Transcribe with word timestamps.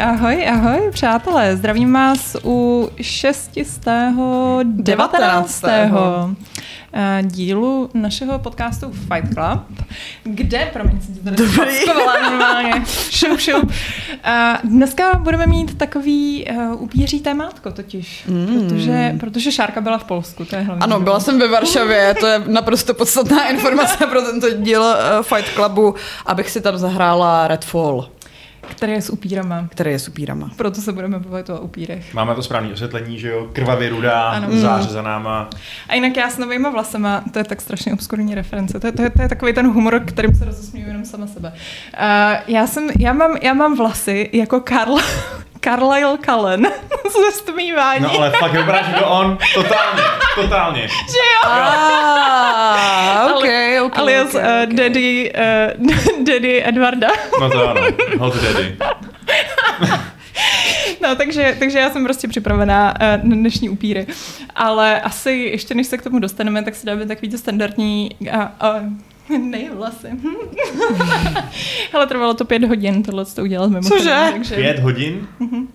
ahoj, 0.00 0.48
ahoj, 0.48 0.90
přátelé. 0.92 1.56
Zdravím 1.56 1.92
vás 1.92 2.36
u 2.44 2.88
619. 3.00 5.64
Eh, 6.92 7.22
dílu 7.22 7.90
našeho 7.94 8.38
podcastu 8.38 8.90
Fight 8.90 9.34
Club, 9.34 9.60
kde, 10.24 10.70
promiň, 10.72 11.00
si 11.00 11.12
to 11.12 11.20
tady 11.24 11.42
normálně, 12.22 12.84
šup, 13.10 13.40
šup. 13.40 13.72
Dneska 14.64 15.14
budeme 15.14 15.46
mít 15.46 15.78
takový 15.78 16.46
uh, 16.50 16.82
upíří 16.82 17.20
témátko 17.20 17.70
totiž, 17.70 18.24
mm. 18.26 18.46
protože, 18.46 19.16
protože 19.20 19.52
Šárka 19.52 19.80
byla 19.80 19.98
v 19.98 20.04
Polsku, 20.04 20.44
to 20.44 20.56
je 20.56 20.62
hlavně. 20.62 20.82
Ano, 20.82 21.00
byla 21.00 21.20
jsem 21.20 21.38
ve 21.38 21.48
Varšavě, 21.48 22.14
to 22.20 22.26
je 22.26 22.42
naprosto 22.46 22.94
podstatná 22.94 23.48
informace 23.48 24.06
pro 24.06 24.22
tento 24.22 24.50
díl 24.50 24.82
uh, 24.82 24.96
Fight 25.22 25.54
Clubu, 25.54 25.94
abych 26.26 26.50
si 26.50 26.60
tam 26.60 26.78
zahrála 26.78 27.48
Redfall. 27.48 28.08
Který 28.70 28.92
je 28.92 29.02
s 29.02 29.10
upírama. 29.10 29.68
Který 29.70 29.90
je 29.90 29.98
s 29.98 30.08
upírama. 30.08 30.50
Proto 30.56 30.80
se 30.80 30.92
budeme 30.92 31.18
bavit 31.18 31.50
o 31.50 31.60
upírech. 31.60 32.14
Máme 32.14 32.34
to 32.34 32.42
správné 32.42 32.72
osvětlení, 32.72 33.18
že 33.18 33.28
jo? 33.28 33.48
Krvavě 33.52 33.88
rudá, 33.88 34.22
ano. 34.30 34.48
záře 34.50 34.88
za 34.88 35.02
náma. 35.02 35.50
A 35.88 35.94
jinak 35.94 36.16
já 36.16 36.30
s 36.30 36.38
novýma 36.38 36.70
vlasama, 36.70 37.24
to 37.32 37.38
je 37.38 37.44
tak 37.44 37.60
strašně 37.60 37.92
obskurní 37.92 38.34
reference. 38.34 38.80
To 38.80 38.86
je, 38.86 38.92
to 38.92 39.02
je, 39.02 39.10
to 39.10 39.22
je 39.22 39.28
takový 39.28 39.52
ten 39.52 39.66
humor, 39.72 40.00
kterým 40.00 40.34
se 40.34 40.44
rozesmíju 40.44 40.86
jenom 40.86 41.04
sama 41.04 41.26
sebe. 41.26 41.52
Uh, 41.52 42.36
já, 42.46 42.66
jsem, 42.66 42.88
já, 42.98 43.12
mám, 43.12 43.36
já 43.42 43.54
mám 43.54 43.76
vlasy 43.76 44.30
jako 44.32 44.60
Karl, 44.60 44.96
Carlisle 45.60 46.18
Cullen 46.24 46.66
ze 47.24 47.32
stmívání. 47.32 48.02
No 48.02 48.10
ale 48.18 48.30
fakt 48.30 48.52
vypadá, 48.52 48.82
že 48.82 48.92
to 48.92 49.06
on 49.06 49.38
totálně, 49.54 50.02
totálně. 50.34 50.88
Že 50.88 51.18
jo? 51.34 51.50
Ah, 51.50 53.32
okay, 53.36 53.80
okay, 53.80 54.02
Alias 54.02 54.34
okay, 54.34 54.42
okay. 54.42 54.66
Uh, 54.66 54.72
daddy, 54.74 55.32
uh, 55.78 56.24
daddy 56.26 56.68
Edvarda. 56.68 57.08
No 57.40 57.50
to 57.50 57.68
ano, 57.68 57.80
hot 58.18 58.34
daddy. 58.42 58.76
No, 61.02 61.16
takže, 61.16 61.56
takže 61.58 61.78
já 61.78 61.90
jsem 61.90 62.04
prostě 62.04 62.28
připravená 62.28 62.94
uh, 63.00 63.28
na 63.28 63.36
dnešní 63.36 63.68
upíry. 63.68 64.06
Ale 64.54 65.00
asi 65.00 65.30
ještě 65.30 65.74
než 65.74 65.86
se 65.86 65.98
k 65.98 66.02
tomu 66.02 66.18
dostaneme, 66.18 66.62
tak 66.62 66.74
si 66.74 66.86
dáme 66.86 67.06
takový 67.06 67.30
to 67.30 67.38
standardní 67.38 68.10
uh, 68.20 68.28
uh, 68.28 68.42
nej 69.38 69.70
vlasy. 69.72 70.08
Ale 71.92 72.06
trvalo 72.06 72.34
to 72.34 72.44
pět 72.44 72.64
hodin, 72.64 73.02
tohle 73.02 73.24
to 73.24 73.42
udělat 73.42 73.70
mimo. 73.70 73.88
Cože? 73.88 74.28
Takže... 74.32 74.54
Pět 74.54 74.78
hodin? 74.78 75.28
Uh-huh. 75.40 75.66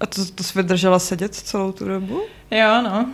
A 0.00 0.06
to, 0.06 0.26
to 0.34 0.44
jsi 0.44 0.58
vydržela 0.58 0.98
sedět 0.98 1.34
celou 1.34 1.72
tu 1.72 1.84
dobu? 1.84 2.22
Jo, 2.50 2.82
no. 2.82 3.06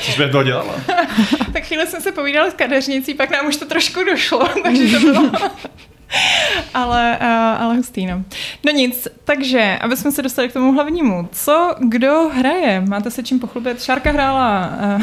Co 0.00 0.12
jsi 0.12 0.28
to 0.32 0.42
dělala? 0.42 0.74
tak 1.52 1.64
chvíli 1.64 1.86
jsem 1.86 2.00
se 2.00 2.12
povídala 2.12 2.50
s 2.50 2.54
kadeřnicí, 2.54 3.14
pak 3.14 3.30
nám 3.30 3.46
už 3.46 3.56
to 3.56 3.66
trošku 3.66 4.04
došlo, 4.04 4.48
takže 4.62 4.98
to 4.98 5.00
bylo... 5.00 5.30
ale, 6.74 7.18
uh, 7.20 7.62
ale 7.62 7.76
hustý, 7.76 8.06
no. 8.06 8.24
No 8.66 8.72
nic, 8.72 9.08
takže, 9.24 9.78
aby 9.80 9.96
jsme 9.96 10.12
se 10.12 10.22
dostali 10.22 10.48
k 10.48 10.52
tomu 10.52 10.72
hlavnímu. 10.72 11.28
Co, 11.32 11.74
kdo 11.78 12.30
hraje? 12.34 12.80
Máte 12.80 13.10
se 13.10 13.22
čím 13.22 13.38
pochlubit? 13.38 13.82
Šárka 13.82 14.10
hrála... 14.10 14.72
Uh, 14.96 15.02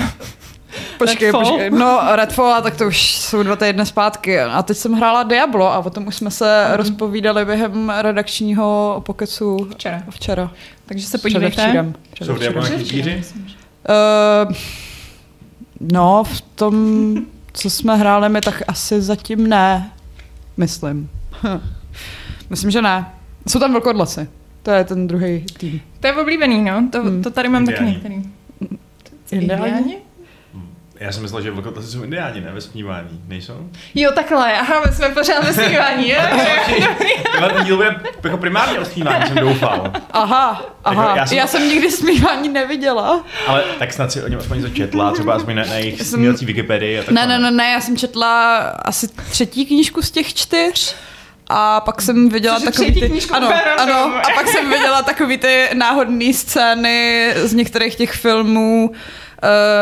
Počkej, 0.97 1.27
Redfall? 1.27 1.45
počkej. 1.45 1.69
No, 1.71 1.99
Redfall, 2.15 2.53
a 2.53 2.61
tak 2.61 2.75
to 2.75 2.87
už 2.87 3.15
jsou 3.15 3.43
dva 3.43 3.55
týdny 3.55 3.85
zpátky. 3.85 4.39
A 4.39 4.63
teď 4.63 4.77
jsem 4.77 4.93
hrála 4.93 5.23
Diablo 5.23 5.73
a 5.73 5.79
o 5.79 5.89
tom 5.89 6.07
už 6.07 6.15
jsme 6.15 6.31
se 6.31 6.65
mm. 6.67 6.73
rozpovídali 6.73 7.45
během 7.45 7.89
redakčního 7.89 9.01
pokecu 9.05 9.67
Včera. 9.73 10.03
včera. 10.09 10.51
Takže 10.85 11.07
se 11.07 11.17
podívejte. 11.17 11.51
Předevčírem. 11.55 11.93
Jsou 12.21 12.33
v 12.33 12.39
Diablo 12.39 12.67
nějaký 12.67 13.23
Uh, 13.89 14.53
no, 15.93 16.23
v 16.23 16.41
tom, 16.41 17.15
co 17.53 17.69
jsme 17.69 17.95
hráli 17.95 18.29
my, 18.29 18.41
tak 18.41 18.61
asi 18.67 19.01
zatím 19.01 19.47
ne. 19.49 19.91
Myslím. 20.57 21.09
Myslím, 22.49 22.71
že 22.71 22.81
ne. 22.81 23.05
Jsou 23.47 23.59
tam 23.59 23.71
velkodlasy. 23.71 24.27
To 24.63 24.71
je 24.71 24.83
ten 24.83 25.07
druhý 25.07 25.45
tým. 25.57 25.81
To 25.99 26.07
je 26.07 26.13
oblíbený, 26.13 26.63
no. 26.63 26.87
To, 26.91 27.01
Hmm. 27.01 27.23
to 27.23 27.31
tady 27.31 27.49
mám 27.49 27.65
taky 27.65 27.83
některý. 27.83 28.23
Indiáni? 29.31 29.97
Já 30.99 31.11
jsem 31.11 31.21
myslel, 31.23 31.41
že 31.41 31.51
vlkotlasi 31.51 31.87
jsou 31.87 32.03
indiáni, 32.03 32.41
ne? 32.41 32.51
Ve 32.53 32.61
smívání. 32.61 33.21
Nejsou? 33.27 33.69
Jo, 33.95 34.11
takhle. 34.15 34.53
Aha, 34.59 34.81
my 34.87 34.93
jsme 34.93 35.09
pořád 35.09 35.43
ve 35.43 35.53
smívání, 35.53 36.09
jo? 36.09 36.19
Tenhle 37.31 37.49
ten 37.53 37.63
díl 37.65 37.75
bude 37.75 37.95
jako 38.23 38.37
primárně 38.37 38.79
o 38.79 38.85
smívání, 38.85 39.27
jsem 39.27 39.37
doufal. 39.37 39.93
Aha, 40.11 40.61
aha. 40.83 41.03
Jako 41.03 41.09
já 41.09 41.15
já, 41.17 41.25
jsem- 41.25 41.37
já 41.37 41.47
jsem 41.47 41.69
nikdy 41.69 41.91
smívání 41.91 42.49
neviděla. 42.49 43.23
Ale 43.47 43.63
tak 43.79 43.93
snad 43.93 44.11
si 44.11 44.23
o 44.23 44.27
něm 44.27 44.39
aspoň 44.39 44.57
něco 44.57 44.69
četla, 44.69 45.11
třeba 45.11 45.33
aspoň 45.33 45.55
na, 45.55 45.63
na 45.65 45.75
jejich 45.75 45.97
jsem- 45.97 46.05
smělcí 46.05 46.45
Wikipedii 46.45 46.99
a 46.99 47.03
tak 47.03 47.13
Ne, 47.13 47.27
ne, 47.27 47.39
ne, 47.39 47.51
ne, 47.51 47.71
já 47.71 47.81
jsem 47.81 47.97
četla 47.97 48.57
asi 48.59 49.07
třetí 49.07 49.65
knížku 49.65 50.01
z 50.01 50.11
těch 50.11 50.33
čtyř. 50.33 50.95
A 51.51 51.81
pak 51.81 52.01
jsem 52.01 52.29
viděla 52.29 52.55
Což 52.55 52.65
takový 52.65 52.85
třetí 52.85 52.99
ty... 53.01 53.09
knížku 53.09 53.35
Ano, 53.35 53.51
ano. 53.77 53.93
A 54.17 54.33
pak 54.35 54.47
jsem 54.47 54.69
viděla 54.69 55.01
takový 55.01 55.37
ty 55.37 55.69
náhodné 55.73 56.33
scény 56.33 57.31
z 57.35 57.53
některých 57.53 57.95
těch 57.95 58.11
filmů, 58.11 58.91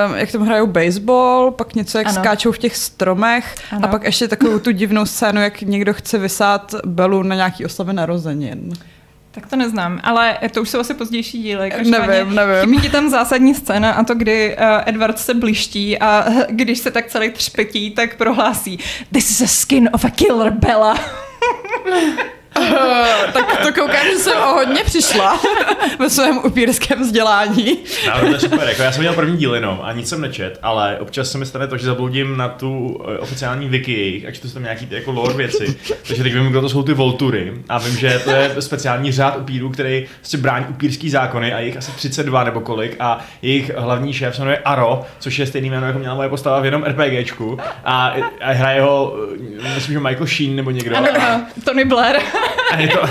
Uh, 0.09 0.17
jak 0.17 0.31
tam 0.31 0.41
hrajou 0.41 0.67
baseball, 0.67 1.51
pak 1.51 1.75
něco, 1.75 1.97
jak 1.97 2.07
Ano. 2.07 2.15
ano. 2.15 2.23
skáčou 2.23 2.51
v 2.51 2.57
těch 2.57 2.75
stromech 2.77 3.55
Ano. 3.71 3.85
a 3.85 3.87
pak 3.87 4.03
ještě 4.03 4.27
takovou 4.27 4.59
tu 4.59 4.71
divnou 4.71 5.05
scénu, 5.05 5.41
jak 5.41 5.61
někdo 5.61 5.93
chce 5.93 6.17
vysát 6.17 6.75
Belu 6.85 7.23
na 7.23 7.35
nějaký 7.35 7.65
oslavě 7.65 7.93
narozenin. 7.93 8.73
Tak 9.31 9.47
to 9.49 9.55
neznám, 9.55 9.99
ale 10.03 10.37
to 10.53 10.61
už 10.61 10.69
jsou 10.69 10.79
asi 10.79 10.93
pozdější 10.93 11.41
díly. 11.43 11.71
Nevím, 11.89 12.35
nevím. 12.35 12.55
Chybí 12.61 12.81
ti 12.81 12.89
tam 12.89 13.09
zásadní 13.09 13.55
scéna 13.55 13.91
a 13.91 14.03
to, 14.03 14.15
kdy 14.15 14.57
uh, 14.57 14.63
Edward 14.85 15.19
se 15.19 15.33
bliští 15.33 15.99
a 15.99 16.25
když 16.49 16.79
se 16.79 16.91
tak 16.91 17.07
celý 17.07 17.29
třpetí, 17.31 17.91
tak 17.91 18.15
prohlásí 18.15 18.79
This 19.11 19.29
is 19.31 19.41
a 19.41 19.47
skin 19.47 19.89
of 19.93 20.05
a 20.05 20.09
killer, 20.09 20.51
Bella. 20.51 20.97
Uh, 22.59 22.67
tak 23.33 23.57
to 23.57 23.81
koukám, 23.81 24.05
že 24.11 24.17
jsem 24.17 24.37
o 24.37 24.53
hodně 24.53 24.83
přišla 24.83 25.39
ve 25.99 26.09
svém 26.09 26.37
upírském 26.37 27.01
vzdělání. 27.01 27.77
No, 28.07 28.19
to 28.19 28.25
je 28.25 28.39
super, 28.39 28.67
jako 28.69 28.81
já 28.81 28.91
jsem 28.91 29.01
měl 29.01 29.13
první 29.13 29.37
díl 29.37 29.55
jenom 29.55 29.79
a 29.83 29.93
nic 29.93 30.09
jsem 30.09 30.21
nečet, 30.21 30.59
ale 30.61 30.99
občas 30.99 31.31
se 31.31 31.37
mi 31.37 31.45
stane 31.45 31.67
to, 31.67 31.77
že 31.77 31.85
zabloudím 31.85 32.37
na 32.37 32.47
tu 32.47 33.01
eh, 33.07 33.17
oficiální 33.17 33.69
wiki 33.69 33.91
jejich 33.91 34.25
a 34.25 34.31
čtu 34.31 34.49
tam 34.49 34.63
nějaký 34.63 34.85
ty 34.85 34.95
jako 34.95 35.11
lore 35.11 35.33
věci. 35.33 35.77
Takže 36.07 36.23
teď 36.23 36.33
vím, 36.33 36.47
kdo 36.47 36.61
to 36.61 36.69
jsou 36.69 36.83
ty 36.83 36.93
Voltury 36.93 37.53
a 37.69 37.77
vím, 37.77 37.97
že 37.97 38.19
to 38.23 38.31
je 38.31 38.51
speciální 38.59 39.11
řád 39.11 39.37
upírů, 39.37 39.69
který 39.69 40.05
prostě 40.17 40.37
brání 40.37 40.65
upírský 40.69 41.09
zákony 41.09 41.53
a 41.53 41.59
jich 41.59 41.77
asi 41.77 41.91
32 41.91 42.43
nebo 42.43 42.61
kolik 42.61 42.95
a 42.99 43.19
jejich 43.41 43.77
hlavní 43.77 44.13
šéf 44.13 44.35
se 44.35 44.41
jmenuje 44.41 44.57
Aro, 44.57 45.05
což 45.19 45.39
je 45.39 45.45
stejný 45.45 45.69
jméno, 45.69 45.87
jako 45.87 45.99
měla 45.99 46.15
moje 46.15 46.29
postava 46.29 46.59
v 46.59 46.65
jednom 46.65 46.83
RPGčku 46.83 47.57
a, 47.85 48.15
a 48.41 48.51
hraje 48.51 48.81
ho, 48.81 49.15
eh, 49.59 49.75
myslím, 49.75 49.93
že 49.93 49.99
Michael 49.99 50.27
Sheen 50.27 50.55
nebo 50.55 50.71
někdo. 50.71 50.97
Ano, 50.97 51.07
ano, 51.19 51.45
Tony 51.65 51.85
Blair. 51.85 52.19
A 52.71 52.77
je 52.79 52.87
to, 52.87 53.01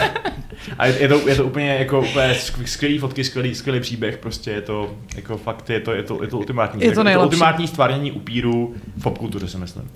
a 0.79 0.87
je 0.87 1.09
to, 1.09 1.29
je 1.29 1.35
to 1.35 1.45
úplně 1.45 1.77
jako 1.79 2.01
úplně 2.01 2.33
skv- 2.33 2.65
skvělý 2.65 2.99
fotky, 2.99 3.25
skvělý, 3.25 3.55
skvělý 3.55 3.81
příběh, 3.81 4.19
prostě 4.19 4.51
je 4.51 4.61
to 4.61 4.95
jako 5.17 5.37
fakt, 5.37 5.71
je 5.71 5.81
to, 5.81 5.93
je 5.93 6.03
to, 6.03 6.23
je 6.23 6.29
to 6.29 6.39
ultimátní. 6.39 6.83
Je 6.85 6.93
to 6.93 7.03
nejlepší. 7.05 7.25
ultimátní 7.27 7.69
stvárnění 7.69 8.13
upíru 8.13 8.75
v 8.97 9.03
popkultuře, 9.03 9.49
si 9.49 9.59
myslím. 9.59 9.91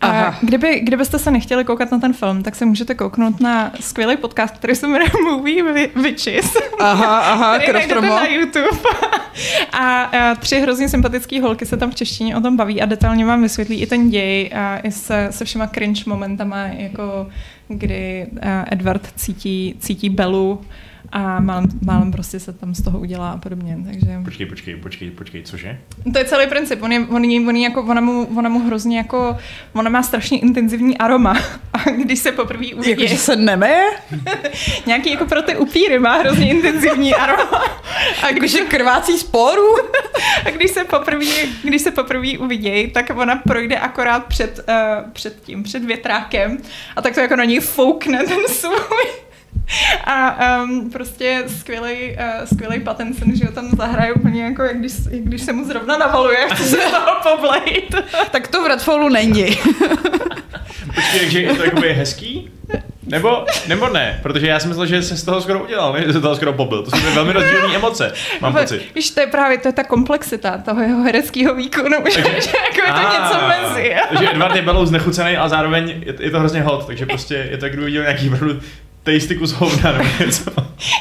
A 0.00 0.06
Aha. 0.06 0.38
kdyby, 0.42 0.80
kdybyste 0.80 1.18
se 1.18 1.30
nechtěli 1.30 1.64
koukat 1.64 1.92
na 1.92 1.98
ten 1.98 2.12
film, 2.12 2.42
tak 2.42 2.54
se 2.54 2.64
můžete 2.64 2.94
kouknout 2.94 3.40
na 3.40 3.72
skvělý 3.80 4.16
podcast, 4.16 4.54
který 4.54 4.74
se 4.74 4.86
jmenuje 4.88 5.10
Movie 5.24 5.64
Wi- 5.64 6.02
Witches. 6.02 6.56
Aha, 6.78 7.18
aha, 7.18 7.58
který 7.62 7.78
na 8.00 8.26
YouTube. 8.28 8.68
A, 9.72 10.10
tři 10.40 10.60
hrozně 10.60 10.88
sympatické 10.88 11.40
holky 11.40 11.66
se 11.66 11.76
tam 11.76 11.90
v 11.90 11.94
češtině 11.94 12.36
o 12.36 12.40
tom 12.40 12.56
baví 12.56 12.82
a 12.82 12.86
detailně 12.86 13.26
vám 13.26 13.42
vysvětlí 13.42 13.80
i 13.80 13.86
ten 13.86 14.10
děj 14.10 14.50
a 14.54 14.78
i 14.78 14.92
se, 14.92 15.28
se 15.30 15.44
všema 15.44 15.66
cringe 15.66 16.02
momentama, 16.06 16.66
jako 16.66 17.28
kdy 17.68 18.26
a, 18.42 18.64
Edward 18.70 19.12
cítí, 19.16 19.74
cítí 19.78 20.10
Belu 20.10 20.60
a 21.12 21.40
málem, 21.40 21.66
málem 21.84 22.12
prostě 22.12 22.40
se 22.40 22.52
tam 22.52 22.74
z 22.74 22.82
toho 22.82 22.98
udělá 22.98 23.30
a 23.30 23.36
podobně. 23.36 23.78
Takže 23.86 24.06
Počkej, 24.24 24.46
počkej, 24.46 24.76
počkej, 24.76 25.10
počkej, 25.10 25.42
cože? 25.42 25.78
to 26.12 26.18
je 26.18 26.24
celý 26.24 26.46
princip. 26.46 26.82
On 26.82 26.92
je, 26.92 27.06
on 27.06 27.24
je, 27.24 27.40
on 27.40 27.56
je 27.56 27.62
jako, 27.62 27.82
ona, 27.82 28.00
mu, 28.00 28.28
ona 28.36 28.48
mu 28.48 28.58
hrozně 28.58 28.98
jako, 28.98 29.36
ona 29.72 29.90
má 29.90 30.02
strašně 30.02 30.38
intenzivní 30.38 30.98
aroma. 30.98 31.38
A 31.72 31.90
když 31.90 32.18
se 32.18 32.32
poprvé 32.32 32.66
uvidí, 32.74 32.90
Jakože 32.90 33.16
se 33.16 33.36
nemeje? 33.36 33.84
nějaký 34.86 35.10
jako 35.10 35.26
pro 35.26 35.42
ty 35.42 35.56
upíry 35.56 35.98
má 35.98 36.16
hrozně 36.16 36.50
intenzivní 36.50 37.14
aroma. 37.14 37.64
A 38.22 38.30
když 38.32 38.52
Jakože 38.54 38.70
krvácí 38.70 39.18
sporu? 39.18 39.76
A 40.46 40.50
když 40.50 40.70
se 40.70 40.84
poprvé, 40.84 41.24
když 41.64 41.82
se 41.82 41.90
poprvé 41.90 42.38
uvidějí, 42.38 42.90
tak 42.90 43.10
ona 43.16 43.36
projde 43.36 43.78
akorát 43.78 44.26
před, 44.26 44.60
uh, 44.68 45.10
před 45.12 45.42
tím, 45.42 45.62
před 45.62 45.84
větrákem 45.84 46.58
a 46.96 47.02
tak 47.02 47.14
to 47.14 47.20
jako 47.20 47.36
na 47.36 47.44
něj 47.44 47.60
foukne 47.60 48.18
ten 48.24 48.38
svůj. 48.48 49.27
A 50.04 50.38
um, 50.62 50.90
prostě 50.90 51.44
skvělý, 51.46 52.16
uh, 52.16 52.44
skvělý 52.44 52.80
Pattinson, 52.80 53.36
že 53.36 53.44
ho 53.44 53.52
tam 53.52 53.70
zahraje 53.76 54.12
úplně 54.12 54.44
jako, 54.44 54.62
jak 54.62 54.78
když, 54.78 54.92
jak 55.10 55.22
když 55.22 55.42
se 55.42 55.52
mu 55.52 55.64
zrovna 55.64 55.98
navaluje, 55.98 56.38
chce 56.52 56.64
se 56.64 56.76
toho 56.76 57.36
poblejt. 57.36 57.94
Tak 58.30 58.48
to 58.48 58.64
v 58.64 58.66
Redfallu 58.66 59.08
není. 59.08 59.44
Počkej, 60.94 61.20
takže 61.20 61.40
je 61.40 61.54
to 61.54 61.64
jakoby 61.64 61.92
hezký? 61.92 62.50
Nebo, 63.06 63.46
nebo 63.68 63.88
ne? 63.88 64.20
Protože 64.22 64.46
já 64.46 64.60
jsem 64.60 64.68
myslel, 64.68 64.86
že 64.86 65.02
se 65.02 65.16
z 65.16 65.24
toho 65.24 65.40
skoro 65.40 65.64
udělal, 65.64 65.92
ne? 65.92 66.00
Že 66.06 66.12
se 66.12 66.18
z 66.18 66.22
toho 66.22 66.36
skoro 66.36 66.52
pobil. 66.52 66.82
To 66.82 66.90
jsou 66.90 67.14
velmi 67.14 67.32
rozdílné 67.32 67.74
emoce, 67.74 68.12
mám 68.40 68.52
pocit. 68.52 68.82
Víš, 68.94 69.10
to 69.10 69.20
je 69.20 69.26
právě 69.26 69.58
to 69.58 69.68
je 69.68 69.72
ta 69.72 69.84
komplexita 69.84 70.58
toho 70.58 70.82
jeho 70.82 71.02
hereckého 71.02 71.54
výkonu, 71.54 71.96
že, 72.04 72.22
že 72.22 72.52
jako 72.64 72.86
je 72.86 72.92
to 72.92 73.12
něco 73.12 73.48
mezi. 73.48 73.94
Takže 74.08 74.30
Edward 74.30 74.56
je 74.56 74.62
belou 74.62 74.86
znechucený, 74.86 75.36
ale 75.36 75.48
zároveň 75.48 75.88
je, 75.88 76.14
je 76.20 76.30
to 76.30 76.38
hrozně 76.38 76.62
hot, 76.62 76.86
takže 76.86 77.06
prostě 77.06 77.48
je 77.50 77.56
to, 77.58 77.64
jak 77.64 77.72
kdyby 77.72 77.86
viděl 77.86 78.02
nějaký 78.02 78.28
opravdu 78.28 78.60
tejsty 79.08 79.36
kus 79.36 79.52
hovna 79.52 79.92
nebo 79.92 80.04
něco. 80.20 80.50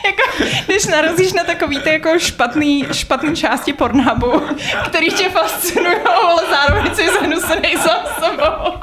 jako, 0.05 0.43
když 0.65 0.85
narazíš 0.85 1.33
na 1.33 1.43
takový 1.43 1.79
ty 1.79 1.89
jako 1.89 2.19
špatný, 2.19 2.85
špatný 2.91 3.35
části 3.35 3.73
Pornhubu, 3.73 4.41
který 4.85 5.11
tě 5.11 5.29
fascinují, 5.29 5.95
ale 6.25 6.43
zároveň 6.49 6.95
jsi 6.95 7.09
zhnusený 7.09 7.75
sám 7.77 7.99
sebou. 8.19 8.73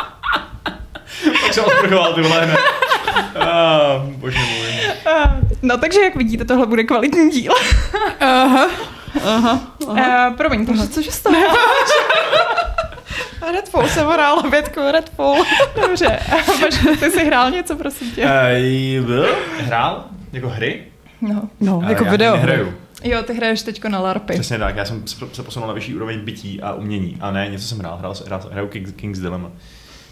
Tak 1.43 1.55
se 1.55 1.61
odprchoval 1.61 2.15
ty 2.15 2.21
vole 2.23 2.45
hned. 2.45 2.59
Ah, 3.41 4.03
bože 4.07 4.39
můj. 4.39 4.73
No 5.63 5.79
takže 5.79 6.01
jak 6.01 6.17
vidíte, 6.17 6.45
tohle 6.45 6.67
bude 6.67 6.85
kvalitní 6.85 7.31
díl. 7.31 7.53
Aha. 8.21 8.69
Aha. 9.25 9.61
Uh, 9.87 10.37
promiň, 10.37 10.67
takže 10.67 10.89
cože 10.89 11.13
z 11.13 11.21
toho? 11.21 11.37
Redfall 13.53 13.89
jsem 13.89 14.07
hrála 14.07 14.43
větku 14.51 14.81
Redfall. 14.93 15.45
Dobře, 15.81 16.19
Vašku, 16.63 16.97
ty 17.01 17.11
jsi 17.11 17.25
hrál 17.27 17.51
něco, 17.51 17.77
prosím 17.77 18.11
tě? 18.11 18.23
Uh, 19.01 19.07
byl? 19.07 19.27
Hrál? 19.61 20.05
Jako 20.33 20.49
hry? 20.49 20.83
No. 21.21 21.49
No, 21.61 21.83
Eh, 21.85 21.89
jako 21.91 22.05
já 22.05 22.11
video. 22.11 22.35
nehraju. 22.37 22.75
Jo, 23.05 23.23
ty 23.23 23.35
hraješ 23.35 23.63
teďko 23.63 23.89
na 23.89 24.01
LARPy. 24.01 24.33
Přesně 24.33 24.59
tak, 24.59 24.77
já 24.77 24.85
jsem 24.85 25.03
se 25.33 25.43
posunul 25.43 25.69
na 25.69 25.75
vyšší 25.75 25.95
úroveň 25.95 26.21
bytí 26.21 26.63
a 26.63 26.73
umění. 26.73 27.17
A 27.21 27.31
ne, 27.31 27.49
něco 27.51 27.65
jsem 27.65 27.79
hrál, 27.79 27.97
hrál, 27.97 28.15
hrál 28.27 28.41
hraju 28.53 28.69
King's, 28.69 28.93
King's 28.93 29.19
Dilemma. 29.21 29.51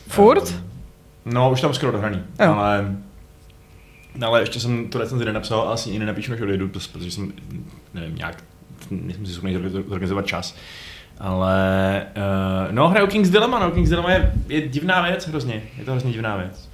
Furt? 0.09 0.49
Um, 0.51 0.55
no, 1.35 1.51
už 1.51 1.61
tam 1.61 1.75
skoro 1.75 1.93
dohraný, 1.93 2.23
Jo. 2.45 2.55
ale... 2.55 2.97
Ale 4.27 4.41
ještě 4.41 4.61
jsem 4.61 4.89
tu 4.89 4.99
recenzi 4.99 5.25
nenapsal 5.25 5.61
a 5.69 5.73
asi 5.73 5.91
ji 5.91 5.99
nenapíšu, 5.99 6.31
než 6.31 6.41
odjedu, 6.41 6.69
to- 6.69 6.79
protože 6.93 7.11
jsem, 7.11 7.33
nevím, 7.95 8.15
nějak, 8.17 8.45
nejsem 8.91 9.27
si 9.27 9.33
schopný 9.33 9.57
zorganiz- 9.57 9.89
zorganizovat 9.89 10.27
čas. 10.27 10.55
Ale, 11.23 12.07
uh, 12.17 12.75
no, 12.75 12.89
hraju 12.89 13.07
King's 13.07 13.31
Dilemma, 13.31 13.59
no, 13.59 13.71
King's 13.71 13.91
Dilemma 13.91 14.11
je, 14.11 14.33
je 14.49 14.69
divná 14.69 15.03
věc 15.03 15.29
hrozně, 15.29 15.63
je 15.79 15.85
to 15.85 15.91
hrozně 15.91 16.13
divná 16.13 16.37
věc. 16.37 16.69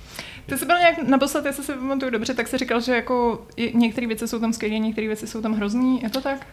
Ty 0.46 0.58
jsi 0.58 0.66
byl 0.66 0.78
nějak 0.78 1.08
naposled, 1.08 1.46
jestli 1.46 1.64
si 1.64 1.72
pamatuju 1.72 2.10
dobře, 2.10 2.34
tak 2.34 2.48
jsi 2.48 2.58
říkal, 2.58 2.80
že 2.80 2.94
jako 2.94 3.46
některé 3.74 4.06
věci 4.06 4.28
jsou 4.28 4.38
tam 4.38 4.52
skvělé, 4.52 4.78
některé 4.78 5.06
věci 5.06 5.26
jsou 5.26 5.42
tam 5.42 5.54
hrozný, 5.54 6.02
je 6.02 6.10
to 6.10 6.20
tak? 6.20 6.46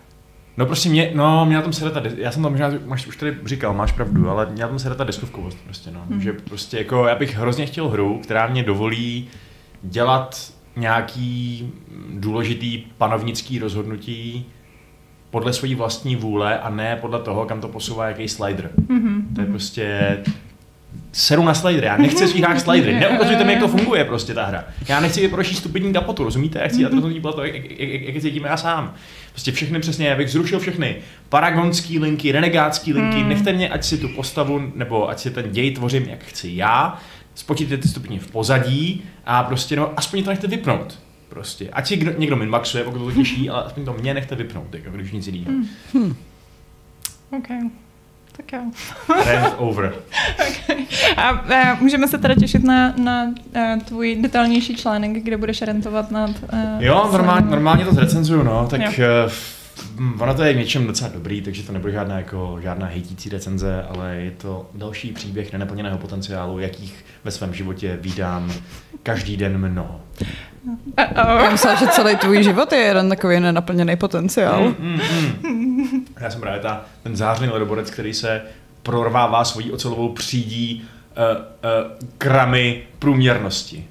No 0.58 0.66
prostě 0.66 0.90
mě, 0.90 1.12
no, 1.16 1.46
mě 1.46 1.56
na 1.56 1.62
tom 1.62 1.74
sere 1.74 1.92
ta, 1.92 2.02
já 2.18 2.32
jsem 2.32 2.44
to 2.44 2.50
možná 2.50 2.72
máš, 2.86 3.08
už 3.08 3.18
tady 3.18 3.38
říkal, 3.46 3.74
máš 3.74 3.92
pravdu, 3.92 4.30
ale 4.30 4.46
mě 4.46 4.62
na 4.62 4.68
tom 4.68 4.80
sere 4.80 4.96
ta 4.96 5.04
deskovkovost 5.04 5.58
prostě, 5.64 5.92
no. 5.92 6.06
Hmm. 6.10 6.22
Že 6.22 6.34
prostě 6.34 6.78
jako, 6.78 7.08
já 7.08 7.16
bych 7.16 7.36
hrozně 7.36 7.66
chtěl 7.66 7.90
hru, 7.90 8.20
která 8.24 8.48
mě 8.48 8.64
dovolí 8.64 9.28
dělat 9.82 10.54
nějaký 10.76 11.74
důležitý 12.10 12.78
panovnický 12.98 13.60
rozhodnutí 13.60 14.46
podle 15.36 15.54
své 15.54 15.76
vlastní 15.76 16.16
vůle 16.16 16.60
a 16.60 16.70
ne 16.70 16.98
podle 17.02 17.20
toho, 17.20 17.46
kam 17.46 17.62
to 17.62 17.68
posouvá 17.68 18.08
jaký 18.08 18.28
slider. 18.28 18.70
Mhm. 18.88 19.28
To 19.36 19.42
je 19.42 19.48
prostě 19.48 20.18
seru 21.12 21.44
na 21.44 21.54
slidery, 21.54 21.88
já 21.88 21.98
nechci 21.98 22.28
svých 22.28 22.44
hrách 22.44 22.60
slidery, 22.60 22.94
neukazujte 23.00 23.44
mi, 23.44 23.52
jak 23.52 23.62
to 23.62 23.68
funguje 23.68 24.06
prostě 24.06 24.34
ta 24.34 24.46
hra. 24.46 24.64
Já 24.88 25.00
nechci 25.00 25.22
vyprošit 25.22 25.58
stupidní 25.58 25.94
kapotu, 25.94 26.24
rozumíte? 26.24 26.60
Já 26.60 26.68
chci 26.68 26.78
dělat 26.78 26.94
rozhodnutí 26.94 27.22
jak, 27.38 27.56
jak, 27.56 27.80
jak, 27.80 27.90
jak, 27.90 28.02
jak 28.02 28.22
cítím 28.22 28.44
já 28.44 28.58
sám. 28.58 28.94
Prostě 29.32 29.52
všechny 29.52 29.80
přesně, 29.80 30.08
já 30.08 30.16
bych 30.16 30.32
zrušil 30.32 30.60
všechny 30.60 30.96
paragonský 31.30 32.00
linky, 32.00 32.32
renegátský 32.32 32.94
linky, 32.94 33.18
Hmm. 33.18 33.30
nechte 33.30 33.54
mě, 33.54 33.70
ať 33.70 33.84
si 33.84 33.98
tu 33.98 34.08
postavu, 34.10 34.62
nebo 34.76 35.10
ať 35.10 35.20
si 35.20 35.32
ten 35.32 35.52
děj 35.52 35.72
tvořím, 35.72 36.04
jak 36.04 36.24
chci 36.24 36.50
já, 36.54 36.98
spočítejte 37.36 37.82
ty 37.82 37.88
stupně 37.88 38.20
v 38.20 38.32
pozadí 38.32 39.04
a 39.26 39.44
prostě, 39.44 39.76
no, 39.76 39.92
aspoň 39.98 40.24
to 40.24 40.30
nechte 40.30 40.48
vypnout. 40.48 41.05
Prostě. 41.36 41.70
Ať 41.70 41.88
si 41.88 41.98
kdo, 41.98 42.12
někdo 42.18 42.36
minmaxuje, 42.36 42.84
pokud 42.84 43.00
to 43.00 43.12
těší, 43.12 43.50
ale 43.50 43.64
aspoň 43.64 43.86
to 43.86 43.94
mě 43.94 44.14
nechte 44.14 44.36
vypnout, 44.36 44.74
jako 44.74 44.90
když 44.90 45.12
nic 45.12 45.28
jiného. 45.28 45.52
OK. 47.38 47.48
Tak 48.38 48.54
jo. 48.54 48.60
Rant 49.26 49.54
over. 49.58 49.94
A, 51.18 51.30
a 51.30 51.78
můžeme 51.82 52.08
se 52.08 52.18
teda 52.18 52.36
těšit 52.36 52.64
na, 52.64 52.94
na 52.98 53.24
uh, 53.26 53.82
tvůj 53.82 54.16
detailnější 54.16 54.76
článek, 54.76 55.12
kde 55.12 55.38
budeš 55.38 55.62
rentovat 55.62 56.12
nad... 56.12 56.30
Uh, 56.30 56.84
Jo, 56.84 57.10
normálně, 57.12 57.48
normálně 57.50 57.86
to 57.86 57.94
zrecenzuju, 57.94 58.44
no, 58.44 58.68
tak 58.68 58.98
Jo. 58.98 59.08
uh, 59.26 59.32
ono 60.20 60.34
to 60.34 60.44
je 60.44 60.54
v 60.54 60.58
něčem 60.58 60.88
docela 60.88 61.10
dobrý, 61.14 61.42
takže 61.42 61.64
to 61.64 61.72
nebude 61.72 61.94
žádná, 61.94 62.18
jako, 62.18 62.58
žádná 62.62 62.88
hejtící 62.88 63.30
recenze, 63.30 63.84
ale 63.90 64.16
je 64.16 64.32
to 64.32 64.70
další 64.74 65.12
příběh 65.12 65.54
nenaplněného 65.54 65.98
potenciálu, 65.98 66.60
jakých 66.60 67.06
ve 67.24 67.32
svém 67.32 67.54
životě 67.54 67.98
vídám 68.02 68.54
každý 69.04 69.38
den 69.38 69.58
mnoho. 69.58 70.02
Uh-oh. 70.98 71.44
Já 71.44 71.52
myslela, 71.52 71.80
že 71.80 71.88
celý 71.88 72.16
tvůj 72.16 72.44
život 72.44 72.72
je 72.72 72.80
jeden 72.80 73.10
takový 73.10 73.40
nenaplněný 73.40 73.96
potenciál. 73.96 74.62
Mm, 74.64 74.76
mm, 74.80 75.52
mm. 75.52 76.06
Já 76.20 76.30
jsem 76.30 76.42
právě 76.42 76.60
ta, 76.60 76.86
ten 77.04 77.16
zářný 77.16 77.50
ledoborec, 77.50 77.92
který 77.92 78.14
se 78.14 78.42
prorvává 78.84 79.46
svojí 79.46 79.72
ocelovou 79.72 80.10
přídí 80.10 80.86
uh, 81.18 81.42
uh, 81.66 81.92
gramy 82.18 82.84
průměrnosti. 83.00 83.88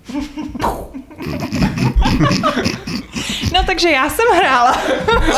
No 3.53 3.65
takže 3.67 3.91
já 3.91 4.11
jsem 4.11 4.27
hrála. 4.37 4.77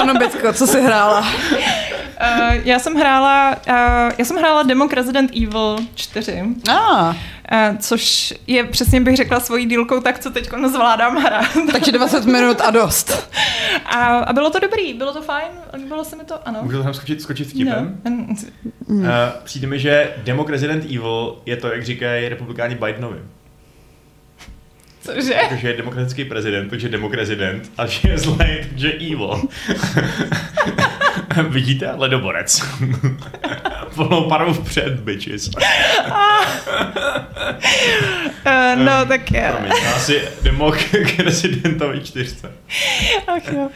Ano, 0.00 0.14
Bitko, 0.14 0.52
co 0.52 0.66
jsi 0.66 0.80
hrála? 0.80 1.20
Uh, 1.20 2.54
já 2.64 2.78
jsem 2.78 2.94
hrála, 2.94 3.56
uh, 3.68 4.12
já 4.18 4.24
jsem 4.24 4.36
hrála 4.36 4.62
Demok 4.62 4.92
Resident 4.92 5.30
Evil 5.36 5.76
4, 5.94 6.42
uh, 6.42 6.74
A, 6.74 7.14
což 7.78 8.34
je 8.46 8.64
přesně 8.64 9.00
bych 9.00 9.16
řekla 9.16 9.40
svojí 9.40 9.66
dílkou 9.66 10.00
tak, 10.00 10.18
co 10.18 10.30
teď 10.30 10.50
zvládám 10.70 11.16
hrát. 11.16 11.46
takže 11.72 11.92
20 11.92 12.24
minut 12.24 12.60
a 12.60 12.70
dost. 12.70 13.30
A, 13.86 14.18
a 14.18 14.32
bylo 14.32 14.50
to 14.50 14.58
dobrý, 14.58 14.94
bylo 14.94 15.12
to 15.12 15.22
fajn, 15.22 15.48
líbilo 15.76 16.04
se 16.04 16.16
mi 16.16 16.24
to, 16.24 16.48
ano. 16.48 16.60
Můžu 16.62 16.82
tam 16.82 16.94
skočit, 16.94 17.22
skočit 17.22 17.48
vtipem? 17.48 18.00
No. 18.04 18.26
Uh, 18.86 19.06
přijde 19.44 19.66
mi, 19.66 19.78
že 19.78 20.14
Demok 20.24 20.50
Resident 20.50 20.84
Evil 20.84 21.38
je 21.46 21.56
to, 21.56 21.72
jak 21.72 21.84
říkají 21.84 22.25
republikáni 22.28 22.74
Bidenovi. 22.74 23.18
Cože? 25.00 25.34
Takže 25.48 25.68
je 25.68 25.76
demokratický 25.76 26.24
prezident, 26.24 26.68
takže 26.68 26.88
demok 26.88 27.14
rezident 27.14 27.70
a 27.78 27.86
že 27.86 28.08
je 28.08 28.18
zlej, 28.18 28.66
takže 28.68 28.92
evil. 28.92 29.42
Vidíte? 31.48 31.90
Ledoborec. 31.96 32.62
Plnou 33.96 34.28
parou 34.28 34.52
vpřed, 34.52 35.00
bitches. 35.00 35.48
Uh, 35.48 35.52
no, 38.84 39.06
tak 39.08 39.32
je. 39.32 39.52
Promiň, 39.52 39.72
asi 39.96 40.20
demok 40.42 40.76
k 41.16 41.18
rezidentovi 41.24 42.00
čtyřce. 42.00 42.52
Ach 43.26 43.52
jo. 43.52 43.68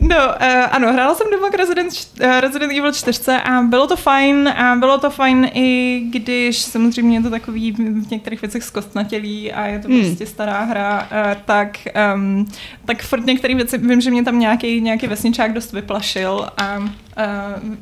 No, 0.00 0.16
uh, 0.16 0.34
ano, 0.70 0.92
hrála 0.92 1.14
jsem 1.14 1.26
Demok 1.30 1.54
Resident, 1.54 1.92
uh, 2.24 2.40
Resident 2.40 2.72
Evil 2.72 2.92
4 2.92 3.32
a 3.44 3.62
bylo 3.62 3.86
to 3.86 3.96
fajn 3.96 4.48
a 4.48 4.76
bylo 4.76 4.98
to 4.98 5.10
fajn 5.10 5.50
i 5.54 6.00
když 6.10 6.58
samozřejmě 6.58 7.18
je 7.18 7.22
to 7.22 7.30
takový 7.30 7.72
v 7.72 8.10
některých 8.10 8.40
věcech 8.42 8.62
zkostnatělý 8.64 9.52
a 9.52 9.66
je 9.66 9.78
to 9.78 9.88
Hmm. 9.88 10.00
prostě 10.00 10.26
stará 10.26 10.60
hra, 10.60 11.08
uh, 11.12 11.34
tak, 11.44 11.78
um, 12.14 12.46
tak 12.84 13.02
furt 13.02 13.26
některé 13.26 13.54
věci, 13.54 13.78
vím, 13.78 14.00
že 14.00 14.10
mě 14.10 14.24
tam 14.24 14.38
nějaký, 14.38 14.80
nějaký 14.80 15.06
vesničák 15.06 15.52
dost 15.52 15.72
vyplašil 15.72 16.48
a 16.56 16.78
uh, 16.78 16.86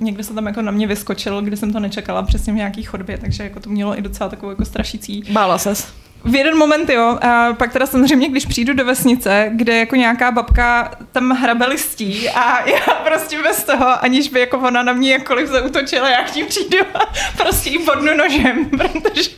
někde 0.00 0.24
se 0.24 0.34
tam 0.34 0.46
jako 0.46 0.62
na 0.62 0.72
mě 0.72 0.86
vyskočil, 0.86 1.42
kde 1.42 1.56
jsem 1.56 1.72
to 1.78 1.82
nečekala 1.82 2.22
přesně 2.22 2.52
v 2.52 2.56
nějaký 2.56 2.82
chodbě, 2.82 3.18
takže 3.18 3.42
jako 3.42 3.60
to 3.60 3.70
mělo 3.70 3.98
i 3.98 4.02
docela 4.02 4.30
takovou 4.30 4.50
jako 4.50 4.64
strašící 4.64 5.22
Bála 5.32 5.58
ses. 5.58 5.92
V 6.24 6.34
jeden 6.34 6.56
moment 6.56 6.90
jo, 6.90 7.18
a 7.20 7.52
pak 7.52 7.72
teda 7.72 7.86
samozřejmě, 7.86 8.28
když 8.28 8.46
přijdu 8.46 8.74
do 8.74 8.84
vesnice, 8.84 9.50
kde 9.52 9.76
jako 9.76 9.96
nějaká 9.96 10.30
babka 10.30 10.90
tam 11.12 11.30
hrabe 11.30 11.66
listí 11.66 12.28
a 12.28 12.68
já 12.68 12.94
prostě 12.94 13.42
bez 13.42 13.64
toho, 13.64 14.04
aniž 14.04 14.28
by 14.28 14.40
jako 14.40 14.58
ona 14.58 14.82
na 14.82 14.92
mě 14.92 15.12
jakkoliv 15.12 15.48
zautočila, 15.48 16.08
já 16.08 16.24
k 16.24 16.34
ní 16.34 16.44
přijdu 16.44 16.78
a 16.94 17.12
prostě 17.36 17.70
jí 17.70 17.84
bodnu 17.84 18.14
nožem, 18.16 18.64
protože, 18.70 19.30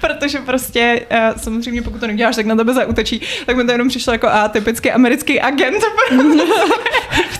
protože 0.00 0.38
prostě 0.38 1.06
uh, 1.10 1.40
samozřejmě 1.40 1.82
pokud 1.82 2.00
to 2.00 2.06
neuděláš, 2.06 2.36
tak 2.36 2.46
na 2.46 2.56
tebe 2.56 2.74
zautočí, 2.74 3.20
tak 3.46 3.56
mi 3.56 3.64
to 3.64 3.72
jenom 3.72 3.88
přišlo 3.88 4.12
jako 4.12 4.28
a 4.28 4.48
typický 4.48 4.90
americký 4.90 5.40
agent. 5.40 5.84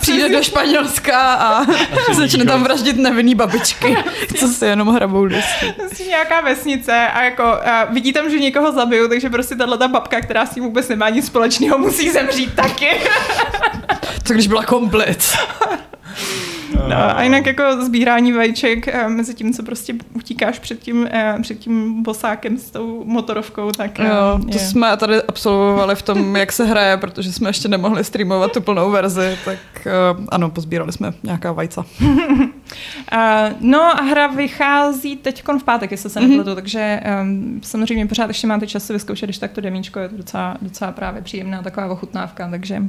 Přijde 0.01 0.29
do 0.29 0.43
Španělska 0.43 1.35
a 1.35 1.67
začne 2.13 2.45
tam 2.45 2.63
vraždit 2.63 2.97
nevinný 2.97 3.35
babičky, 3.35 3.97
co 4.37 4.49
si 4.49 4.67
jenom 4.67 4.89
hrabou 4.89 5.23
listí. 5.23 5.73
Prostě 5.73 6.05
nějaká 6.05 6.41
vesnice 6.41 6.93
a 6.93 7.23
jako 7.23 7.43
uh, 7.43 7.95
vidí 7.95 8.13
tam, 8.13 8.31
že 8.31 8.39
někoho 8.39 8.73
zabiju, 8.75 9.09
takže 9.09 9.31
prostě 9.31 9.57
tahle 9.57 9.79
ta 9.79 9.89
babka, 9.89 10.21
která 10.21 10.47
s 10.47 10.55
tím 10.55 10.65
vůbec 10.65 10.89
nemá 10.89 11.09
nic 11.09 11.27
společného, 11.27 11.79
musí 11.79 12.11
zemřít 12.11 12.55
taky. 12.55 12.89
Co 14.25 14.33
když 14.33 14.47
byla 14.47 14.65
komplic? 14.65 15.37
No, 16.89 17.17
a 17.19 17.23
jinak 17.23 17.47
jako 17.47 17.63
sbírání 17.85 18.33
vajíček 18.33 18.89
eh, 18.89 19.09
mezi 19.09 19.35
tím, 19.35 19.53
co 19.55 19.63
prostě 19.63 19.95
utíkáš 20.15 20.59
před 20.59 20.79
tím, 20.81 21.09
eh, 21.11 21.37
před 21.43 21.59
tím 21.59 22.03
bosákem 22.03 22.59
s 22.59 22.71
tou 22.71 23.03
motorovkou, 23.07 23.71
tak 23.73 24.01
eh, 24.01 24.07
Jo, 24.07 24.39
to 24.43 24.53
je. 24.53 24.59
jsme 24.59 24.97
tady 24.97 25.23
absolvovali 25.23 25.95
v 25.97 26.03
tom, 26.03 26.37
jak 26.37 26.53
se 26.53 26.65
hraje, 26.65 26.97
protože 26.97 27.33
jsme 27.33 27.49
ještě 27.49 27.69
nemohli 27.69 28.05
streamovat 28.05 28.53
tu 28.53 28.61
plnou 28.61 28.91
verzi, 28.91 29.39
tak 29.45 29.59
ano, 30.29 30.51
pozbírali 30.51 30.93
jsme 30.93 31.13
nějaká 31.23 31.53
vajca. 31.53 31.85
No 33.61 33.83
a 33.83 34.03
hra 34.03 34.27
vychází 34.27 35.17
teď 35.17 35.45
v 35.61 35.65
pátek, 35.65 35.91
jestli 35.91 36.11
se 36.11 36.21
Mhm. 36.21 36.29
nepletu, 36.31 36.55
takže 36.55 37.01
um, 37.23 37.61
samozřejmě 37.65 38.07
pořád 38.07 38.29
ještě 38.29 38.47
máte 38.47 38.67
čas 38.67 38.85
si 38.87 38.93
vyzkoušet, 38.93 39.27
když 39.27 39.39
tak 39.39 39.53
to 39.53 39.61
demíčko 39.61 39.99
je 39.99 40.09
to 40.09 40.17
docela, 40.17 40.57
docela 40.63 40.93
právě 40.93 41.23
příjemná 41.23 41.63
taková 41.63 41.87
ochutnávka, 41.87 42.49
takže 42.51 42.83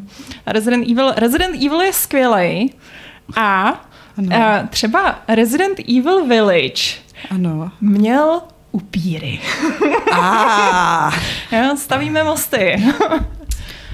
Resident 0.47 0.91
Evil, 0.91 1.11
Resident 1.17 1.55
Evil 1.55 1.81
je 1.81 1.93
skvělej 1.93 2.69
a 3.35 3.67
Ano. 4.17 4.27
uh, 4.61 4.67
třeba 4.69 5.19
Resident 5.27 5.79
Evil 5.79 6.25
Village 6.27 6.81
Ano. 7.29 7.71
měl 7.81 8.41
upíry. 8.71 9.39
A 10.11 11.11
Jo, 11.51 11.75
stavíme 11.77 12.23
mosty. 12.23 12.83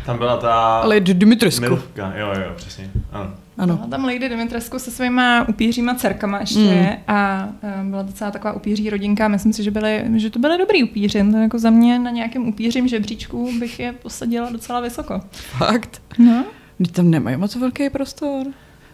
Tam 0.06 0.18
byla 0.18 0.38
ta... 0.38 0.82
Lady 0.86 1.14
Dimitrescu. 1.14 1.62
Milvka, 1.62 2.14
jo, 2.16 2.28
jo, 2.28 2.52
přesně. 2.56 2.90
Ano. 3.12 3.32
Ano. 3.58 3.76
Byla 3.76 3.88
tam 3.88 4.04
Lady 4.06 4.30
Dimitrescu 4.30 4.80
se 4.80 4.92
svýma 4.92 5.46
upíříma 5.48 5.96
dcerkama 5.96 6.40
ještě 6.40 6.60
Mm. 6.60 7.16
a 7.16 7.48
byla 7.84 8.02
docela 8.02 8.32
taková 8.32 8.54
upíří 8.54 8.90
rodinka. 8.90 9.28
Myslím 9.28 9.54
si, 9.54 9.64
že, 9.64 9.72
byly, 9.72 10.04
že 10.16 10.30
to 10.30 10.40
byly 10.40 10.58
dobrý 10.58 10.84
upíři. 10.84 11.24
To 11.32 11.38
jako 11.38 11.60
za 11.60 11.70
mě 11.70 12.00
na 12.00 12.12
nějakém 12.12 12.48
upířím 12.48 12.88
žebříčku 12.88 13.50
bych 13.60 13.80
je 13.80 13.94
posadila 13.94 14.50
docela 14.50 14.80
vysoko. 14.80 15.22
Fakt. 15.32 16.02
No. 16.18 16.44
Vždyť 16.80 16.94
tam 16.96 17.10
nemají 17.10 17.38
moc 17.38 17.56
velký 17.56 17.90
prostor. 17.90 18.46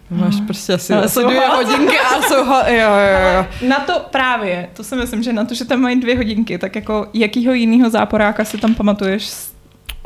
Máš 0.10 0.36
prostě 0.46 0.74
asi, 0.74 0.94
Ale 0.94 1.04
asi 1.04 1.14
jsou 1.14 1.28
dvě 1.28 1.48
hodinky 1.48 2.00
a 2.00 2.22
jsou 2.22 2.46
ho... 2.46 2.56
Jo, 2.68 2.92
jo, 2.92 3.20
jo. 3.34 3.68
Na 3.68 3.80
to 3.80 3.94
právě, 4.12 4.70
to 4.74 4.84
si 4.84 4.96
myslím, 4.96 5.24
že 5.24 5.34
na 5.34 5.46
to, 5.46 5.54
že 5.54 5.66
tam 5.66 5.80
mají 5.80 6.00
dvě 6.00 6.18
hodinky, 6.18 6.58
tak 6.58 6.76
jako 6.76 7.08
jakýho 7.14 7.54
jiného 7.54 7.90
záporáka 7.90 8.46
si 8.46 8.58
tam 8.58 8.76
pamatuješ 8.76 9.34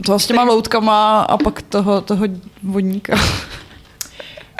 To 0.06 0.20
s 0.20 0.28
těma 0.28 0.44
loutkama 0.44 1.22
a 1.22 1.38
pak 1.38 1.62
toho, 1.62 2.02
toho 2.02 2.26
vodníka. 2.64 3.16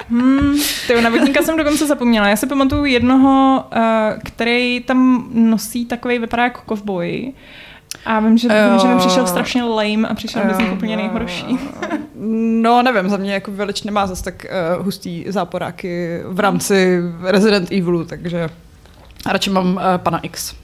Hmm, 0.08 0.54
tyjo, 0.86 1.00
na 1.00 1.10
vodníka 1.10 1.42
jsem 1.42 1.56
dokonce 1.56 1.86
zapomněla. 1.86 2.28
Já 2.28 2.36
si 2.36 2.46
pamatuju 2.46 2.84
jednoho, 2.84 3.64
uh, 3.76 3.82
který 4.24 4.80
tam 4.80 5.28
nosí 5.32 5.86
takový, 5.86 6.18
vypadá 6.18 6.44
jako 6.44 6.60
kovboj. 6.66 7.32
A 8.04 8.20
vím, 8.20 8.38
že, 8.38 8.48
vím, 8.48 8.78
že 8.80 8.88
mi 8.88 8.96
přišel 8.98 9.26
strašně 9.26 9.62
lame 9.62 10.08
a 10.08 10.14
přišel 10.14 10.44
mi 10.44 10.54
z 10.54 10.58
nich 10.58 10.72
úplně 10.72 10.96
nejhorší. 10.96 11.58
No, 12.24 12.82
nevím, 12.82 13.10
za 13.10 13.16
mě 13.16 13.34
jako 13.34 13.50
Velič 13.52 13.82
nemá 13.82 14.06
zase 14.06 14.24
tak 14.24 14.46
uh, 14.78 14.84
hustý 14.84 15.24
záporáky 15.28 16.20
v 16.24 16.40
rámci 16.40 17.00
Resident 17.22 17.72
Evilu, 17.72 18.04
takže 18.04 18.48
radši 19.26 19.50
mám 19.50 19.74
uh, 19.74 19.82
pana 19.96 20.18
X. 20.18 20.54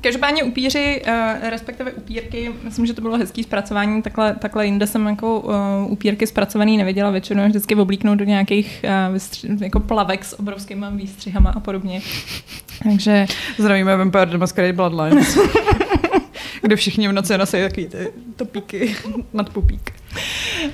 Každopádně 0.00 0.42
upíři, 0.42 1.02
uh, 1.06 1.48
respektive 1.50 1.92
upírky, 1.92 2.52
myslím, 2.62 2.86
že 2.86 2.94
to 2.94 3.00
bylo 3.00 3.18
hezký 3.18 3.42
zpracování, 3.42 4.02
takhle, 4.02 4.34
takhle 4.34 4.66
jinde 4.66 4.86
jsem 4.86 5.06
jako 5.06 5.40
uh, 5.40 5.52
upírky 5.92 6.26
zpracovaný 6.26 6.76
neviděla, 6.76 7.10
většinou 7.10 7.42
je 7.42 7.48
vždycky 7.48 7.74
oblíknou 7.74 8.14
do 8.14 8.24
nějakých 8.24 8.84
uh, 8.84 9.14
vystři- 9.16 9.62
jako 9.62 9.80
plavek 9.80 10.24
s 10.24 10.40
obrovskými 10.40 10.86
výstřihama 10.90 11.50
a 11.50 11.60
podobně. 11.60 12.00
Takže 12.82 13.26
Zdravíme 13.58 13.96
Vampire 13.96 14.26
the 14.26 14.38
Masquerade 14.38 14.72
Bloodlines. 14.72 15.38
kde 16.64 16.76
všichni 16.76 17.08
v 17.08 17.12
noci 17.12 17.38
nosí 17.38 17.56
takový 17.56 17.86
ty 17.86 18.12
topíky 18.36 18.96
nad 19.32 19.50
pupík. 19.50 19.92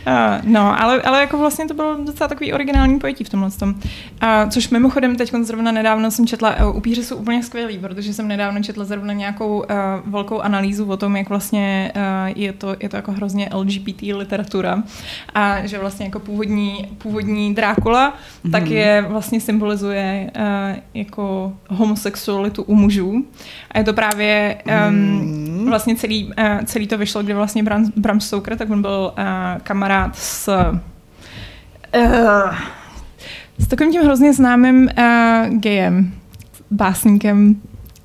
Uh, 0.07 0.53
no, 0.53 0.83
ale, 0.83 1.03
ale 1.03 1.21
jako 1.21 1.39
vlastně 1.39 1.67
to 1.67 1.75
bylo 1.75 1.97
docela 2.05 2.29
takový 2.29 2.53
originální 2.53 2.99
pojetí 2.99 3.25
v 3.25 3.29
tomhle 3.29 3.51
tom. 3.51 3.71
Uh, 3.71 4.51
což 4.51 4.69
mimochodem 4.69 5.17
teď 5.17 5.33
zrovna 5.43 5.73
nedávno 5.73 6.11
jsem 6.11 6.27
četla, 6.27 6.57
uh, 6.65 6.77
upíři 6.77 7.05
jsou 7.05 7.17
úplně 7.17 7.43
skvělí, 7.43 7.79
protože 7.79 8.15
jsem 8.15 8.29
nedávno 8.29 8.63
četla 8.63 8.85
zrovna 8.85 9.13
nějakou 9.13 9.59
uh, 9.59 9.65
velkou 10.05 10.41
analýzu 10.41 10.87
o 10.87 10.97
tom, 10.97 11.17
jak 11.17 11.29
vlastně 11.29 11.93
uh, 11.97 12.33
je, 12.43 12.53
to, 12.53 12.77
je 12.81 12.89
to 12.89 12.97
jako 12.97 13.13
hrozně 13.13 13.49
LGBT 13.55 14.03
literatura 14.03 14.83
a 15.35 15.67
že 15.67 15.79
vlastně 15.79 16.07
jako 16.07 16.21
původní, 16.21 16.89
původní 16.99 17.55
Drákula 17.55 18.15
mm-hmm. 18.45 18.51
tak 18.51 18.67
je 18.67 19.05
vlastně 19.09 19.41
symbolizuje 19.41 20.31
uh, 20.37 20.43
jako 20.95 21.53
homosexualitu 21.69 22.63
u 22.63 22.75
mužů 22.75 23.25
a 23.71 23.79
je 23.79 23.85
to 23.85 23.93
právě 23.93 24.63
um, 24.89 24.95
mm. 24.95 25.50
Vlastně 25.69 25.97
celý, 25.97 26.25
uh, 26.25 26.65
celý 26.65 26.87
to 26.87 26.99
vyšlo, 26.99 27.23
kdy 27.23 27.35
vlastně 27.35 27.63
Bram, 27.63 27.93
Bram 27.97 28.21
Stoker, 28.21 28.57
tak 28.57 28.71
on 28.71 28.83
byl 28.83 29.13
uh, 29.19 29.25
kamarád 29.63 30.17
s 30.17 30.49
uh, 31.95 32.55
s 33.59 33.67
takovým 33.67 33.93
tím 33.93 34.03
hrozně 34.03 34.33
známým 34.33 34.89
uh, 34.99 35.59
gejem, 35.59 36.13
básníkem, 36.71 37.57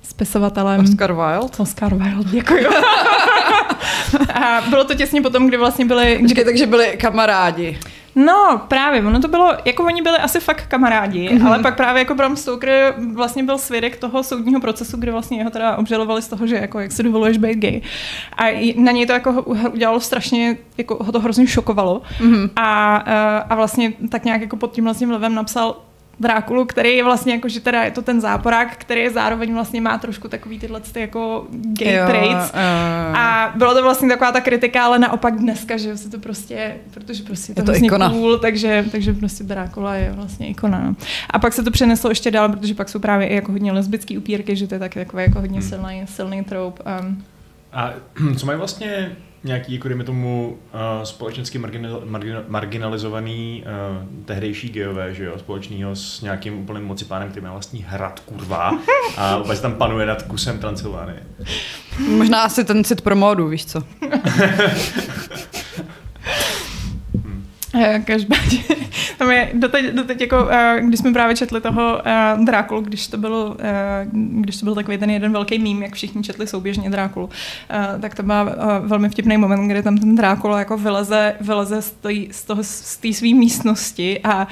spisovatelem. 0.03 0.81
Oscar 0.81 1.13
Wilde. 1.13 1.57
Oscar 1.57 1.95
Wilde, 1.95 2.29
děkuji. 2.31 2.65
a 4.33 4.61
bylo 4.69 4.83
to 4.83 4.95
těsně 4.95 5.21
potom, 5.21 5.47
kdy 5.47 5.57
vlastně 5.57 5.85
byli... 5.85 6.19
Počkej, 6.21 6.45
takže 6.45 6.65
byli 6.65 6.97
kamarádi. 6.97 7.79
No, 8.15 8.61
právě, 8.67 9.05
ono 9.05 9.19
to 9.19 9.27
bylo, 9.27 9.53
jako 9.65 9.83
oni 9.83 10.01
byli 10.01 10.17
asi 10.17 10.39
fakt 10.39 10.65
kamarádi, 10.67 11.29
mm-hmm. 11.29 11.47
ale 11.47 11.59
pak 11.59 11.75
právě 11.75 11.99
jako 11.99 12.15
Bram 12.15 12.35
Stoker 12.35 12.93
vlastně 13.13 13.43
byl 13.43 13.57
svědek 13.57 13.97
toho 13.97 14.23
soudního 14.23 14.61
procesu, 14.61 14.97
kde 14.97 15.11
vlastně 15.11 15.37
jeho 15.37 15.49
teda 15.49 15.77
obžalovali 15.77 16.21
z 16.21 16.27
toho, 16.27 16.47
že 16.47 16.55
jako 16.55 16.79
jak 16.79 16.91
si 16.91 17.03
dovoluješ 17.03 17.37
být 17.37 17.59
gay. 17.59 17.81
A 18.37 18.73
na 18.77 18.91
něj 18.91 19.05
to 19.05 19.13
jako 19.13 19.41
udělalo 19.71 19.99
strašně, 19.99 20.57
jako 20.77 21.03
ho 21.03 21.11
to 21.11 21.19
hrozně 21.19 21.47
šokovalo. 21.47 22.01
Mm-hmm. 22.19 22.49
A, 22.55 22.95
a 23.49 23.55
vlastně 23.55 23.93
tak 24.09 24.25
nějak 24.25 24.41
jako 24.41 24.55
pod 24.57 24.71
tím 24.71 24.83
vlastně 24.83 25.07
vlivem 25.07 25.35
napsal 25.35 25.75
Drákulu, 26.19 26.65
který 26.65 26.97
je 26.97 27.03
vlastně 27.03 27.33
jako, 27.33 27.49
že 27.49 27.59
teda 27.59 27.83
je 27.83 27.91
to 27.91 28.01
ten 28.01 28.21
záporák, 28.21 28.77
který 28.77 29.01
je 29.01 29.11
zároveň 29.11 29.53
vlastně 29.53 29.81
má 29.81 29.97
trošku 29.97 30.27
takový 30.27 30.59
tyhle 30.59 30.79
ty 30.79 30.99
jako 30.99 31.47
gay 31.51 31.93
jo, 31.93 32.07
traits. 32.07 32.53
Uh, 32.53 33.17
a 33.17 33.53
bylo 33.55 33.73
to 33.73 33.83
vlastně 33.83 34.09
taková 34.09 34.31
ta 34.31 34.41
kritika, 34.41 34.85
ale 34.85 34.99
naopak 34.99 35.35
dneska, 35.35 35.77
že 35.77 35.97
se 35.97 36.09
to 36.09 36.19
prostě, 36.19 36.75
protože 36.93 37.23
prostě 37.23 37.51
je 37.51 37.55
to, 37.55 37.61
je 37.61 37.65
to 37.65 37.71
vlastně 37.71 37.87
ikona. 37.87 38.09
cool, 38.09 38.37
takže, 38.37 38.85
takže 38.91 39.13
prostě 39.13 39.43
Drákula 39.43 39.95
je 39.95 40.11
vlastně 40.11 40.47
ikona. 40.47 40.79
No. 40.79 40.95
A 41.29 41.39
pak 41.39 41.53
se 41.53 41.63
to 41.63 41.71
přeneslo 41.71 42.09
ještě 42.11 42.31
dál, 42.31 42.49
protože 42.49 42.73
pak 42.73 42.89
jsou 42.89 42.99
právě 42.99 43.27
i 43.27 43.35
jako 43.35 43.51
hodně 43.51 43.71
lesbický 43.71 44.17
upírky, 44.17 44.55
že 44.55 44.67
to 44.67 44.75
je 44.75 44.79
taky 44.79 44.99
takové 44.99 45.23
jako 45.23 45.39
hodně 45.39 45.61
silný, 45.61 46.03
silný 46.05 46.43
troub. 46.43 46.79
Um, 47.01 47.23
a 47.73 47.93
co 48.37 48.45
mají 48.45 48.57
vlastně 48.57 49.15
nějaký, 49.45 49.73
jako 49.73 49.87
dejme 49.87 50.03
tomu, 50.03 50.57
uh, 50.73 51.03
společensky 51.03 51.57
marginal, 51.57 52.01
marginal, 52.05 52.43
marginalizovaný 52.47 53.63
uh, 53.65 54.25
tehdejší 54.25 54.69
geové, 54.69 55.13
že 55.13 55.23
jo, 55.23 55.39
společného 55.39 55.95
s 55.95 56.21
nějakým 56.21 56.59
úplným 56.59 56.83
mocipánem, 56.83 57.29
který 57.29 57.43
má 57.43 57.51
vlastní 57.51 57.85
hrad, 57.87 58.19
kurva, 58.19 58.79
a 59.17 59.37
vůbec 59.37 59.61
tam 59.61 59.73
panuje 59.73 60.05
nad 60.05 60.23
kusem 60.23 60.59
Transylvánie. 60.59 61.23
Možná 62.07 62.41
asi 62.41 62.63
ten 62.63 62.83
cit 62.83 63.01
pro 63.01 63.15
módu, 63.15 63.47
víš 63.47 63.65
co? 63.65 63.83
Každopádně, 68.05 68.63
tam 69.17 69.31
je 69.31 69.49
doteď, 69.53 69.85
doteď 69.85 70.21
jako, 70.21 70.49
když 70.79 70.99
jsme 70.99 71.13
právě 71.13 71.35
četli 71.35 71.61
toho 71.61 72.01
Drákulu, 72.43 72.81
když 72.81 73.07
to 73.07 73.17
bylo, 73.17 73.57
když 74.11 74.57
to 74.57 74.65
byl 74.65 74.75
takový 74.75 74.97
ten 74.97 75.09
jeden 75.09 75.31
velký 75.31 75.59
mím, 75.59 75.83
jak 75.83 75.93
všichni 75.93 76.23
četli 76.23 76.47
souběžně 76.47 76.89
Drákulu, 76.89 77.29
tak 78.01 78.15
to 78.15 78.23
byl 78.23 78.55
velmi 78.79 79.09
vtipný 79.09 79.37
moment, 79.37 79.67
kdy 79.67 79.83
tam 79.83 79.97
ten 79.97 80.15
Drákula 80.15 80.59
jako 80.59 80.77
vyleze, 80.77 81.35
vyleze 81.41 81.81
z 81.81 81.91
té 81.91 82.09
z 82.31 82.43
toho, 82.43 82.63
z 82.63 82.97
té 82.97 83.13
své 83.13 83.27
místnosti 83.27 84.19
a 84.23 84.47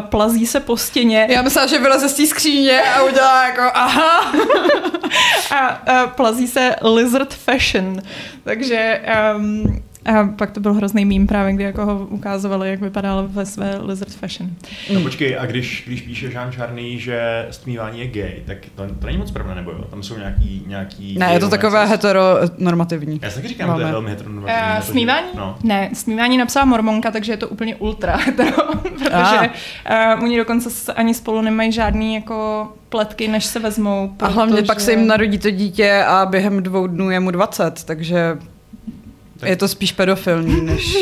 plazí 0.00 0.46
se 0.46 0.60
po 0.60 0.76
stěně. 0.76 1.26
Já 1.30 1.42
myslela, 1.42 1.66
že 1.66 1.78
vyleze 1.78 2.08
z 2.08 2.14
té 2.14 2.26
skříně 2.26 2.82
a 2.82 3.02
udělá 3.02 3.46
jako 3.46 3.62
aha. 3.74 4.32
a, 5.50 5.66
a 5.66 6.06
plazí 6.06 6.46
se 6.46 6.74
lizard 6.82 7.34
fashion. 7.34 8.02
Takže 8.44 9.02
um, 9.36 9.82
a 10.06 10.28
pak 10.36 10.50
to 10.50 10.60
byl 10.60 10.74
hrozný 10.74 11.04
mím 11.04 11.26
právě, 11.26 11.52
kdy 11.52 11.64
jako 11.64 11.86
ho 11.86 12.06
ukázovali, 12.10 12.70
jak 12.70 12.80
vypadal 12.80 13.28
ve 13.28 13.46
své 13.46 13.78
lizard 13.78 14.12
fashion. 14.12 14.50
No 14.94 15.00
počkej, 15.00 15.36
a 15.38 15.46
když, 15.46 15.82
když 15.86 16.02
píše 16.02 16.26
Jean 16.26 16.52
Charny, 16.52 16.98
že 16.98 17.46
stmívání 17.50 18.00
je 18.00 18.06
gay, 18.06 18.42
tak 18.46 18.58
to, 18.74 18.86
to 18.98 19.06
není 19.06 19.18
moc 19.18 19.30
pravda, 19.30 19.54
nebo 19.54 19.70
jo? 19.70 19.84
Tam 19.90 20.02
jsou 20.02 20.18
nějaký, 20.18 20.64
nějaký 20.66 21.18
Ne, 21.18 21.32
je 21.32 21.40
to 21.40 21.48
takové 21.48 21.86
heteronormativní. 21.86 23.20
Já 23.22 23.30
si 23.30 23.36
taky 23.36 23.48
říkám, 23.48 23.68
že 23.68 23.74
to 23.74 23.80
je 23.80 23.92
velmi 23.92 24.10
heteronormativní. 24.10 24.62
Uh, 24.76 24.80
smívání? 24.80 25.26
No. 25.34 25.56
Ne, 25.62 25.90
smívání 25.92 26.38
napsala 26.38 26.64
Mormonka, 26.64 27.10
takže 27.10 27.32
je 27.32 27.36
to 27.36 27.48
úplně 27.48 27.76
ultra 27.76 28.16
hetero, 28.26 28.74
protože 28.82 29.50
uh, 30.16 30.24
oni 30.24 30.36
dokonce 30.36 30.92
ani 30.92 31.14
spolu 31.14 31.40
nemají 31.40 31.72
žádný 31.72 32.14
jako 32.14 32.68
pletky, 32.88 33.28
než 33.28 33.44
se 33.44 33.58
vezmou. 33.58 34.12
A 34.20 34.26
hlavně 34.26 34.62
pak 34.62 34.80
se 34.80 34.90
jim 34.90 35.06
narodí 35.06 35.38
to 35.38 35.50
dítě 35.50 36.04
a 36.06 36.26
během 36.26 36.62
dvou 36.62 36.86
dnů 36.86 37.10
je 37.10 37.20
mu 37.20 37.30
20, 37.30 37.84
takže 37.84 38.38
tak. 39.36 39.48
Je 39.48 39.56
to 39.56 39.68
spíš 39.68 39.92
pedofilní, 39.92 40.60
než... 40.60 40.94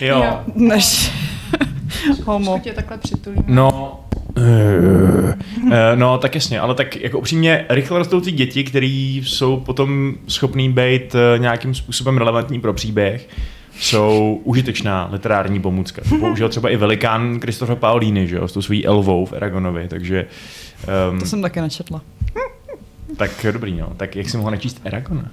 jo. 0.00 0.22
jo. 0.24 0.40
Než 0.54 1.12
homo. 2.24 2.58
Tě 2.58 2.72
takhle 2.72 2.98
přitulím. 2.98 3.44
No, 3.46 4.00
Uh, 4.36 5.32
no, 5.94 6.18
tak 6.18 6.34
jasně, 6.34 6.60
ale 6.60 6.74
tak 6.74 6.96
jako 6.96 7.18
upřímně 7.18 7.66
rychle 7.68 7.98
rostoucí 7.98 8.32
děti, 8.32 8.64
které 8.64 9.20
jsou 9.22 9.60
potom 9.60 10.14
schopný 10.28 10.72
být 10.72 11.16
nějakým 11.38 11.74
způsobem 11.74 12.18
relevantní 12.18 12.60
pro 12.60 12.72
příběh, 12.72 13.28
jsou 13.78 14.40
užitečná 14.44 15.08
literární 15.12 15.60
pomůcka. 15.60 16.02
To 16.08 16.18
použil 16.18 16.48
třeba 16.48 16.70
i 16.70 16.76
velikán 16.76 17.40
Kristofa 17.40 17.74
Paolini, 17.74 18.28
že 18.28 18.36
jo, 18.36 18.48
s 18.48 18.52
tou 18.52 18.62
svojí 18.62 18.86
elvou 18.86 19.26
v 19.26 19.32
Eragonovi, 19.32 19.88
takže... 19.88 20.26
Um, 21.10 21.18
to 21.18 21.26
jsem 21.26 21.42
taky 21.42 21.60
nečetla. 21.60 22.02
Tak 23.16 23.30
dobrý, 23.52 23.72
no. 23.76 23.92
Tak 23.96 24.16
jak 24.16 24.28
si 24.28 24.36
mohla 24.36 24.50
nečíst 24.50 24.80
Eragona? 24.84 25.30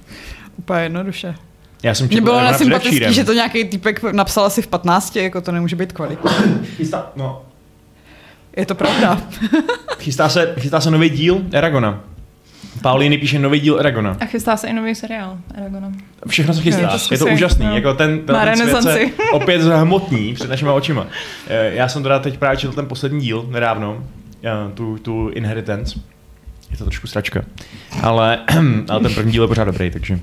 Úplně 0.58 0.80
jednoduše. 0.82 1.36
Já 1.84 1.94
jsem 1.94 2.08
Mně 2.08 2.22
bylo 2.22 2.42
nesympatický, 2.42 3.14
že 3.14 3.24
to 3.24 3.34
nějaký 3.34 3.64
týpek 3.64 4.04
napsal 4.04 4.46
asi 4.46 4.62
v 4.62 4.68
15, 4.68 5.16
jako 5.16 5.42
to 5.42 5.52
nemůže 5.52 5.76
být 5.76 5.94
kvalitní. 5.94 6.32
Chystá, 6.78 7.12
no. 7.16 7.42
Je 8.58 8.66
to 8.66 8.76
pravda. 8.76 9.22
chystá, 10.00 10.30
se, 10.30 10.56
chystá 10.60 10.82
se 10.82 10.92
nový 10.92 11.10
díl 11.10 11.42
Eragona. 11.52 12.00
Pauliny 12.82 13.18
píše 13.18 13.40
nový 13.40 13.60
díl 13.60 13.80
Eragona. 13.80 14.18
A 14.20 14.26
chystá 14.26 14.58
se 14.58 14.68
i 14.68 14.74
nový 14.74 14.96
seriál 14.96 15.38
Eragona. 15.56 15.92
Všechno 16.28 16.54
se 16.54 16.62
chystá, 16.62 16.82
je 16.82 16.88
to, 16.88 17.14
je 17.14 17.18
to 17.18 17.26
úžasný. 17.26 17.66
No. 17.66 17.76
Jako 17.76 17.94
ten, 17.94 18.20
ten, 18.20 18.36
ten 18.36 18.58
svět 18.58 18.84
se 18.84 19.00
opět 19.34 19.62
zhmotní 19.62 20.34
před 20.34 20.50
našimi 20.50 20.72
očima. 20.72 21.08
Já 21.50 21.88
jsem 21.88 22.04
teda 22.04 22.20
teď 22.20 22.38
právě 22.38 22.58
četl 22.58 22.74
ten 22.74 22.86
poslední 22.86 23.22
díl 23.22 23.46
nedávno, 23.50 24.04
tu, 24.74 24.98
tu 24.98 25.30
Inheritance. 25.30 26.00
Je 26.72 26.78
to 26.78 26.84
trošku 26.84 27.08
sračka. 27.08 27.42
Ale, 28.02 28.40
ale 28.90 29.00
ten 29.00 29.14
první 29.14 29.32
díl 29.32 29.44
je 29.44 29.48
pořád 29.48 29.64
dobrý, 29.64 29.92
takže 29.92 30.20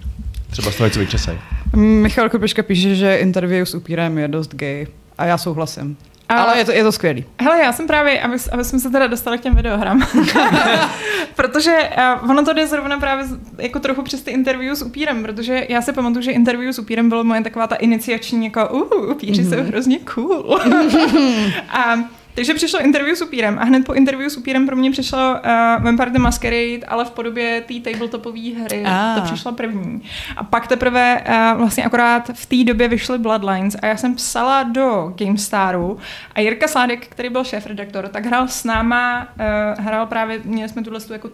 Třeba 0.51 0.71
z 0.71 0.77
toho, 0.77 0.91
co 0.91 0.99
vyčesej. 1.01 1.39
Michal 1.77 2.29
Kopeška 2.29 2.63
píše, 2.63 2.95
že 2.95 3.17
interview 3.17 3.67
s 3.67 3.75
upírem 3.75 4.19
je 4.19 4.29
dost 4.29 4.55
gay. 4.55 4.87
A 5.19 5.25
já 5.25 5.39
souhlasím. 5.39 5.97
A- 6.29 6.35
Ale 6.35 6.59
je 6.59 6.65
to, 6.65 6.73
je 6.73 6.83
to 6.83 6.93
skvělý. 6.93 7.25
Hele, 7.41 7.59
já 7.59 7.73
jsem 7.73 7.87
právě, 7.87 8.21
aby, 8.23 8.37
aby 8.53 8.65
jsme 8.65 8.79
se 8.79 8.91
teda 8.91 9.07
dostali 9.07 9.39
k 9.39 9.41
těm 9.41 9.55
videohrám. 9.55 10.03
protože 11.37 11.77
uh, 12.23 12.31
ono 12.31 12.45
to 12.45 12.53
jde 12.53 12.67
zrovna 12.67 12.99
právě 12.99 13.25
z- 13.27 13.39
jako 13.59 13.79
trochu 13.81 14.03
přes 14.03 14.23
ty 14.23 14.31
interview 14.31 14.75
s 14.75 14.83
upírem, 14.83 15.23
protože 15.23 15.67
já 15.69 15.83
si 15.83 15.93
pamatuju, 15.93 16.23
že 16.23 16.31
interview 16.31 16.73
s 16.73 16.79
upírem 16.79 17.09
bylo 17.09 17.25
moje 17.25 17.43
taková 17.43 17.67
ta 17.67 17.75
iniciační 17.77 18.45
jako 18.45 18.69
uh, 18.69 19.11
upíři 19.11 19.43
Mhm. 19.43 19.51
jsou 19.51 19.63
hrozně 19.63 19.99
cool. 20.15 20.61
a 21.69 21.95
takže 22.39 22.55
přišlo 22.55 22.81
interview 22.81 23.17
s 23.17 23.23
upírem 23.23 23.59
a 23.59 23.65
hned 23.65 23.85
po 23.85 23.95
interview 23.95 24.31
s 24.31 24.37
upírem 24.37 24.67
pro 24.67 24.77
mě 24.77 24.91
přišlo 24.91 25.19
uh, 25.19 25.85
Vampire 25.85 26.11
the 26.11 26.19
Masquerade, 26.19 26.87
ale 26.89 27.05
v 27.05 27.11
podobě 27.11 27.61
té 27.61 27.91
tabletopové 27.91 28.55
hry. 28.63 28.83
Ah. 28.87 29.15
To 29.15 29.21
přišlo 29.21 29.53
první. 29.53 30.03
A 30.37 30.45
pak 30.45 30.67
teprve 30.67 31.25
uh, 31.29 31.59
vlastně 31.59 31.85
akorát 31.85 32.31
v 32.35 32.47
té 32.47 32.65
době 32.65 32.89
vyšly 32.89 33.19
Bloodlines 33.19 33.77
a 33.83 33.87
já 33.87 33.97
jsem 33.97 34.15
psala 34.15 34.63
do 34.63 35.15
GameStaru 35.17 35.99
a 36.35 36.41
Jirka 36.41 36.69
Sládek, 36.69 37.07
který 37.07 37.29
byl 37.29 37.45
šéf-redaktor, 37.45 38.09
tak 38.09 38.27
hrál 38.27 38.49
s 38.49 38.65
náma, 38.65 39.29
uh, 39.77 39.85
hrál 39.85 40.07
právě, 40.07 40.41
měli 40.45 40.69
jsme 40.69 40.83
tuhle 40.83 41.01
tu 41.01 41.13
jako 41.13 41.31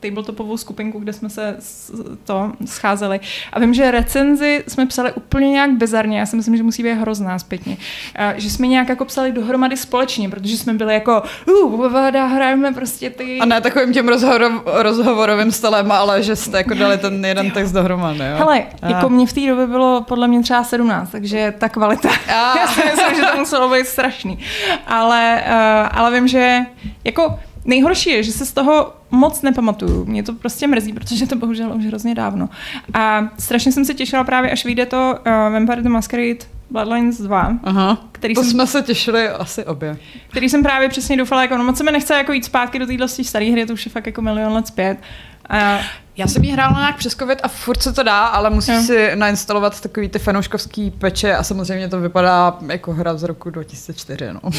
tabletopovou 0.00 0.56
skupinku, 0.56 0.98
kde 0.98 1.12
jsme 1.12 1.30
se 1.30 1.56
to 2.24 2.52
scházeli. 2.66 3.20
A 3.52 3.60
vím, 3.60 3.74
že 3.74 3.90
recenzi 3.90 4.64
jsme 4.68 4.86
psali 4.86 5.12
úplně 5.12 5.50
nějak 5.50 5.70
bizarně, 5.70 6.18
já 6.18 6.26
si 6.26 6.36
myslím, 6.36 6.56
že 6.56 6.62
musí 6.62 6.82
být 6.82 6.92
hrozná 6.92 7.38
zpětně. 7.38 7.76
A, 8.16 8.38
že 8.38 8.50
jsme 8.50 8.66
nějak 8.66 8.88
jako 8.88 9.04
psali 9.04 9.32
dohromady 9.32 9.76
společně, 9.76 10.28
protože 10.28 10.56
jsme 10.56 10.74
byli 10.74 10.94
jako, 10.94 11.22
uh, 11.64 11.92
vada, 11.92 12.26
hrajeme 12.26 12.72
prostě 12.72 13.10
ty... 13.10 13.38
A 13.38 13.44
ne 13.44 13.60
takovým 13.60 13.92
tím 13.92 14.08
rozhovor, 14.08 14.62
rozhovorovým 14.64 15.52
stylem, 15.52 15.92
ale 15.92 16.22
že 16.22 16.36
jste 16.36 16.56
jako 16.56 16.74
dali 16.74 16.98
ten 16.98 17.24
jeden 17.24 17.50
text 17.50 17.72
dohromady. 17.72 18.18
Jo? 18.18 18.36
Hele, 18.36 18.64
A. 18.82 18.88
jako 18.88 19.08
mě 19.08 19.26
v 19.26 19.32
té 19.32 19.46
době 19.46 19.66
bylo 19.66 20.04
podle 20.08 20.28
mě 20.28 20.42
třeba 20.42 20.64
17, 20.64 21.10
takže 21.10 21.54
ta 21.58 21.68
kvalita, 21.68 22.08
A. 22.28 22.58
já 22.58 22.66
si 22.66 22.80
myslím, 22.84 23.14
že 23.14 23.22
to 23.22 23.38
muselo 23.38 23.70
být 23.70 23.86
strašný. 23.86 24.38
Ale, 24.86 25.42
uh, 25.46 25.98
ale 25.98 26.10
vím, 26.10 26.28
že 26.28 26.58
jako 27.04 27.38
nejhorší 27.68 28.10
je, 28.10 28.22
že 28.22 28.32
se 28.32 28.46
z 28.46 28.52
toho 28.52 28.92
moc 29.10 29.42
nepamatuju. 29.42 30.04
Mě 30.04 30.22
to 30.22 30.32
prostě 30.32 30.66
mrzí, 30.66 30.92
protože 30.92 31.26
to 31.26 31.36
bohužel 31.36 31.72
už 31.76 31.84
hrozně 31.84 32.14
dávno. 32.14 32.48
A 32.94 33.28
strašně 33.38 33.72
jsem 33.72 33.84
se 33.84 33.94
těšila 33.94 34.24
právě, 34.24 34.50
až 34.50 34.64
vyjde 34.64 34.86
to 34.86 35.14
uh, 35.18 35.32
Vampire 35.52 35.82
the 35.82 35.88
Masquerade 35.88 36.57
Bloodlines 36.70 37.20
2, 37.20 37.58
Aha, 37.64 37.98
který 38.12 38.34
to 38.34 38.42
jsem, 38.42 38.50
jsme 38.50 38.66
se 38.66 38.82
těšili 38.82 39.28
asi 39.28 39.64
obě. 39.64 39.96
který 40.30 40.48
jsem 40.48 40.62
právě 40.62 40.88
přesně 40.88 41.16
doufala, 41.16 41.42
jako 41.42 41.56
no 41.56 41.64
moc 41.64 41.76
se 41.78 41.84
mi 41.84 41.92
nechce 41.92 42.14
jako 42.14 42.32
jít 42.32 42.44
zpátky 42.44 42.78
do 42.78 42.86
téhle 42.86 43.08
staré 43.08 43.50
hry, 43.50 43.66
to 43.66 43.72
už 43.72 43.86
je 43.86 43.92
fakt 43.92 44.06
jako 44.06 44.22
milion 44.22 44.52
let 44.52 44.66
zpět. 44.66 44.98
A 45.50 45.78
Já 46.16 46.26
jsem 46.26 46.44
ji 46.44 46.52
hrála 46.52 46.78
nějak 46.78 46.96
přes 46.96 47.14
covid 47.14 47.38
a 47.42 47.48
furt 47.48 47.82
se 47.82 47.92
to 47.92 48.02
dá, 48.02 48.26
ale 48.26 48.50
musíš 48.50 48.74
Jo. 48.74 48.82
si 48.82 49.10
nainstalovat 49.14 49.80
takový 49.80 50.08
ty 50.08 50.18
fanouškovský 50.18 50.90
peče 50.90 51.34
a 51.36 51.42
samozřejmě 51.42 51.88
to 51.88 52.00
vypadá 52.00 52.58
jako 52.72 52.92
hra 52.92 53.16
z 53.16 53.22
roku 53.22 53.50
2004, 53.50 54.24
no. 54.32 54.40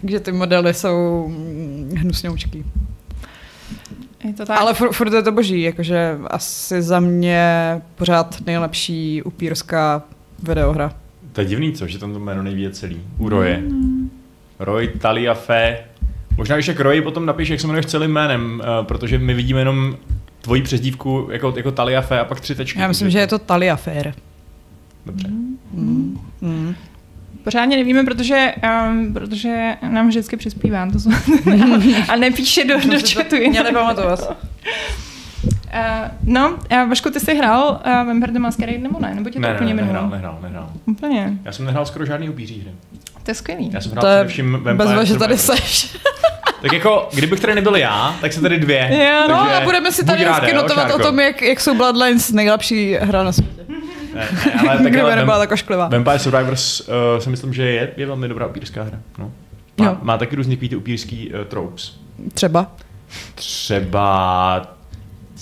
Takže 0.00 0.20
ty 0.20 0.32
modely 0.32 0.74
jsou 0.74 1.24
mm, 1.28 1.94
hnusňoučký. 1.98 2.64
je 4.24 4.32
to 4.32 4.46
tak. 4.46 4.60
Ale 4.60 4.74
furt, 4.74 4.92
furt 4.92 5.12
je 5.12 5.22
to 5.22 5.32
boží, 5.32 5.62
jakože 5.62 6.18
asi 6.26 6.82
za 6.82 7.00
mě 7.00 7.46
pořád 7.94 8.36
nejlepší 8.46 9.22
upírská 9.22 10.02
videohra. 10.42 10.92
To 11.38 11.42
je 11.42 11.48
divný, 11.48 11.72
co, 11.72 11.86
že 11.86 11.98
tam 11.98 12.12
to 12.12 12.18
jméno 12.18 12.42
neví 12.42 12.68
celý. 12.70 13.00
U 13.18 13.28
Roje. 13.28 13.62
Roy 14.58 14.88
Taliafe. 14.88 15.78
Možná 16.36 16.56
když 16.56 16.68
jak 16.68 16.80
Roy 16.80 17.02
potom 17.02 17.26
napíš, 17.26 17.48
jak 17.48 17.60
se 17.60 17.66
jmenuješ 17.66 17.86
celým 17.86 18.10
jménem, 18.10 18.62
uh, 18.80 18.86
protože 18.86 19.18
my 19.18 19.34
vidíme 19.34 19.60
jenom 19.60 19.96
tvoji 20.40 20.62
přezdívku 20.62 21.28
jako, 21.32 21.54
jako 21.56 21.72
Taliafe 21.72 22.20
a 22.20 22.24
pak 22.24 22.40
tři 22.40 22.54
tečky. 22.54 22.80
Já 22.80 22.88
myslím, 22.88 23.06
takže 23.06 23.18
že 23.18 23.22
je 23.22 23.26
to 23.26 23.38
Talia 23.38 23.76
Fair. 23.76 24.12
Dobře. 25.06 25.28
Mm. 25.28 26.20
Mm. 26.40 26.74
Pořádně 27.44 27.76
nevíme, 27.76 28.04
protože, 28.04 28.54
um, 28.88 29.14
protože 29.14 29.76
nám 29.90 30.08
vždycky 30.08 30.36
přispívá. 30.36 30.90
To 30.90 31.00
jsou, 31.00 31.10
a 32.08 32.16
nepíše 32.16 32.64
do, 32.64 32.74
do 32.80 32.98
chatu. 33.14 33.36
Měli 33.36 33.72
pamatovat. 33.72 34.36
Uh, 35.44 35.50
no, 36.22 36.50
uh, 36.50 36.88
Vašku, 36.88 37.10
ty 37.10 37.20
jsi 37.20 37.34
hrál 37.34 37.80
uh, 37.86 37.92
Vampire 37.92 38.32
the 38.32 38.38
Masquerade 38.38 38.78
nebo 38.78 39.00
ne? 39.00 39.14
Nebo 39.14 39.30
tě 39.30 39.34
to 39.34 39.40
Ne, 39.40 39.48
ne, 39.48 39.54
úplně 39.54 39.74
ne, 39.74 39.82
minulo? 39.82 39.92
nehrál, 39.94 40.10
nehrál, 40.10 40.38
nehrál. 40.42 40.70
Úplně. 40.86 41.38
Já 41.44 41.52
jsem 41.52 41.64
nehrál 41.64 41.86
skoro 41.86 42.04
žádný 42.06 42.28
upíří 42.28 42.60
hry. 42.60 42.70
To 43.22 43.30
je 43.30 43.34
skvělý. 43.34 43.70
Já 43.72 43.80
jsem 43.80 43.92
hrál 43.92 44.00
To 44.02 44.06
je 44.08 44.16
především 44.16 44.52
Vampire 44.52 44.74
bezva, 44.74 45.04
že 45.04 45.18
tady 45.18 45.38
seš. 45.38 45.96
Tak 46.62 46.72
jako, 46.72 47.08
kdybych 47.14 47.40
tady 47.40 47.54
nebyl 47.54 47.76
já, 47.76 48.16
tak 48.20 48.32
se 48.32 48.40
tady 48.40 48.58
dvě. 48.58 48.90
Jo, 49.10 49.28
No 49.28 49.40
a 49.40 49.60
budeme 49.60 49.92
si 49.92 50.04
tady 50.04 50.24
ráda, 50.24 50.52
notovat 50.54 50.90
o 50.90 50.98
tom, 50.98 51.20
jak, 51.20 51.42
jak 51.42 51.60
jsou 51.60 51.74
Bloodlines 51.74 52.30
nejlepší 52.32 52.94
hra 52.94 53.22
na 53.22 53.32
světě. 53.32 53.62
Ne, 54.14 54.28
ne, 54.46 54.52
ale 54.68 54.68
tak 54.78 54.80
Kdyby 54.80 55.00
ale 55.00 55.16
nebyla 55.16 55.36
Vamp- 55.36 55.40
tak 55.42 55.52
ošklivá. 55.52 55.88
Vampire 55.88 56.18
Survivors 56.18 56.80
uh, 56.80 56.86
si 57.18 57.30
myslím, 57.30 57.54
že 57.54 57.62
je, 57.62 57.92
je 57.96 58.06
velmi 58.06 58.28
dobrá 58.28 58.46
upírská 58.46 58.82
hra. 58.82 58.98
No. 59.18 59.32
Má, 59.78 59.84
Jo. 59.86 59.96
má 60.02 60.18
taky 60.18 60.36
různý 60.36 60.56
ty 60.56 60.76
upírský 60.76 61.30
uh, 61.32 61.44
tropes. 61.44 61.96
Třeba. 62.34 62.72
Třeba 63.34 64.77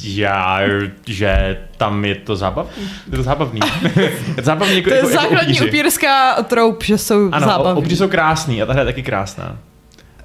já, 0.04 0.60
že 1.06 1.58
tam 1.76 2.04
je 2.04 2.14
to 2.14 2.36
zábavný. 2.36 2.72
Je 3.10 3.16
to 3.16 3.22
zábavný. 3.22 3.60
je 3.96 4.34
to 4.36 4.42
zábavný 4.42 4.76
jako, 4.76 4.88
To 4.90 4.94
je 4.94 5.00
jako, 5.00 5.10
jako 5.10 5.22
základní 5.22 5.52
upíři. 5.54 5.68
upírská 5.68 6.42
troup, 6.42 6.84
že 6.84 6.98
jsou 6.98 7.28
Ano, 7.32 7.46
zábavní. 7.46 7.80
upíři 7.82 7.96
jsou 7.96 8.08
krásný 8.08 8.62
a 8.62 8.66
ta 8.66 8.72
hra 8.72 8.82
je 8.82 8.86
taky 8.86 9.02
krásná. 9.02 9.58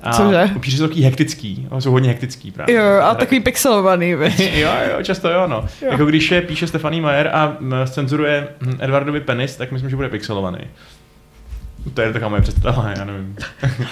A 0.04 0.14
Cože? 0.14 0.50
Upíři 0.56 0.78
jsou 0.78 0.84
takový 0.88 1.04
hektický, 1.04 1.68
jsou 1.80 1.92
hodně 1.92 2.10
hektický 2.10 2.52
právě. 2.52 2.76
Jo, 2.76 2.84
a 3.04 3.16
takový 3.16 3.40
pixelovaný, 3.40 4.16
viď? 4.16 4.40
jo, 4.40 4.70
jo, 4.92 5.04
často 5.04 5.30
jo, 5.30 5.48
no. 5.48 5.66
Jo. 5.82 5.92
Jako 5.92 6.06
když 6.06 6.32
je, 6.32 6.42
píše 6.42 6.68
Stephanie 6.68 7.02
Meyer 7.02 7.28
a 7.34 7.58
cenzuruje 7.90 8.48
hm, 8.62 8.78
Edwardovi 8.80 9.20
penis, 9.20 9.56
tak 9.56 9.72
myslím, 9.72 9.90
že 9.90 9.96
bude 9.96 10.10
pixelovaný. 10.10 10.58
To 11.94 12.02
je 12.02 12.14
taková 12.14 12.30
moje 12.30 12.42
představa, 12.42 12.94
já 12.98 13.04
nevím. 13.06 13.36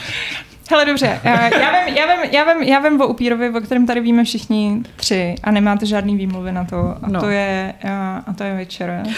Hele, 0.70 0.86
dobře. 0.86 1.20
Uh, 1.26 1.32
já, 1.62 1.86
vím, 1.86 1.96
já, 1.98 2.16
vím, 2.16 2.32
já, 2.32 2.54
vím, 2.54 2.64
já 2.64 2.80
vím 2.80 3.02
o 3.02 3.08
Upírovi, 3.08 3.50
o 3.50 3.62
kterém 3.62 3.86
tady 3.88 4.00
víme 4.02 4.24
všichni 4.24 4.82
tři 4.96 5.36
a 5.44 5.52
nemáte 5.52 5.86
žádný 5.86 6.18
výmluvy 6.18 6.52
na 6.52 6.64
to. 6.64 6.96
A, 7.02 7.10
No. 7.10 7.20
to, 7.20 7.30
je, 7.30 7.74
uh, 7.84 7.90
a 8.28 8.34
to 8.38 8.44
je 8.44 8.56
Witcher. 8.56 9.04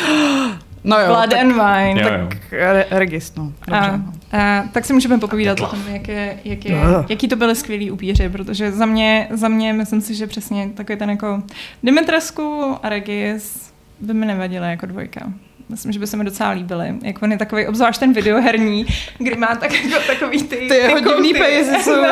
No 0.84 1.00
jo, 1.00 1.08
Blood 1.08 1.30
tak, 1.30 1.40
and 1.40 1.48
Wine. 1.54 2.02
Jo, 2.02 2.10
tak 2.10 2.38
jo. 2.52 2.60
re- 2.74 2.86
regist, 2.92 3.38
no. 3.38 3.44
Dobře, 3.68 3.80
A, 3.92 3.98
no. 3.98 4.14
a, 4.32 4.64
tak 4.72 4.86
si 4.86 4.94
můžeme 4.94 5.18
popovídat 5.18 5.60
o 5.60 5.68
tom, 5.68 5.80
jak 5.88 6.08
je, 6.08 6.38
jak 6.46 6.66
je, 6.66 6.72
Jo. 6.76 7.06
jaký 7.10 7.28
to 7.28 7.36
byly 7.36 7.56
skvělí 7.56 7.92
upíři, 7.92 8.30
protože 8.30 8.72
za 8.72 8.86
mě, 8.86 9.28
za 9.32 9.48
mě 9.48 9.74
myslím 9.74 10.02
si, 10.02 10.16
že 10.16 10.28
přesně 10.28 10.70
takový 10.74 11.00
ten 11.00 11.10
jako 11.10 11.44
Dimitrescu 11.84 12.76
a 12.84 12.90
Regis 12.90 13.74
by 14.00 14.14
mi 14.14 14.26
nevadily 14.26 14.70
jako 14.70 14.86
dvojka. 14.86 15.22
Myslím, 15.72 15.92
že 15.92 16.00
by 16.00 16.08
se 16.08 16.18
mi 16.18 16.24
docela 16.24 16.50
líbily. 16.50 16.94
Jak 17.04 17.22
on 17.22 17.32
je 17.32 17.38
takový, 17.38 17.68
obzvlášť 17.68 18.00
ten 18.00 18.14
videoherní, 18.14 18.86
kdy 19.18 19.36
má 19.36 19.56
tak, 19.56 19.74
jako, 19.84 20.06
takový 20.08 20.44
ty... 20.44 20.56
Ty 20.56 20.76
jeho 20.76 21.00
divný 21.00 21.34
kouty. 21.34 21.40
peníze 21.40 21.72
jsou 21.84 22.04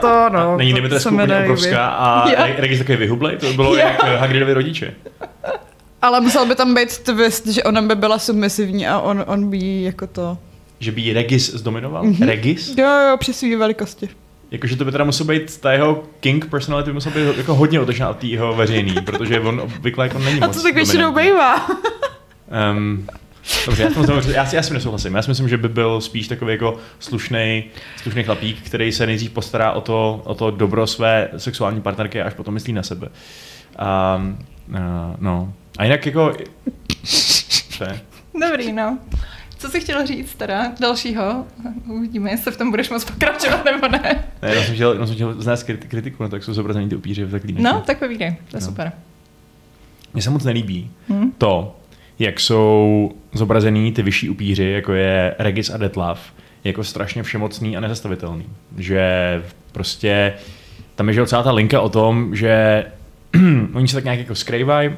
to, 0.00 0.28
no. 0.32 0.56
Není 0.56 0.72
to 0.74 0.80
úplně 0.80 1.26
nelíbí. 1.26 1.44
obrovská 1.44 1.88
a 1.88 2.28
Regis 2.56 2.78
takový 2.78 2.98
vyhublej, 2.98 3.36
to 3.36 3.46
by 3.46 3.52
bylo 3.52 3.74
Jo. 3.74 3.78
jak 3.78 4.04
eh, 4.04 4.16
Hagridovi 4.16 4.54
rodiče. 4.54 4.94
Ale 6.02 6.20
musel 6.20 6.46
by 6.46 6.54
tam 6.54 6.74
být 6.74 6.98
twist, 6.98 7.46
že 7.46 7.62
ona 7.62 7.82
by 7.82 7.94
byla 7.94 8.18
submisivní 8.18 8.86
a 8.88 8.98
on, 8.98 9.24
on 9.26 9.50
by 9.50 9.56
jí 9.56 9.84
jako 9.84 10.06
to... 10.06 10.38
Že 10.80 10.92
by 10.92 11.00
ji 11.00 11.12
Regis 11.12 11.54
zdominoval. 11.54 12.04
Mhm. 12.04 12.22
Regis? 12.28 12.74
Jo, 12.76 12.88
jo, 13.10 13.16
při 13.16 13.32
svý 13.32 13.56
velikosti. 13.56 14.08
Jakože 14.50 14.76
to 14.76 14.84
by 14.84 14.92
teda 14.92 15.04
musel 15.04 15.26
být, 15.26 15.60
ta 15.60 15.72
jeho 15.72 16.02
king 16.20 16.46
personality 16.50 16.90
by 16.90 16.94
musel 16.94 17.12
být 17.12 17.36
jako 17.38 17.54
hodně 17.54 17.80
odlišná 17.80 18.08
od 18.10 18.16
té 18.16 18.26
jeho 18.26 18.54
veřejný, 18.54 18.94
protože 19.04 19.40
on 19.40 19.60
obvykle 19.60 20.06
jako 20.06 20.18
není 20.18 20.40
A 20.40 20.48
to 20.48 20.62
tak 20.62 20.74
většinou 20.74 21.12
bývá. 21.12 21.66
Um, 22.72 23.06
dobře, 23.66 23.82
já, 23.82 23.90
jsem, 23.90 24.32
já, 24.34 24.46
si, 24.46 24.56
já 24.56 24.62
si 24.62 24.74
nesouhlasím. 24.74 25.14
Já 25.14 25.22
si 25.22 25.30
myslím, 25.30 25.48
že 25.48 25.56
by 25.56 25.68
byl 25.68 26.00
spíš 26.00 26.28
takový 26.28 26.52
jako 26.52 26.76
slušný, 26.98 27.64
slušný 28.02 28.22
chlapík, 28.24 28.62
který 28.62 28.92
se 28.92 29.06
nejdřív 29.06 29.30
postará 29.30 29.72
o 29.72 29.80
to, 29.80 30.20
o 30.24 30.34
to 30.34 30.50
dobro 30.50 30.86
své 30.86 31.28
sexuální 31.36 31.80
partnerky 31.80 32.22
a 32.22 32.26
až 32.26 32.34
potom 32.34 32.54
myslí 32.54 32.72
na 32.72 32.82
sebe. 32.82 33.08
Um, 34.16 34.38
uh, 34.68 34.76
no. 35.18 35.52
A 35.78 35.84
jinak 35.84 36.06
jako... 36.06 36.32
Je? 37.80 38.00
Dobrý, 38.42 38.72
no. 38.72 38.98
Co 39.58 39.68
jsi 39.68 39.80
chtěl 39.80 40.06
říct 40.06 40.34
teda 40.34 40.72
dalšího? 40.80 41.44
Uvidíme, 41.86 42.30
jestli 42.30 42.52
v 42.52 42.56
tom 42.56 42.70
budeš 42.70 42.90
moc 42.90 43.04
pokračovat 43.04 43.64
nebo 43.64 43.88
ne. 43.88 44.24
Ne, 44.42 44.54
já 44.54 44.62
jsem 44.62 44.74
chtěl, 44.74 44.92
já 45.00 45.06
jsem 45.06 45.14
chtěl 45.14 45.42
znést 45.42 45.68
kriti- 45.68 45.88
kritiku 45.88 46.22
na 46.22 46.28
to, 46.28 46.36
jak 46.36 46.44
jsou 46.44 46.52
zobrazení 46.54 46.88
ty 46.88 46.96
upíři 46.96 47.24
v 47.24 47.30
takový 47.30 47.56
No, 47.58 47.82
tak 47.86 47.98
povídej, 47.98 48.36
to 48.50 48.56
je 48.56 48.60
No. 48.60 48.66
super. 48.66 48.92
Mně 50.14 50.22
se 50.22 50.30
moc 50.30 50.44
nelíbí 50.44 50.90
Hm? 51.08 51.30
to, 51.38 51.76
jak 52.18 52.40
jsou 52.40 53.10
zobrazený 53.32 53.92
ty 53.92 54.02
vyšší 54.02 54.30
upíři, 54.30 54.64
jako 54.64 54.92
je 54.92 55.34
Regis 55.38 55.70
a 55.70 55.76
Detlav, 55.76 56.32
jako 56.64 56.84
strašně 56.84 57.22
všemocný 57.22 57.76
a 57.76 57.80
nezastavitelný. 57.80 58.46
Že 58.78 59.02
prostě 59.72 60.32
tam 60.94 61.08
je 61.08 61.14
že 61.14 61.20
jo, 61.20 61.26
celá 61.26 61.42
ta 61.42 61.52
linka 61.52 61.80
o 61.80 61.88
tom, 61.88 62.36
že 62.36 62.84
oni 63.72 63.88
se 63.88 63.94
tak 63.94 64.04
nějak 64.04 64.18
jako 64.18 64.34
skrývají 64.34 64.90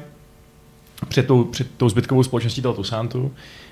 před 1.07 1.27
tou, 1.27 1.43
před 1.43 1.67
tou 1.77 1.89
zbytkovou 1.89 2.23
společností 2.23 2.61
toho 2.61 2.73
Tusantu 2.73 3.31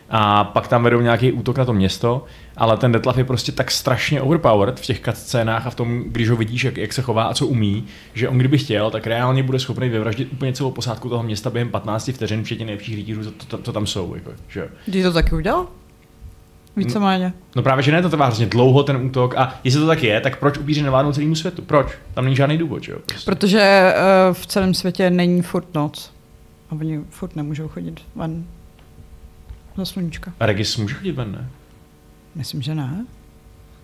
a 0.09 0.43
pak 0.43 0.67
tam 0.67 0.83
vedou 0.83 1.01
nějaký 1.01 1.31
útok 1.31 1.57
na 1.57 1.65
to 1.65 1.73
město, 1.73 2.25
ale 2.57 2.77
ten 2.77 2.91
Detlaf 2.91 3.17
je 3.17 3.23
prostě 3.23 3.51
tak 3.51 3.71
strašně 3.71 4.21
overpowered 4.21 4.79
v 4.79 4.85
těch 4.85 5.01
scénách 5.13 5.67
a 5.67 5.69
v 5.69 5.75
tom, 5.75 6.03
když 6.07 6.29
ho 6.29 6.35
vidíš, 6.35 6.63
jak, 6.63 6.77
jak 6.77 6.93
se 6.93 7.01
chová 7.01 7.23
a 7.23 7.33
co 7.33 7.47
umí, 7.47 7.85
že 8.13 8.29
on 8.29 8.37
kdyby 8.37 8.57
chtěl, 8.57 8.91
tak 8.91 9.07
reálně 9.07 9.43
bude 9.43 9.59
schopný 9.59 9.89
vyvraždit 9.89 10.33
úplně 10.33 10.53
celou 10.53 10.71
posádku 10.71 11.09
toho 11.09 11.23
města 11.23 11.49
během 11.49 11.69
15 11.69 12.11
vteřin, 12.13 12.43
včetně 12.43 12.65
nejlepších 12.65 12.95
rytířů, 12.95 13.23
co, 13.23 13.31
co, 13.47 13.57
co, 13.57 13.73
tam 13.73 13.87
jsou. 13.87 14.15
Jako, 14.15 14.31
že? 14.47 14.69
Když 14.85 15.03
to 15.03 15.13
taky 15.13 15.35
udělal? 15.35 15.67
Víceméně. 16.75 17.33
No 17.55 17.63
právě, 17.63 17.83
že 17.83 17.91
ne, 17.91 18.01
to 18.01 18.09
trvá 18.09 18.25
hrozně 18.25 18.45
dlouho 18.45 18.83
ten 18.83 18.97
útok 18.97 19.35
a 19.37 19.55
jestli 19.63 19.79
to 19.79 19.87
tak 19.87 20.03
je, 20.03 20.21
tak 20.21 20.39
proč 20.39 20.57
upíři 20.57 20.81
nevládnou 20.81 21.11
celému 21.11 21.35
světu? 21.35 21.61
Proč? 21.61 21.87
Tam 22.13 22.23
není 22.23 22.35
žádný 22.35 22.57
důvod, 22.57 22.83
že 22.83 22.91
jo? 22.91 22.97
Prostě. 23.05 23.31
Protože 23.31 23.93
uh, 24.29 24.33
v 24.33 24.47
celém 24.47 24.73
světě 24.73 25.09
není 25.09 25.41
furt 25.41 25.73
noc. 25.73 26.11
A 26.69 26.75
oni 26.75 27.01
furt 27.09 27.35
nemůžou 27.35 27.67
chodit 27.67 28.01
ven 28.15 28.45
za 29.77 29.85
sluníčka. 29.85 30.33
A 30.39 30.45
Regis 30.45 30.77
může 30.77 30.95
chodit 30.95 31.11
ven, 31.11 31.31
ne? 31.31 31.49
Myslím, 32.35 32.61
že 32.61 32.75
ne. 32.75 33.05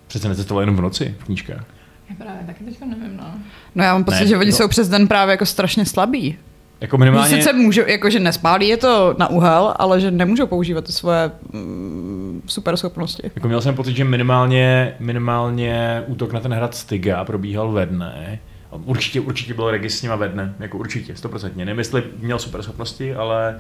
Přece 0.08 0.30
necestoval 0.30 0.62
jenom 0.62 0.76
v 0.76 0.82
noci 0.82 1.16
v 1.20 1.24
knížkách. 1.24 1.66
Já 2.10 2.16
právě 2.16 2.44
taky 2.46 2.64
teďka 2.64 2.86
nevím, 2.86 3.18
no. 3.18 3.34
No 3.76 3.84
já 3.84 3.94
mám 3.94 4.04
pocit, 4.04 4.20
Ne, 4.20 4.28
že 4.28 4.38
oni 4.38 4.52
no. 4.52 4.58
jsou 4.58 4.68
přes 4.68 4.90
den 4.90 5.08
právě 5.08 5.32
jako 5.32 5.46
strašně 5.46 5.86
slabí. 5.86 6.38
Jako 6.82 6.98
Minimálně... 6.98 7.38
Sice 7.38 7.54
můžou, 7.54 7.82
jako 7.88 8.10
že 8.10 8.20
nespálí 8.20 8.68
je 8.68 8.78
to 8.78 9.16
na 9.20 9.30
úhel, 9.30 9.74
ale 9.80 10.02
že 10.02 10.12
nemůžou 10.12 10.48
používat 10.48 10.86
ty 10.86 10.92
svoje 10.92 11.32
mm, 11.54 12.42
super 12.46 12.78
schopnosti. 12.78 13.32
Jako 13.36 13.48
měl 13.48 13.62
jsem 13.62 13.76
pocit, 13.76 13.96
že 13.96 14.04
minimálně, 14.06 14.96
minimálně 15.00 16.04
útok 16.08 16.34
na 16.34 16.40
ten 16.40 16.54
hrad 16.54 16.76
Styga 16.76 17.26
probíhal 17.26 17.72
ve 17.72 17.86
dne. 17.86 18.40
Určitě, 18.86 19.20
určitě 19.20 19.54
byl 19.54 19.72
Regis 19.72 20.00
s 20.00 20.02
nima 20.02 20.16
ve 20.16 20.28
dne, 20.28 20.56
jako 20.60 20.78
určitě, 20.78 21.16
stoprocentně. 21.16 21.66
Nevím, 21.66 21.80
jestli 21.80 22.04
měl 22.20 22.40
super 22.40 22.64
schopnosti, 22.64 23.16
ale, 23.16 23.60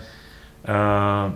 uh, 1.27 1.33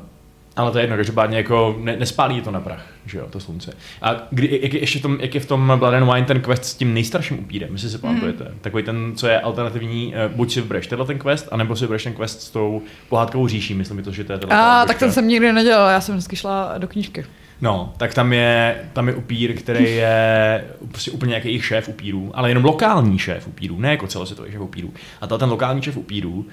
ale 0.56 0.72
to 0.72 0.78
je 0.78 0.84
jedno, 0.84 0.96
každopádně 0.96 1.38
jako 1.38 1.76
ne, 1.80 1.98
nespálí 1.98 2.42
to 2.42 2.52
na 2.52 2.60
prach, 2.60 2.86
že 3.06 3.18
jo, 3.18 3.28
to 3.30 3.40
slunce. 3.40 3.74
A 4.02 4.16
kdy, 4.32 4.60
jak, 4.62 4.74
je, 4.74 4.80
ještě 4.80 5.00
v 5.00 5.02
tom, 5.02 5.18
jak 5.22 5.36
je 5.36 5.42
v 5.42 5.46
tom 5.46 5.74
Blood 5.78 5.94
and 5.94 6.14
Wine 6.14 6.26
ten 6.26 6.42
quest 6.42 6.66
s 6.66 6.76
tím 6.76 6.94
nejstarším 6.94 7.40
upírem, 7.40 7.74
jestli 7.74 7.90
si 7.90 7.98
pamatujete. 7.98 8.44
Mm. 8.44 8.60
Takový 8.62 8.84
ten, 8.84 9.12
co 9.16 9.28
je 9.28 9.40
alternativní, 9.40 10.14
uh, 10.14 10.36
buď 10.36 10.54
si 10.54 10.62
vybereš 10.62 10.88
tenhle 10.88 11.08
ten 11.08 11.20
quest, 11.20 11.48
anebo 11.52 11.76
si 11.76 11.84
vybereš 11.84 12.04
ten 12.04 12.14
quest 12.14 12.42
s 12.42 12.50
tou 12.50 12.82
pohádkovou 13.10 13.48
říší, 13.48 13.74
myslím 13.74 13.98
mi 13.98 14.04
to, 14.04 14.12
že 14.12 14.24
to 14.24 14.34
je 14.34 14.40
A 14.50 14.86
tak 14.86 15.00
ten 15.00 15.12
jsem 15.12 15.28
nikdy 15.28 15.54
nedělal, 15.54 15.90
já 15.90 16.02
jsem 16.02 16.16
vždycky 16.16 16.36
šla 16.36 16.74
do 16.78 16.88
knížky. 16.88 17.26
No, 17.62 17.94
tak 17.98 18.14
tam 18.14 18.34
je, 18.34 18.76
tam 18.94 19.08
je 19.08 19.14
upír, 19.14 19.56
který 19.56 19.96
je 19.96 20.64
prostě 20.92 21.12
úplně 21.12 21.30
nějaký 21.30 21.48
jejich 21.48 21.66
šéf 21.66 21.90
upírů, 21.90 22.32
ale 22.34 22.50
jenom 22.50 22.66
lokální 22.66 23.20
šéf 23.20 23.48
upírů, 23.48 23.80
ne 23.80 23.90
jako 23.90 24.08
celosvětový 24.08 24.52
šéf 24.52 24.62
upírů. 24.62 24.94
A 25.22 25.28
to 25.28 25.38
ten 25.38 25.50
lokální 25.50 25.82
šéf 25.82 25.98
upírů 25.98 26.34
uh, 26.34 26.46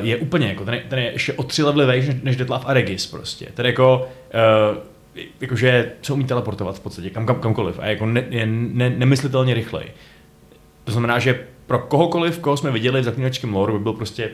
je 0.00 0.16
úplně 0.16 0.48
jako, 0.48 0.64
ten 0.64 0.74
je, 0.74 0.82
ten 0.88 0.98
je 0.98 1.12
ještě 1.12 1.32
o 1.32 1.42
tři 1.42 1.62
levely 1.62 1.86
vejš 1.86 2.06
než, 2.06 2.16
než 2.22 2.36
Detlav 2.36 2.66
a 2.66 2.72
Regis 2.74 3.06
prostě. 3.06 3.46
Ten 3.54 3.66
jako, 3.66 4.08
uh, 4.72 4.78
jakože 5.40 5.92
se 6.02 6.12
umí 6.12 6.24
teleportovat 6.24 6.76
v 6.76 6.80
podstatě 6.80 7.10
kam, 7.10 7.26
kam, 7.26 7.40
kamkoliv 7.40 7.78
a 7.78 7.86
jako 7.86 8.06
ne, 8.06 8.24
je 8.30 8.46
ne, 8.46 8.90
nemyslitelně 8.90 9.54
rychlej. 9.54 9.84
To 10.84 10.92
znamená, 10.92 11.18
že 11.18 11.40
pro 11.72 11.78
kohokoliv, 11.78 12.38
koho 12.38 12.56
jsme 12.56 12.70
viděli 12.70 13.00
v 13.00 13.04
zaklínačském 13.04 13.54
lore, 13.54 13.72
by 13.72 13.78
byl 13.78 13.92
prostě 13.92 14.30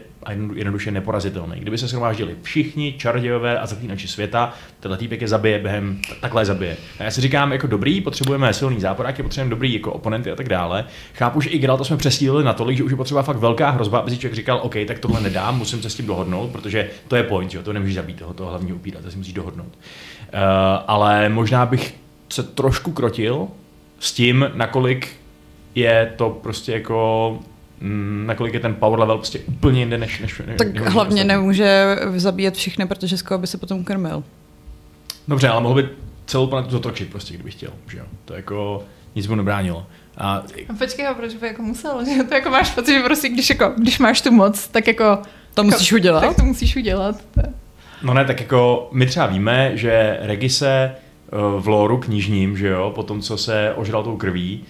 jednoduše 0.54 0.90
neporazitelný. 0.90 1.60
Kdyby 1.60 1.78
se 1.78 1.88
shromáždili 1.88 2.36
všichni 2.42 2.94
čarodějové 2.98 3.58
a 3.58 3.66
zaklínači 3.66 4.08
světa, 4.08 4.52
tenhle 4.80 4.98
týpek 4.98 5.20
je 5.20 5.28
zabije 5.28 5.58
během, 5.58 6.00
takhle 6.20 6.42
je 6.42 6.46
zabije. 6.46 6.76
A 6.98 7.02
já 7.02 7.10
si 7.10 7.20
říkám, 7.20 7.52
jako 7.52 7.66
dobrý, 7.66 8.00
potřebujeme 8.00 8.54
silný 8.54 8.80
záporáky, 8.80 9.22
potřebujeme 9.22 9.50
dobrý 9.50 9.74
jako 9.74 9.92
oponenty 9.92 10.30
a 10.30 10.34
tak 10.34 10.48
dále. 10.48 10.84
Chápu, 11.14 11.40
že 11.40 11.50
i 11.50 11.58
Geralta 11.58 11.84
jsme 11.84 11.96
přesílili 11.96 12.44
natolik, 12.44 12.76
že 12.76 12.84
už 12.84 12.90
je 12.90 12.96
potřeba 12.96 13.22
fakt 13.22 13.36
velká 13.36 13.70
hrozba, 13.70 13.98
aby 13.98 14.10
si 14.10 14.18
člověk 14.18 14.34
říkal, 14.34 14.60
OK, 14.62 14.74
tak 14.86 14.98
tohle 14.98 15.20
nedám, 15.20 15.58
musím 15.58 15.82
se 15.82 15.90
s 15.90 15.94
tím 15.94 16.06
dohodnout, 16.06 16.50
protože 16.50 16.90
to 17.08 17.16
je 17.16 17.22
point, 17.22 17.54
jo, 17.54 17.62
to 17.62 17.72
nemůžeš 17.72 17.94
zabít 17.94 18.18
toho, 18.18 18.34
toho 18.34 18.50
hlavního 18.50 18.76
upíra, 18.76 19.00
to 19.00 19.10
si 19.10 19.16
musíš 19.16 19.34
dohodnout. 19.34 19.66
Uh, 19.68 20.40
ale 20.86 21.28
možná 21.28 21.66
bych 21.66 21.94
se 22.28 22.42
trošku 22.42 22.92
krotil 22.92 23.48
s 23.98 24.12
tím, 24.12 24.50
nakolik 24.54 25.08
je 25.74 26.12
to 26.16 26.30
prostě 26.30 26.72
jako 26.72 27.38
mm, 27.80 28.24
nakolik 28.26 28.54
je 28.54 28.60
ten 28.60 28.74
power 28.74 28.98
level 28.98 29.16
prostě 29.16 29.38
úplně 29.38 29.80
jinde 29.80 29.98
než... 29.98 30.20
než 30.20 30.42
Tak 30.58 30.74
než 30.74 30.82
hlavně 30.82 30.94
ostatní. 30.94 31.24
nemůže 31.24 31.96
zabíjet 32.16 32.54
všechny, 32.54 32.86
protože 32.86 33.18
z 33.18 33.22
koho 33.22 33.38
by 33.38 33.46
se 33.46 33.58
potom 33.58 33.84
krmil. 33.84 34.24
Dobře, 35.28 35.48
ale 35.48 35.60
mohl 35.60 35.74
by 35.74 35.88
celou 36.26 36.46
planetu 36.46 36.70
zotročit 36.70 37.10
prostě, 37.10 37.34
kdyby 37.34 37.50
chtěl, 37.50 37.70
že 37.90 37.98
jo. 37.98 38.04
To 38.24 38.34
jako 38.34 38.82
nic 39.14 39.26
mu 39.26 39.34
nebránilo. 39.34 39.86
A 40.16 40.42
A 40.68 40.74
počkej, 40.78 41.06
a 41.06 41.14
proč 41.14 41.34
by 41.34 41.46
jako 41.46 41.62
musel, 41.62 42.04
že 42.04 42.24
to 42.24 42.34
jako 42.34 42.50
máš 42.50 42.70
pocit, 42.70 42.92
že 42.92 43.02
prostě 43.02 43.28
když, 43.28 43.50
jako, 43.50 43.72
když 43.76 43.98
máš 43.98 44.20
tu 44.20 44.30
moc, 44.32 44.68
tak 44.68 44.86
jako... 44.86 45.18
To 45.54 45.64
musíš 45.64 45.92
udělat. 45.92 46.20
Tak 46.20 46.36
to 46.36 46.42
musíš 46.42 46.76
udělat. 46.76 47.16
No 48.02 48.14
ne, 48.14 48.24
tak 48.24 48.40
jako 48.40 48.88
my 48.92 49.06
třeba 49.06 49.26
víme, 49.26 49.70
že 49.74 50.18
Regise 50.20 50.68
eh, 50.68 51.36
v 51.60 51.68
lóru 51.68 51.98
knižním, 51.98 52.56
že 52.56 52.68
jo, 52.68 52.92
po 52.94 53.02
tom, 53.02 53.20
co 53.20 53.36
se 53.38 53.72
ožral 53.76 54.02
tou 54.02 54.16
krví, 54.16 54.64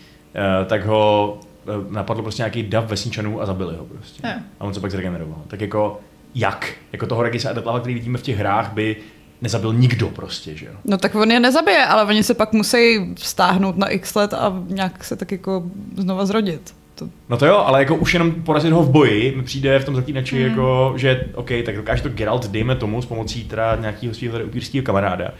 tak 0.66 0.86
ho 0.86 1.38
eh, 1.66 1.94
napadl 1.94 2.22
prostě 2.22 2.40
nějaký 2.40 2.62
dav 2.62 2.84
vesničanů 2.86 3.40
a 3.42 3.46
zabili 3.46 3.76
ho 3.76 3.84
prostě. 3.84 4.22
Jo. 4.24 4.32
A 4.60 4.64
on 4.64 4.74
se 4.74 4.80
pak 4.80 4.90
zregeneroval. 4.90 5.42
Tak 5.46 5.60
jako 5.60 6.00
jak? 6.34 6.72
Jako 6.92 7.06
toho 7.06 7.22
Regisa 7.22 7.50
a 7.50 7.52
Detlava, 7.52 7.80
který 7.80 7.94
vidíme 7.94 8.18
v 8.18 8.22
těch 8.22 8.38
hrách, 8.38 8.72
by 8.72 8.96
nezabil 9.42 9.72
nikdo 9.72 10.08
prostě, 10.08 10.56
že 10.56 10.66
jo. 10.66 10.72
No 10.84 10.98
tak 10.98 11.14
on 11.14 11.30
je 11.30 11.40
nezabije, 11.40 11.84
ale 11.84 12.04
oni 12.04 12.22
se 12.22 12.34
pak 12.34 12.52
musí 12.52 13.14
stáhnout 13.18 13.76
na 13.76 13.88
x 13.88 14.14
let 14.14 14.34
a 14.34 14.62
nějak 14.66 15.04
se 15.04 15.16
tak 15.16 15.32
jako 15.32 15.62
znova 15.96 16.26
zrodit. 16.26 16.74
To, 16.94 17.08
No 17.28 17.36
to 17.36 17.46
jo, 17.46 17.56
ale 17.56 17.78
jako 17.78 17.96
už 17.96 18.14
jenom 18.14 18.32
porazit 18.32 18.72
ho 18.72 18.82
v 18.82 18.90
boji 18.90 19.34
mi 19.36 19.42
přijde 19.42 19.78
v 19.78 19.84
tom 19.84 19.96
zaklínači 19.96 20.34
mm. 20.34 20.50
jako, 20.50 20.92
že 20.96 21.24
OK, 21.34 21.50
tak 21.64 21.76
dokáže 21.76 22.02
to 22.02 22.08
Geralt, 22.08 22.50
dejme 22.50 22.76
tomu, 22.76 23.02
s 23.02 23.06
pomocí 23.06 23.44
teda 23.44 23.76
nějakého 23.76 24.14
svého 24.14 24.38
upírského 24.38 24.84
kamaráda. 24.84 25.30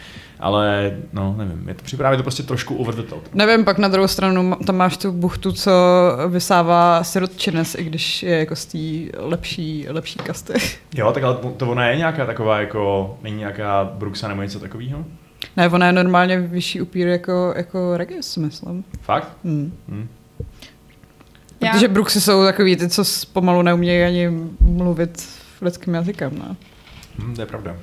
Ale 0.41 0.97
no, 1.13 1.35
nevím, 1.39 1.69
je 1.69 1.75
to 1.75 1.83
připravě 1.85 2.17
to 2.17 2.23
prostě 2.23 2.43
trošku 2.43 2.77
over 2.77 2.95
the 2.95 3.03
top. 3.03 3.35
nevím, 3.35 3.65
pak 3.65 3.79
na 3.79 3.89
druhou 3.89 4.09
stranu 4.09 4.57
tam 4.67 4.77
máš 4.77 4.97
tu 4.97 5.13
buchtu, 5.13 5.53
co 5.53 5.73
vysává 6.29 7.05
sirotčinec, 7.05 7.75
i 7.75 7.85
když 7.85 8.23
je 8.23 8.39
jako 8.39 8.57
z 8.57 8.67
té 8.67 8.79
lepší, 9.19 9.87
lepší 9.89 10.19
kasty. 10.19 10.53
Jo, 10.95 11.13
tak 11.13 11.23
ale 11.23 11.37
to, 11.57 11.71
ona 11.71 11.87
je 11.89 11.97
nějaká 11.97 12.27
taková 12.27 12.61
jako, 12.61 13.19
není 13.23 13.37
nějaká 13.37 13.85
Bruxa 13.95 14.29
nebo 14.29 14.43
něco 14.43 14.61
takového? 14.61 15.05
Ne, 15.57 15.69
ona 15.69 15.87
je 15.87 15.93
normálně 15.93 16.41
vyšší 16.41 16.81
upír 16.81 17.07
jako, 17.09 17.53
jako 17.57 17.97
Regis, 17.97 18.37
myslím. 18.37 18.85
Fakt? 19.01 19.37
Hmm. 19.45 19.73
Hm. 19.89 20.09
Já- 21.61 21.73
Protože 21.73 21.89
Bruxy 21.89 22.21
jsou 22.21 22.45
takový 22.45 22.77
ty, 22.77 22.89
co 22.89 23.05
pomalu 23.33 23.63
neumějí 23.63 24.03
ani 24.05 24.39
mluvit 24.61 25.29
lidským 25.63 25.95
jazykem, 25.95 26.39
ne? 26.39 26.57
Hm, 27.19 27.35
to 27.35 27.41
je 27.43 27.47
pravda. 27.47 27.77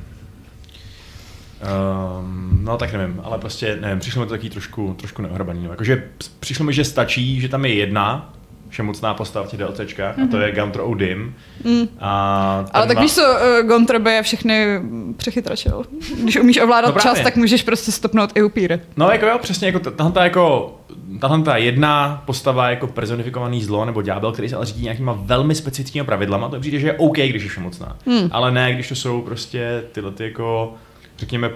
Um, 1.61 2.59
no 2.63 2.77
tak 2.77 2.93
nevím, 2.93 3.21
ale 3.23 3.37
prostě 3.37 3.77
nevím, 3.81 3.99
přišlo 3.99 4.21
mi 4.21 4.27
to 4.27 4.33
taky 4.33 4.49
trošku, 4.49 4.95
trošku 4.99 5.21
neohrabaný. 5.21 5.63
No. 5.63 5.69
Jakože 5.71 6.03
přišlo 6.39 6.65
mi, 6.65 6.73
že 6.73 6.83
stačí, 6.83 7.41
že 7.41 7.49
tam 7.49 7.65
je 7.65 7.73
jedna 7.73 8.33
všemocná 8.69 9.13
postava 9.13 9.45
v 9.45 9.49
těch 9.49 9.59
DLCčkách 9.59 10.19
a 10.19 10.27
to 10.31 10.37
je 10.37 10.51
Gunter 10.51 10.81
O'Dim. 10.81 11.35
Mm. 11.63 11.87
A 11.99 12.65
Ale 12.73 12.87
tak 12.87 12.95
má- 12.95 13.01
víš 13.01 13.13
co, 13.13 13.21
uh, 13.21 13.67
Gontrebe 13.67 14.11
je 14.13 14.23
všechny 14.23 14.79
přechytračil. 15.17 15.83
Když 16.23 16.37
umíš 16.37 16.57
ovládat 16.57 16.87
No 16.87 16.93
právě. 16.93 17.15
čas, 17.15 17.23
tak 17.23 17.35
můžeš 17.35 17.63
prostě 17.63 17.91
stopnout 17.91 18.29
i 18.35 18.43
upíry. 18.43 18.79
No 18.97 19.09
jako 19.11 19.25
jo, 19.25 19.37
přesně 19.41 19.67
jako 19.67 19.79
ta- 19.79 19.91
tahle 19.91 20.11
ta 20.11 20.23
jako 20.23 20.75
tahle 21.19 21.41
ta 21.41 21.57
jedna 21.57 22.23
postava 22.25 22.69
jako 22.69 22.87
personifikovaný 22.87 23.63
zlo 23.63 23.85
nebo 23.85 24.01
ďábel, 24.01 24.31
který 24.31 24.49
se 24.49 24.55
ale 24.55 24.65
řídí 24.65 24.83
nějakýma 24.83 25.17
velmi 25.21 25.55
specifickými 25.55 26.05
pravidlama, 26.05 26.49
to 26.49 26.59
přijde, 26.59 26.79
že 26.79 26.87
je 26.87 26.93
OK, 26.93 27.17
když 27.17 27.43
je 27.43 27.49
všemocná. 27.49 27.97
Hmm. 28.07 28.29
Ale 28.31 28.51
ne, 28.51 28.73
když 28.73 28.89
to 28.89 28.95
jsou 28.95 29.21
prostě 29.21 29.83
tyhle 29.91 30.11
ty 30.11 30.23
jako, 30.23 30.73
řekněme, 31.17 31.49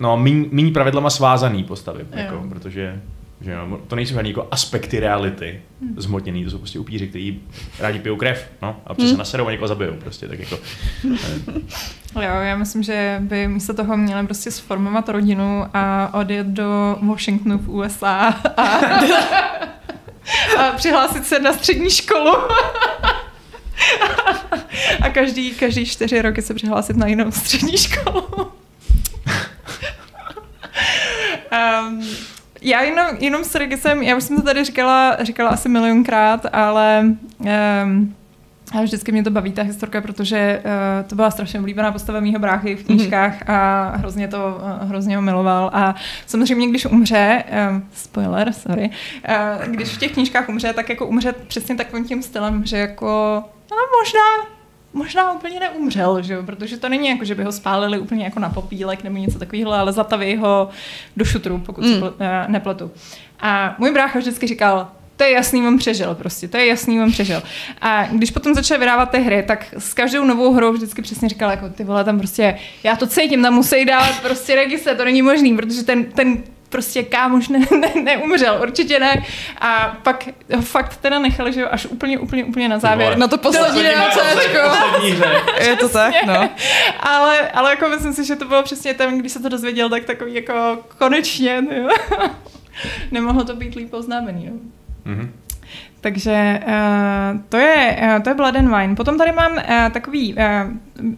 no, 0.00 0.16
míň, 0.16 0.48
míň 0.50 0.72
pravidlama 0.72 1.10
svázaný 1.10 1.64
postavy, 1.64 2.00
Jo. 2.00 2.06
jako, 2.18 2.44
protože 2.48 3.00
že 3.40 3.50
jo, 3.52 3.80
to 3.86 3.96
nejsou 3.96 4.14
žádný 4.14 4.30
jako 4.30 4.48
aspekty 4.50 5.00
reality 5.00 5.60
Hmm. 5.80 5.94
zhmotněný, 5.96 6.44
to 6.44 6.50
jsou 6.50 6.58
prostě 6.58 6.78
upíři, 6.78 7.06
kteří 7.08 7.40
rádi 7.78 7.98
pijou 7.98 8.16
krev, 8.16 8.48
no, 8.62 8.76
a 8.86 8.90
občas 8.90 9.10
se 9.10 9.16
naserou 9.16 9.46
a 9.46 9.50
někoho 9.50 9.68
zabijou, 9.68 9.92
prostě, 9.94 10.28
tak 10.28 10.38
jako, 10.38 10.58
Jo, 12.14 12.22
já 12.22 12.56
myslím, 12.56 12.82
že 12.82 13.16
by 13.20 13.48
místo 13.48 13.74
toho 13.74 13.96
měli 13.96 14.26
prostě 14.26 14.50
sformovat 14.50 15.08
rodinu 15.08 15.64
a 15.74 16.14
odjet 16.14 16.46
do 16.46 16.98
Washingtonu 17.02 17.58
v 17.58 17.68
USA 17.68 18.34
a, 18.56 18.62
a 20.58 20.72
přihlásit 20.76 21.26
se 21.26 21.38
na 21.38 21.52
střední 21.52 21.90
školu. 21.90 22.32
a 25.02 25.08
každý, 25.10 25.50
každý 25.50 25.86
čtyři 25.86 26.22
roky 26.22 26.42
se 26.42 26.54
přihlásit 26.54 26.96
na 26.96 27.06
jinou 27.06 27.30
střední 27.30 27.76
školu. 27.76 28.26
Um, 31.52 32.02
já 32.62 32.82
jenom, 32.82 33.06
jenom 33.18 33.44
s 33.44 33.54
Regisem, 33.54 34.02
já 34.02 34.16
už 34.16 34.24
jsem 34.24 34.36
to 34.36 34.42
tady 34.42 34.64
říkala, 34.64 35.16
říkala 35.20 35.50
asi 35.50 35.68
milionkrát, 35.68 36.46
ale 36.52 37.04
um, 37.84 38.14
a 38.74 38.82
vždycky 38.82 39.12
mě 39.12 39.24
to 39.24 39.30
baví, 39.30 39.52
ta 39.52 39.62
historka, 39.62 40.00
protože 40.00 40.62
uh, 40.64 41.08
to 41.08 41.14
byla 41.14 41.30
strašně 41.30 41.60
oblíbená 41.60 41.92
postava 41.92 42.20
mýho 42.20 42.38
bráchy 42.38 42.76
v 42.76 42.84
knížkách 42.84 43.50
a 43.50 43.92
hrozně 43.96 44.28
to, 44.28 44.60
uh, 44.82 44.88
hrozně 44.88 45.16
ho 45.16 45.22
miloval. 45.22 45.70
A 45.72 45.94
samozřejmě, 46.26 46.68
když 46.68 46.86
umře, 46.86 47.44
uh, 47.72 47.80
spoiler, 47.92 48.52
sorry, 48.52 48.90
uh, 49.28 49.74
když 49.74 49.88
v 49.88 49.98
těch 49.98 50.12
knížkách 50.12 50.48
umře, 50.48 50.72
tak 50.72 50.88
jako 50.88 51.06
umře 51.06 51.32
přesně 51.32 51.74
takovým 51.74 52.04
tím 52.04 52.22
stylem, 52.22 52.64
že 52.66 52.78
jako, 52.78 53.42
no 53.70 53.76
možná, 54.00 54.55
možná 54.96 55.32
úplně 55.32 55.60
neumřel, 55.60 56.22
že 56.22 56.42
protože 56.42 56.76
to 56.76 56.88
není 56.88 57.08
jako, 57.08 57.24
že 57.24 57.34
by 57.34 57.44
ho 57.44 57.52
spálili 57.52 57.98
úplně 57.98 58.24
jako 58.24 58.40
na 58.40 58.50
popílek 58.50 59.04
nebo 59.04 59.16
něco 59.16 59.38
takového, 59.38 59.72
ale 59.72 59.92
zataví 59.92 60.36
ho 60.36 60.68
do 61.16 61.24
šutru, 61.24 61.58
pokud 61.58 61.84
mm. 61.84 61.92
se 61.92 62.00
pl- 62.00 62.14
eh, 62.20 62.44
nepletu. 62.48 62.90
A 63.40 63.74
můj 63.78 63.92
brácha 63.92 64.18
vždycky 64.18 64.46
říkal, 64.46 64.88
to 65.16 65.24
je 65.24 65.30
jasný, 65.30 65.66
on 65.66 65.78
přežil 65.78 66.14
prostě, 66.14 66.48
to 66.48 66.56
je 66.56 66.66
jasný, 66.66 67.00
on 67.00 67.12
přežil. 67.12 67.42
A 67.80 68.06
když 68.06 68.30
potom 68.30 68.54
začal 68.54 68.78
vydávat 68.78 69.10
ty 69.10 69.18
hry, 69.18 69.44
tak 69.46 69.74
s 69.78 69.94
každou 69.94 70.24
novou 70.24 70.52
hrou 70.52 70.72
vždycky 70.72 71.02
přesně 71.02 71.28
říkal, 71.28 71.50
jako 71.50 71.68
ty 71.68 71.84
vole, 71.84 72.04
tam 72.04 72.18
prostě, 72.18 72.58
já 72.82 72.96
to 72.96 73.06
cítím, 73.06 73.42
tam 73.42 73.54
musí 73.54 73.84
dát 73.84 74.20
prostě 74.22 74.54
registre, 74.54 74.94
to 74.94 75.04
není 75.04 75.22
možný, 75.22 75.56
protože 75.56 75.82
ten, 75.82 76.04
ten 76.04 76.42
prostě 76.68 77.02
kámoš 77.02 77.48
ne, 77.48 77.58
ne, 77.80 78.02
neumřel, 78.02 78.58
určitě 78.62 78.98
ne. 78.98 79.24
A 79.60 79.96
pak 80.02 80.28
ho 80.54 80.62
fakt 80.62 80.96
teda 80.96 81.18
nechali, 81.18 81.52
že 81.52 81.60
jo, 81.60 81.68
až 81.70 81.86
úplně, 81.86 82.18
úplně, 82.18 82.44
úplně 82.44 82.68
na 82.68 82.78
závěr. 82.78 83.18
Na 83.18 83.28
to 83.28 83.38
poslední 83.38 83.82
DLCčko. 83.82 84.58
Je 85.60 85.76
to 85.76 85.88
tak, 85.88 86.14
no. 86.26 86.50
ale, 87.00 87.50
ale 87.50 87.70
jako 87.70 87.88
myslím 87.88 88.12
si, 88.12 88.24
že 88.24 88.36
to 88.36 88.44
bylo 88.44 88.62
přesně 88.62 88.94
tam, 88.94 89.18
když 89.18 89.32
se 89.32 89.42
to 89.42 89.48
dozvěděl, 89.48 89.88
tak 89.88 90.04
takový 90.04 90.34
jako 90.34 90.78
konečně, 90.98 91.62
jo. 91.76 91.88
Nemohlo 93.10 93.44
to 93.44 93.56
být 93.56 93.74
líp 93.74 93.94
oznámený, 93.94 94.50
no. 94.50 94.56
Mm-hmm. 95.12 95.28
Takže 96.00 96.60
uh, 96.66 97.40
to, 97.48 97.56
je, 97.56 97.98
uh, 98.02 98.22
to 98.22 98.30
je 98.30 98.34
Blood 98.34 98.56
and 98.56 98.76
Wine. 98.76 98.94
Potom 98.94 99.18
tady 99.18 99.32
mám 99.32 99.52
uh, 99.52 99.62
takový, 99.92 100.34
uh, 100.34 100.42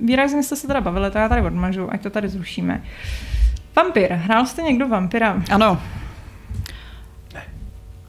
výrazně 0.00 0.42
jste 0.42 0.56
se 0.56 0.66
teda 0.66 0.80
bavili, 0.80 1.10
to 1.10 1.18
já 1.18 1.28
tady 1.28 1.42
odmažu, 1.42 1.92
ať 1.92 2.02
to 2.02 2.10
tady 2.10 2.28
zrušíme. 2.28 2.82
Vampir. 3.78 4.12
Hrál 4.12 4.46
jste 4.46 4.62
někdo 4.62 4.88
vampira? 4.88 5.42
Ano. 5.50 5.80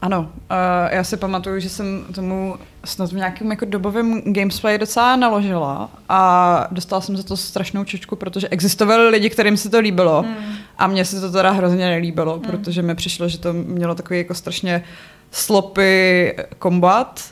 Ano, 0.02 0.20
uh, 0.20 0.26
já 0.90 1.04
si 1.04 1.16
pamatuju, 1.16 1.60
že 1.60 1.68
jsem 1.68 2.04
tomu 2.14 2.56
snad 2.84 3.12
v 3.12 3.16
nějakém 3.16 3.50
jako 3.50 3.64
dobovém 3.64 4.22
gamesplay 4.24 4.78
docela 4.78 5.16
naložila 5.16 5.90
a 6.08 6.68
dostala 6.70 7.00
jsem 7.00 7.16
za 7.16 7.22
to 7.22 7.36
strašnou 7.36 7.84
čočku, 7.84 8.16
protože 8.16 8.48
existovali 8.48 9.08
lidi, 9.08 9.30
kterým 9.30 9.56
se 9.56 9.70
to 9.70 9.78
líbilo 9.78 10.22
mm. 10.22 10.54
a 10.78 10.86
mně 10.86 11.04
se 11.04 11.20
to 11.20 11.32
teda 11.32 11.50
hrozně 11.50 11.86
nelíbilo, 11.86 12.36
mm. 12.36 12.42
protože 12.42 12.82
mi 12.82 12.94
přišlo, 12.94 13.28
že 13.28 13.38
to 13.38 13.52
mělo 13.52 13.94
takový 13.94 14.18
jako 14.18 14.34
strašně 14.34 14.84
slopy 15.30 16.34
kombat 16.58 17.24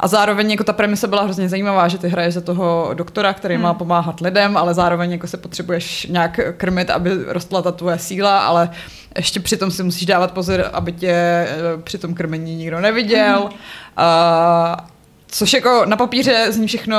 a 0.00 0.08
zároveň 0.08 0.50
jako 0.50 0.64
ta 0.64 0.72
premisa 0.72 1.06
byla 1.06 1.22
hrozně 1.22 1.48
zajímavá, 1.48 1.88
že 1.88 1.98
ty 1.98 2.08
hraješ 2.08 2.34
za 2.34 2.40
toho 2.40 2.90
doktora, 2.94 3.34
který 3.34 3.54
hmm. 3.54 3.62
má 3.64 3.74
pomáhat 3.74 4.20
lidem, 4.20 4.56
ale 4.56 4.74
zároveň 4.74 5.12
jako 5.12 5.26
se 5.26 5.36
potřebuješ 5.36 6.06
nějak 6.06 6.40
krmit, 6.56 6.90
aby 6.90 7.10
rostla 7.26 7.62
ta 7.62 7.72
tvoje 7.72 7.98
síla, 7.98 8.40
ale 8.40 8.70
ještě 9.16 9.40
přitom 9.40 9.70
si 9.70 9.82
musíš 9.82 10.06
dávat 10.06 10.32
pozor, 10.32 10.70
aby 10.72 10.92
tě 10.92 11.10
eh, 11.10 11.48
při 11.84 11.98
tom 11.98 12.14
krmení 12.14 12.56
nikdo 12.56 12.80
neviděl. 12.80 13.40
Hmm. 13.40 13.58
A, 13.96 14.86
což 15.26 15.52
jako 15.52 15.84
na 15.86 15.96
papíře 15.96 16.46
zní 16.52 16.66
všechno 16.66 16.96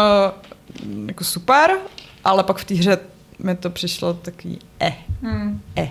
mm, 0.86 1.08
jako 1.08 1.24
super, 1.24 1.72
ale 2.24 2.44
pak 2.44 2.58
v 2.58 2.66
té 2.66 2.76
hře 2.76 2.98
mi 3.40 3.56
to 3.56 3.70
přišlo 3.70 4.14
takový 4.14 4.60
eh. 4.80 4.94
Hmm. 5.22 5.62
Eh. 5.78 5.90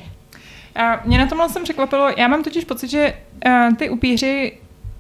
A 0.75 1.01
mě 1.05 1.18
na 1.18 1.27
tomhle 1.27 1.49
jsem 1.49 1.64
překvapilo, 1.64 2.09
já 2.16 2.29
mám 2.29 2.42
totiž 2.44 2.64
pocit, 2.64 2.90
že 2.90 3.14
uh, 3.46 3.77
ty 3.77 3.90
upíři 3.90 4.59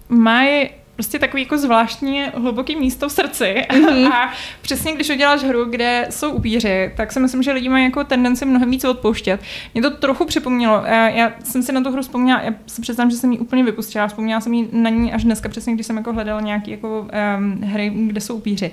mají 0.08 0.70
prostě 1.00 1.18
takový 1.18 1.42
jako 1.42 1.58
zvláštní 1.58 2.22
hluboký 2.34 2.76
místo 2.76 3.08
v 3.08 3.12
srdci 3.12 3.54
mm-hmm. 3.70 4.12
a 4.12 4.32
přesně 4.62 4.92
když 4.92 5.10
uděláš 5.10 5.42
hru, 5.42 5.64
kde 5.64 6.06
jsou 6.10 6.30
upíři, 6.30 6.92
tak 6.96 7.12
si 7.12 7.20
myslím, 7.20 7.42
že 7.42 7.52
lidi 7.52 7.68
mají 7.68 7.84
jako 7.84 8.04
tendenci 8.04 8.44
mnohem 8.44 8.70
víc 8.70 8.84
odpouštět. 8.84 9.40
Mě 9.74 9.82
to 9.82 9.90
trochu 9.90 10.24
připomnělo, 10.24 10.82
já 11.14 11.32
jsem 11.44 11.62
si 11.62 11.72
na 11.72 11.80
tu 11.80 11.90
hru 11.90 12.02
vzpomněla, 12.02 12.42
já 12.42 12.54
si 12.66 12.82
představím, 12.82 13.10
že 13.10 13.16
jsem 13.16 13.32
ji 13.32 13.38
úplně 13.38 13.64
vypustila, 13.64 14.06
vzpomněla 14.06 14.40
jsem 14.40 14.54
ji 14.54 14.68
na 14.72 14.90
ní 14.90 15.12
až 15.12 15.24
dneska 15.24 15.48
přesně, 15.48 15.74
když 15.74 15.86
jsem 15.86 15.96
jako 15.96 16.12
hledala 16.12 16.40
nějaký 16.40 16.70
jako 16.70 17.08
um, 17.38 17.62
hry, 17.62 17.92
kde 17.94 18.20
jsou 18.20 18.36
upíři. 18.36 18.70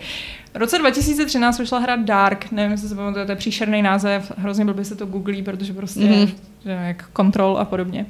V 0.54 0.58
roce 0.58 0.78
2013 0.78 1.60
vyšla 1.60 1.80
hra 1.80 1.96
Dark, 1.96 2.52
nevím, 2.52 2.72
jestli 2.72 2.90
se 2.90 2.96
pamatujete, 2.96 3.26
to 3.26 3.32
je 3.32 3.36
příšerný 3.36 3.82
název, 3.82 4.32
hrozně 4.38 4.66
by 4.66 4.86
se 4.86 4.96
to 4.96 5.06
googlí, 5.06 5.44
protože 5.44 5.74
prostě 5.74 6.00
mm-hmm. 6.00 6.32
Jak 6.72 7.10
kontrol 7.14 7.58
a 7.60 7.66
podobně. 7.66 8.06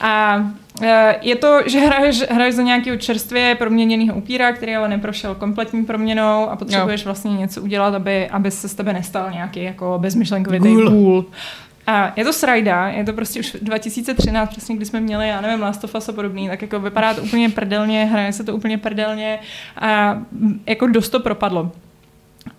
A 0.00 0.44
e, 0.82 1.16
je 1.22 1.36
to, 1.36 1.58
že 1.66 1.80
hraješ, 1.80 2.22
hraješ 2.30 2.54
za 2.54 2.62
nějakého 2.62 2.96
čerstvě 2.96 3.54
proměněného 3.54 4.18
upíra, 4.18 4.52
který 4.52 4.76
ale 4.76 4.88
neprošel 4.88 5.34
kompletní 5.34 5.84
proměnou 5.84 6.50
a 6.50 6.56
potřebuješ 6.56 7.00
jo. 7.00 7.04
vlastně 7.04 7.36
něco 7.36 7.62
udělat, 7.62 7.94
aby, 7.94 8.28
aby 8.28 8.50
se 8.50 8.68
z 8.68 8.74
tebe 8.74 8.92
nestal 8.92 9.30
nějaký 9.30 9.62
jako 9.62 9.98
bezmyšlenkovitý 10.02 10.74
gůl. 10.74 11.26
A 11.86 12.12
je 12.16 12.24
to 12.24 12.32
srajda, 12.32 12.88
je 12.88 13.04
to 13.04 13.12
prostě 13.12 13.40
už 13.40 13.56
2013, 13.62 14.50
přesně 14.50 14.76
když 14.76 14.88
jsme 14.88 15.00
měli, 15.00 15.28
já 15.28 15.40
nevím, 15.40 15.60
Last 15.60 15.84
of 15.84 15.94
Us 15.94 16.08
a 16.08 16.12
podobný, 16.12 16.48
tak 16.48 16.62
jako 16.62 16.80
vypadá 16.80 17.14
to 17.14 17.22
úplně 17.22 17.48
prdelně, 17.48 18.04
hraje 18.04 18.32
se 18.32 18.44
to 18.44 18.56
úplně 18.56 18.78
prdelně 18.78 19.38
a 19.76 20.18
jako 20.66 20.86
dost 20.86 21.08
to 21.08 21.20
propadlo. 21.20 21.72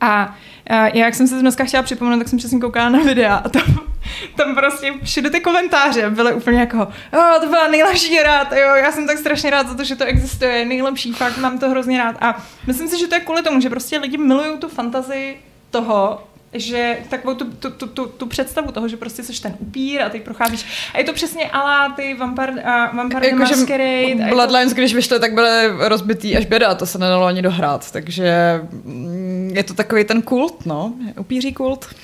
A, 0.04 0.36
já, 0.70 0.88
jak 0.88 1.16
jsem 1.16 1.28
se 1.28 1.40
dneska 1.40 1.64
chtěla 1.64 1.84
připomenout, 1.84 2.20
tak 2.20 2.28
jsem 2.28 2.40
přesně 2.40 2.60
koukala 2.60 2.90
na 2.90 3.00
videa 3.00 3.36
a 3.36 3.50
tam, 3.50 3.64
tam 4.38 4.56
prostě 4.56 4.94
všude 5.04 5.30
ty 5.30 5.40
komentáře 5.40 6.10
byly 6.10 6.34
úplně 6.34 6.60
jako, 6.60 6.78
oh, 7.14 7.40
to 7.42 7.48
byla 7.48 7.68
nejlepší 7.68 8.20
rád, 8.24 8.52
jo, 8.52 8.76
já 8.76 8.92
jsem 8.92 9.08
tak 9.08 9.18
strašně 9.18 9.50
rád 9.50 9.68
za 9.68 9.76
to, 9.76 9.84
že 9.84 9.96
to 9.96 10.04
existuje, 10.04 10.66
nejlepší, 10.66 11.14
fakt 11.14 11.38
mám 11.38 11.60
to 11.60 11.70
hrozně 11.70 11.98
rád. 11.98 12.16
A 12.22 12.44
myslím 12.68 12.88
si, 12.88 13.00
že 13.00 13.08
to 13.08 13.16
je 13.16 13.22
kvůli 13.22 13.44
tomu, 13.44 13.62
že 13.62 13.70
prostě 13.70 13.98
lidi 13.98 14.18
milují 14.18 14.58
tu 14.58 14.70
fantazii 14.70 15.42
toho, 15.72 16.28
že 16.54 16.98
takovou 17.10 17.36
tu, 17.36 17.46
tu, 17.46 17.70
tu, 17.70 17.88
tu, 17.88 18.06
tu 18.06 18.26
představu 18.26 18.72
toho, 18.72 18.88
že 18.88 18.98
prostě 18.98 19.24
jsi 19.24 19.42
ten 19.42 19.56
upír 19.60 20.02
a 20.02 20.10
ty 20.10 20.20
procházíš. 20.20 20.92
A 20.94 20.98
je 20.98 21.04
to 21.04 21.14
přesně 21.14 21.46
ala 21.46 21.90
ty 21.90 22.14
Vampire, 22.14 22.52
uh, 22.52 22.98
Vampire 22.98 23.28
jako, 23.28 23.40
Masquerade. 23.40 24.30
Bloodlines, 24.30 24.74
to... 24.74 24.76
když 24.76 24.94
vyšly, 24.94 25.20
tak 25.20 25.34
byly 25.34 25.68
rozbitý 25.78 26.38
až 26.38 26.46
běda, 26.46 26.76
to 26.76 26.86
se 26.86 26.98
nedalo 26.98 27.26
ani 27.26 27.42
dohrát, 27.42 27.92
takže 27.92 28.62
mm, 28.84 29.52
je 29.56 29.64
to 29.64 29.74
takový 29.74 30.04
ten 30.04 30.22
kult, 30.22 30.66
no, 30.66 30.94
upíří 31.20 31.54
kult. 31.54 31.96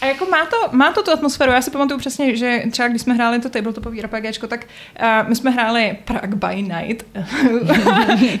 A 0.00 0.06
jako 0.06 0.26
má 0.26 0.46
to, 0.46 0.76
má 0.76 0.92
to 0.92 1.02
tu 1.02 1.10
atmosféru, 1.10 1.52
já 1.52 1.62
si 1.62 1.70
pamatuju 1.70 1.98
přesně, 1.98 2.36
že 2.36 2.62
třeba 2.70 2.88
když 2.88 3.02
jsme 3.02 3.14
hráli 3.14 3.40
to 3.40 3.48
tabletopové 3.48 4.02
RPGčko, 4.02 4.46
tak 4.46 4.66
uh, 5.02 5.28
my 5.28 5.36
jsme 5.36 5.50
hráli 5.50 5.98
Prague 6.04 6.36
by 6.36 6.62
Night, 6.62 7.06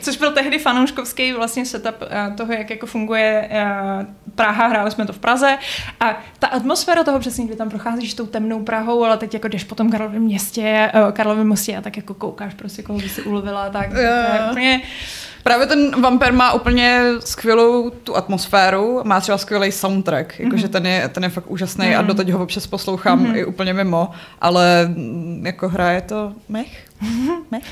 což 0.00 0.16
byl 0.16 0.32
tehdy 0.32 0.58
fanouškovský 0.58 1.32
vlastně 1.32 1.66
setup 1.66 2.02
uh, 2.02 2.36
toho, 2.36 2.52
jak 2.52 2.70
jako 2.70 2.86
funguje 2.86 3.48
uh, 3.52 4.06
Praha, 4.34 4.66
hráli 4.66 4.90
jsme 4.90 5.06
to 5.06 5.12
v 5.12 5.18
Praze 5.18 5.57
a 6.00 6.20
ta 6.38 6.46
atmosféra 6.46 7.04
toho 7.04 7.18
přesně, 7.18 7.44
kdy 7.44 7.56
tam 7.56 7.68
procházíš 7.68 8.14
tou 8.14 8.26
temnou 8.26 8.64
Prahou, 8.64 9.04
ale 9.04 9.16
teď 9.16 9.34
jako 9.34 9.48
jdeš 9.48 9.64
po 9.64 9.74
tom 9.74 9.90
Karlovém 9.90 10.22
městě, 10.22 10.92
uh, 10.94 11.12
Karlovém 11.12 11.48
mostě 11.48 11.76
a 11.76 11.80
tak 11.80 11.96
jako 11.96 12.14
koukáš 12.14 12.54
prostě, 12.54 12.82
koho 12.82 12.98
by 12.98 13.08
si 13.08 13.22
ulovila, 13.22 13.70
tak 13.70 13.90
to 13.90 13.98
je 13.98 14.46
úplně... 14.50 14.82
Právě 15.42 15.66
ten 15.66 16.02
Vampir 16.02 16.32
má 16.32 16.52
úplně 16.52 17.02
skvělou 17.20 17.90
tu 17.90 18.16
atmosféru, 18.16 19.00
má 19.04 19.20
třeba 19.20 19.38
skvělý 19.38 19.72
soundtrack, 19.72 20.40
jakože 20.40 20.66
mm-hmm. 20.66 20.70
ten, 20.70 20.86
je, 20.86 21.08
ten 21.08 21.22
je 21.22 21.28
fakt 21.28 21.50
úžasný 21.50 21.86
mm-hmm. 21.86 21.98
a 21.98 22.00
mhm. 22.00 22.06
doteď 22.06 22.30
ho 22.30 22.42
občas 22.42 22.66
poslouchám 22.66 23.24
mm-hmm. 23.24 23.36
i 23.36 23.44
úplně 23.44 23.74
mimo, 23.74 24.10
ale 24.40 24.86
mm, 24.86 25.42
jako 25.46 25.68
hraje 25.68 26.00
to 26.00 26.32
mech. 26.48 26.86
mech. 27.50 27.64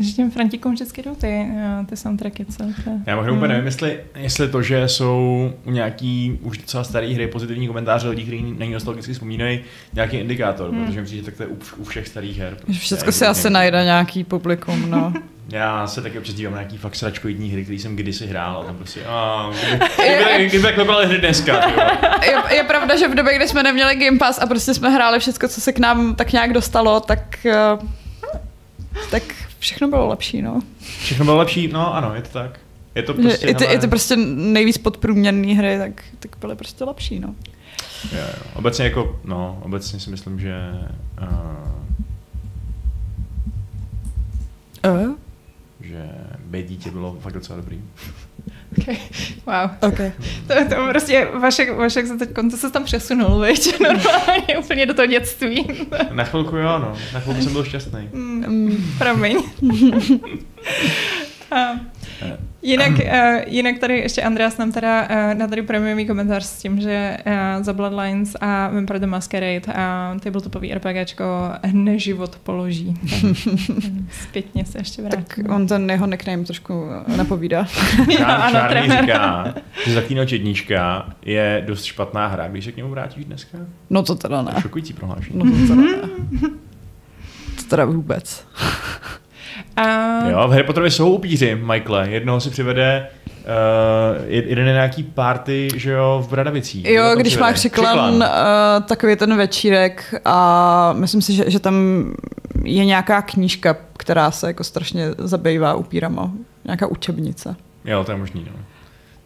Že 0.00 0.12
těm 0.12 0.30
Frantíkům 0.30 0.74
vždycky 0.74 1.02
jdou 1.02 1.14
ty, 1.14 1.46
eh, 1.56 1.86
ty 1.88 1.96
soundtracky. 1.96 2.44
Co? 2.44 2.64
To... 2.84 2.90
Já 3.06 3.16
možná 3.16 3.32
úplně 3.32 3.48
nevím, 3.48 3.66
jestli, 3.66 4.00
jestli 4.16 4.48
to, 4.48 4.62
že 4.62 4.88
jsou 4.88 5.52
u 5.64 5.70
nějaký 5.70 6.38
už 6.42 6.58
docela 6.58 6.84
staré 6.84 7.06
hry 7.06 7.26
positivní 7.26 7.68
komentáře 7.68 8.08
lidí, 8.08 8.22
kteří 8.22 8.54
na 8.58 8.66
ní 8.66 8.72
nostalgicky 8.72 9.12
vzpomínají, 9.12 9.60
nějaký 9.94 10.16
indikátor, 10.16 10.70
hmm. 10.70 10.84
protože 10.84 11.00
myslím, 11.00 11.18
že 11.18 11.24
tak 11.24 11.36
to 11.36 11.42
je 11.42 11.46
u, 11.46 11.58
u 11.76 11.84
všech 11.84 12.08
starých 12.08 12.38
her. 12.38 12.54
Prostě. 12.54 12.80
Všechno 12.80 13.12
se 13.12 13.26
asi 13.26 13.50
najde 13.50 13.84
nějaký 13.84 14.24
publikum, 14.24 14.90
no. 14.90 15.12
Já 15.48 15.86
se 15.86 16.02
taky 16.02 16.18
občas 16.18 16.34
dívám 16.34 16.52
na 16.52 16.58
nějaký 16.58 16.78
fakt 16.78 16.96
sračkoidní 16.96 17.50
hry, 17.50 17.64
které 17.64 17.78
jsem 17.78 17.96
kdysi 17.96 18.26
hrál 18.26 18.60
a 18.60 18.64
tam 18.64 18.76
prostě, 18.76 19.00
a, 19.06 19.50
kdyby, 19.50 20.48
kdyby, 20.48 20.68
kdyby 20.68 20.84
byly 20.84 21.06
hry 21.06 21.18
dneska. 21.18 21.70
je, 22.24 22.56
je, 22.56 22.64
pravda, 22.64 22.96
že 22.96 23.08
v 23.08 23.14
době, 23.14 23.36
kdy 23.36 23.48
jsme 23.48 23.62
neměli 23.62 23.96
Game 23.96 24.18
Pass 24.18 24.38
a 24.38 24.46
prostě 24.46 24.74
jsme 24.74 24.90
hráli 24.90 25.18
všechno, 25.18 25.48
co 25.48 25.60
se 25.60 25.72
k 25.72 25.78
nám 25.78 26.14
tak 26.14 26.32
nějak 26.32 26.52
dostalo, 26.52 27.00
tak, 27.00 27.46
eh, 27.46 27.78
tak 29.10 29.22
všechno 29.64 29.88
bylo 29.88 30.08
lepší, 30.08 30.42
no. 30.42 30.60
Všechno 30.98 31.24
bylo 31.24 31.36
lepší, 31.36 31.68
no 31.68 31.94
ano, 31.94 32.14
je 32.14 32.22
to 32.22 32.28
tak. 32.28 32.60
Je 32.94 33.02
to 33.02 33.14
prostě, 33.14 33.46
je, 33.46 33.54
to, 33.54 33.64
je 33.64 33.78
to 33.78 33.88
prostě 33.88 34.16
nejvíc 34.16 34.78
podprůměrný 34.78 35.54
hry, 35.54 35.78
tak, 35.78 36.04
tak 36.18 36.36
byly 36.40 36.56
prostě 36.56 36.84
lepší, 36.84 37.20
no. 37.20 37.34
Jo, 38.12 38.18
jo. 38.18 38.50
Obecně 38.54 38.84
jako, 38.84 39.20
no, 39.24 39.62
obecně 39.62 40.00
si 40.00 40.10
myslím, 40.10 40.40
že 40.40 40.54
uh, 44.84 44.90
uh? 44.90 45.14
že 45.80 46.10
být 46.44 46.68
dítě 46.68 46.90
bylo 46.90 47.16
fakt 47.20 47.32
docela 47.32 47.56
dobrý. 47.56 47.80
Okay. 48.78 48.96
Wow. 49.46 49.70
Okay. 49.92 50.12
To, 50.46 50.54
to 50.68 50.88
prostě, 50.90 51.28
Vašek, 51.34 51.76
Vašek 51.76 52.06
se 52.06 52.16
teď 52.16 52.32
konce 52.32 52.56
se 52.56 52.70
tam 52.70 52.84
přesunul, 52.84 53.40
viď? 53.40 53.80
Normálně 53.80 54.58
úplně 54.58 54.86
do 54.86 54.94
toho 54.94 55.06
dětství. 55.06 55.66
Na 56.10 56.24
chvilku 56.24 56.56
jo, 56.56 56.78
no. 56.78 56.96
Na 57.14 57.20
chvilku 57.20 57.42
jsem 57.42 57.52
byl 57.52 57.64
šťastný. 57.64 58.08
Mm, 58.12 58.94
promiň. 58.98 59.38
A, 61.50 61.80
Jinak, 62.64 62.92
uh, 62.92 62.98
jinak 63.46 63.78
tady 63.78 63.98
ještě 63.98 64.22
Andreas 64.22 64.58
nám 64.58 64.72
teda 64.72 65.02
uh, 65.02 65.34
na 65.38 65.46
tady 65.46 65.62
premiový 65.62 66.06
komentář 66.06 66.44
s 66.44 66.62
tím, 66.62 66.80
že 66.80 67.16
uh, 67.26 67.62
za 67.62 67.72
Bloodlines 67.72 68.36
a 68.40 68.68
Vampire 68.68 68.98
the 68.98 69.06
Masquerade 69.06 69.72
a 69.74 70.16
tabletopový 70.22 70.74
RPGčko 70.74 71.24
neživot 71.72 72.36
položí. 72.36 72.94
Zpětně 74.22 74.64
se 74.64 74.78
ještě 74.78 75.02
vrátím. 75.02 75.24
Tak 75.24 75.54
on 75.54 75.66
ten 75.66 75.90
jeho 75.90 76.06
nickname 76.06 76.44
trošku 76.44 76.88
napovídá. 77.16 77.66
jo, 78.08 78.18
ano, 78.26 78.52
Čárný 78.52 78.90
říká, 79.00 79.54
že 79.86 79.94
Zaklínač 79.94 80.32
jednička 80.32 81.08
je 81.22 81.62
dost 81.66 81.84
špatná 81.84 82.26
hra, 82.26 82.48
když 82.48 82.64
se 82.64 82.72
k 82.72 82.76
němu 82.76 82.90
vrátíš 82.90 83.24
dneska. 83.24 83.58
No 83.90 84.02
to 84.02 84.14
teda 84.14 84.42
ne. 84.42 84.52
Šokující 84.60 84.92
prohlášení. 84.92 85.38
No 85.38 85.44
to 85.44 85.74
teda 85.74 85.74
ne. 85.82 86.50
To 87.56 87.62
teda 87.68 87.84
vůbec. 87.84 88.46
A, 89.76 89.82
Jo, 90.28 90.48
v 90.48 90.50
Harry 90.50 90.64
Potterovi 90.64 90.90
jsou 90.90 91.10
upíři, 91.10 91.54
Michaele. 91.54 92.10
Jednoho 92.10 92.40
si 92.40 92.50
přivede 92.50 93.06
Uh, 93.44 94.24
jeden 94.28 94.66
je 94.66 94.72
nějaký 94.72 95.02
party, 95.02 95.68
že 95.76 95.90
jo, 95.92 96.24
v 96.26 96.30
Bradavicích. 96.30 96.84
Jo, 96.84 97.12
když 97.16 97.32
přivede? 97.32 97.50
má 97.50 97.52
křiklan, 97.52 98.14
uh, 98.14 98.22
takový 98.86 99.16
ten 99.16 99.36
večírek 99.36 100.14
a 100.24 100.92
myslím 100.92 101.22
si, 101.22 101.32
že, 101.34 101.50
že 101.50 101.58
tam 101.58 101.74
je 102.64 102.84
nějaká 102.84 103.22
knížka, 103.22 103.76
která 103.96 104.30
se 104.30 104.46
jako 104.46 104.64
strašně 104.64 105.06
zabývá 105.18 105.74
upírama. 105.74 106.30
Nějaká 106.64 106.86
učebnice. 106.86 107.56
Jo, 107.84 108.04
to 108.04 108.12
je 108.12 108.18
možný, 108.18 108.46
no. 108.50 108.58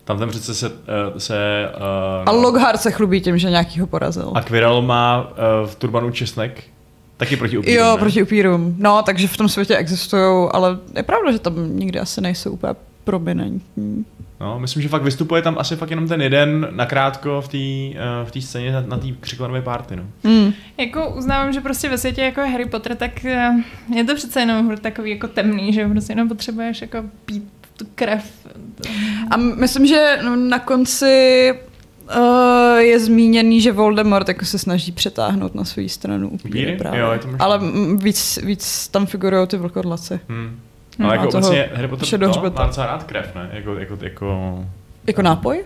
Tam 0.05 0.19
ten 0.19 0.29
přece 0.29 0.55
se... 0.55 0.69
Uh, 0.69 0.75
se 1.19 1.69
uh, 1.77 1.83
A 2.27 2.31
Lockhart 2.31 2.81
se 2.81 2.91
chlubí 2.91 3.21
tím, 3.21 3.39
že 3.39 3.51
nějakýho 3.51 3.87
porazil. 3.87 4.33
a 4.35 4.41
Quirrell 4.43 4.83
má 4.83 5.23
uh, 5.31 5.69
v 5.71 5.75
turbanu 5.75 6.11
česnek 6.11 6.63
taky 7.19 7.37
proti 7.37 7.59
upírům, 7.59 7.79
Jo, 7.79 7.93
ne? 7.93 7.99
proti 7.99 8.23
upírům. 8.23 8.77
No, 8.79 9.03
takže 9.03 9.29
v 9.29 9.37
tom 9.37 9.49
světě 9.49 9.77
existují, 9.77 10.49
ale 10.53 10.79
je 10.97 11.03
pravda, 11.03 11.33
že 11.33 11.39
tam 11.39 11.79
nikdy 11.79 12.01
asi 12.01 12.21
nejsou 12.21 12.51
úplně 12.51 12.75
prominentní. 13.05 14.05
No, 14.41 14.59
myslím, 14.59 14.83
že 14.83 14.89
fakt 14.89 15.03
vystupuje 15.03 15.43
tam 15.43 15.57
asi 15.59 15.77
fakt 15.77 15.91
jenom 15.91 16.09
ten 16.09 16.23
jeden 16.23 16.69
nakrátko 16.71 17.41
v 17.41 17.49
té 17.49 17.57
uh, 18.01 18.29
v 18.29 18.31
té 18.31 18.41
scéně 18.41 18.73
na, 18.73 18.81
na 18.81 18.99
té 18.99 19.07
křiklanové 19.21 19.63
party, 19.63 19.97
no. 19.97 20.03
Mm. 20.25 20.53
Jako 20.79 21.11
uznávám, 21.11 21.53
že 21.53 21.61
prostě 21.61 21.89
ve 21.89 21.99
světě 21.99 22.23
jako 22.23 22.41
je 22.41 22.47
Harry 22.47 22.67
Potter, 22.67 22.97
tak 22.97 23.25
eh, 23.25 23.51
je 23.95 24.05
to 24.05 24.15
přece 24.15 24.41
jenom 24.41 24.77
takový 24.77 25.11
jako 25.11 25.29
temný, 25.29 25.73
že 25.73 25.89
prostě 25.89 26.13
jenom 26.13 26.29
potřebuješ 26.29 26.81
jako 26.81 27.05
pít 27.25 27.45
tu 27.77 27.87
krev. 27.95 28.25
A 29.31 29.37
myslím, 29.37 29.87
že 29.87 30.19
na 30.37 30.59
konci 30.59 31.55
uh, 32.17 32.77
je 32.79 33.01
zmíněný, 33.01 33.61
že 33.61 33.73
Voldemort 33.73 34.29
jako 34.29 34.45
se 34.45 34.59
snaží 34.59 34.93
přetáhnout 34.93 35.55
na 35.55 35.65
svou 35.65 35.89
stranu 35.89 36.29
upíry 36.29 36.77
právě. 36.77 37.01
Jo, 37.01 37.11
je 37.13 37.19
to. 37.19 37.29
Ale 37.39 37.61
víc, 37.97 38.39
víc 38.45 38.89
tam 38.89 39.07
figurují 39.07 39.47
ty 39.47 39.57
vlkodlaci. 39.57 40.21
Hmm. 40.29 40.61
Hmm, 40.99 41.07
Ale 41.07 41.17
jako 41.17 41.29
obecně 41.29 41.71
Harry 41.75 41.89
Potter 41.89 42.19
to 42.21 42.51
má 42.55 42.67
docela 42.67 42.87
rád 42.87 43.05
krev, 43.05 43.35
ne? 43.35 43.51
Jako, 43.53 43.75
jako, 43.75 43.99
jako, 44.03 44.65
Jako 45.07 45.23
nápoj? 45.23 45.65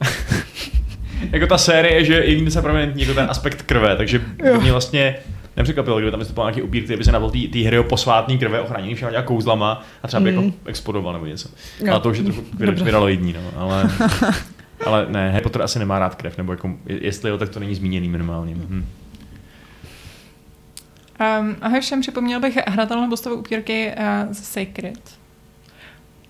jako 1.32 1.46
ta 1.46 1.58
série, 1.58 2.04
že 2.04 2.14
je 2.14 2.44
docela 2.44 2.62
prominentní 2.62 3.02
jako 3.02 3.14
ten 3.14 3.26
aspekt 3.30 3.62
krve, 3.62 3.96
takže 3.96 4.20
Jo. 4.44 4.60
mě 4.60 4.72
vlastně 4.72 5.16
nepřekvapilo, 5.56 5.96
kdyby 5.96 6.10
tam 6.10 6.20
vystupoval 6.20 6.50
nějaký 6.50 6.62
upír, 6.62 6.84
který 6.84 6.98
by 6.98 7.04
se 7.04 7.12
nabil 7.12 7.30
tý, 7.30 7.48
tý 7.48 7.64
Harryho 7.64 7.84
posvátný 7.84 8.38
krve 8.38 8.60
ochráněný 8.60 8.94
všema 8.94 9.10
nějak 9.10 9.26
kouzlama 9.26 9.84
a 10.02 10.06
třeba 10.08 10.20
by 10.20 10.32
Mm. 10.32 10.44
jako 10.44 10.56
explodoval 10.66 11.12
nebo 11.12 11.26
něco. 11.26 11.48
Jo. 11.80 11.92
Ale 11.92 12.00
to 12.00 12.10
už 12.10 12.18
je 12.18 12.24
trochu 12.24 12.44
viraloidní, 12.84 13.32
no, 13.32 13.40
ale... 13.62 13.90
Ale 14.86 15.06
ne, 15.08 15.30
Harry 15.30 15.42
Potter 15.42 15.62
asi 15.62 15.78
nemá 15.78 15.98
rád 15.98 16.14
krev, 16.14 16.38
nebo 16.38 16.52
jako, 16.52 16.76
jestli 16.86 17.30
jo, 17.30 17.38
tak 17.38 17.48
to 17.48 17.60
není 17.60 17.74
zmíněný 17.74 18.08
minimálně. 18.08 18.54
Hm. 18.54 18.86
Um, 21.40 21.56
ahoj 21.60 21.80
všem, 21.80 22.00
připomněl 22.00 22.40
bych 22.40 22.56
hratelnou 22.66 23.08
postavu 23.08 23.36
upírky 23.36 23.92
uh, 23.98 24.32
z 24.32 24.44
Sacred. 24.44 25.00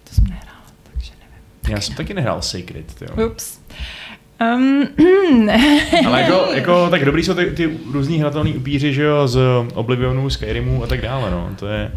To 0.04 0.14
jsem 0.14 0.24
nehrála, 0.24 0.66
takže 0.92 1.12
nevím. 1.20 1.74
Já 1.76 1.80
jsem 1.80 1.94
taky 1.94 2.14
nehrál 2.14 2.42
Sacred, 2.42 3.02
jo. 3.02 3.26
Ups. 3.26 3.60
Um, 4.40 4.88
Ale 6.06 6.20
jako, 6.20 6.52
jako, 6.52 6.90
tak 6.90 7.04
dobrý 7.04 7.24
jsou 7.24 7.34
ty, 7.34 7.46
ty 7.46 7.78
různý 7.92 8.20
hratelný 8.20 8.54
upíři, 8.54 8.94
že 8.94 9.02
jo, 9.02 9.28
z 9.28 9.40
Oblivionu, 9.74 10.30
Skyrimu 10.30 10.84
a 10.84 10.86
tak 10.86 11.00
dále, 11.00 11.30
no. 11.30 11.50
To 11.58 11.66
je, 11.66 11.92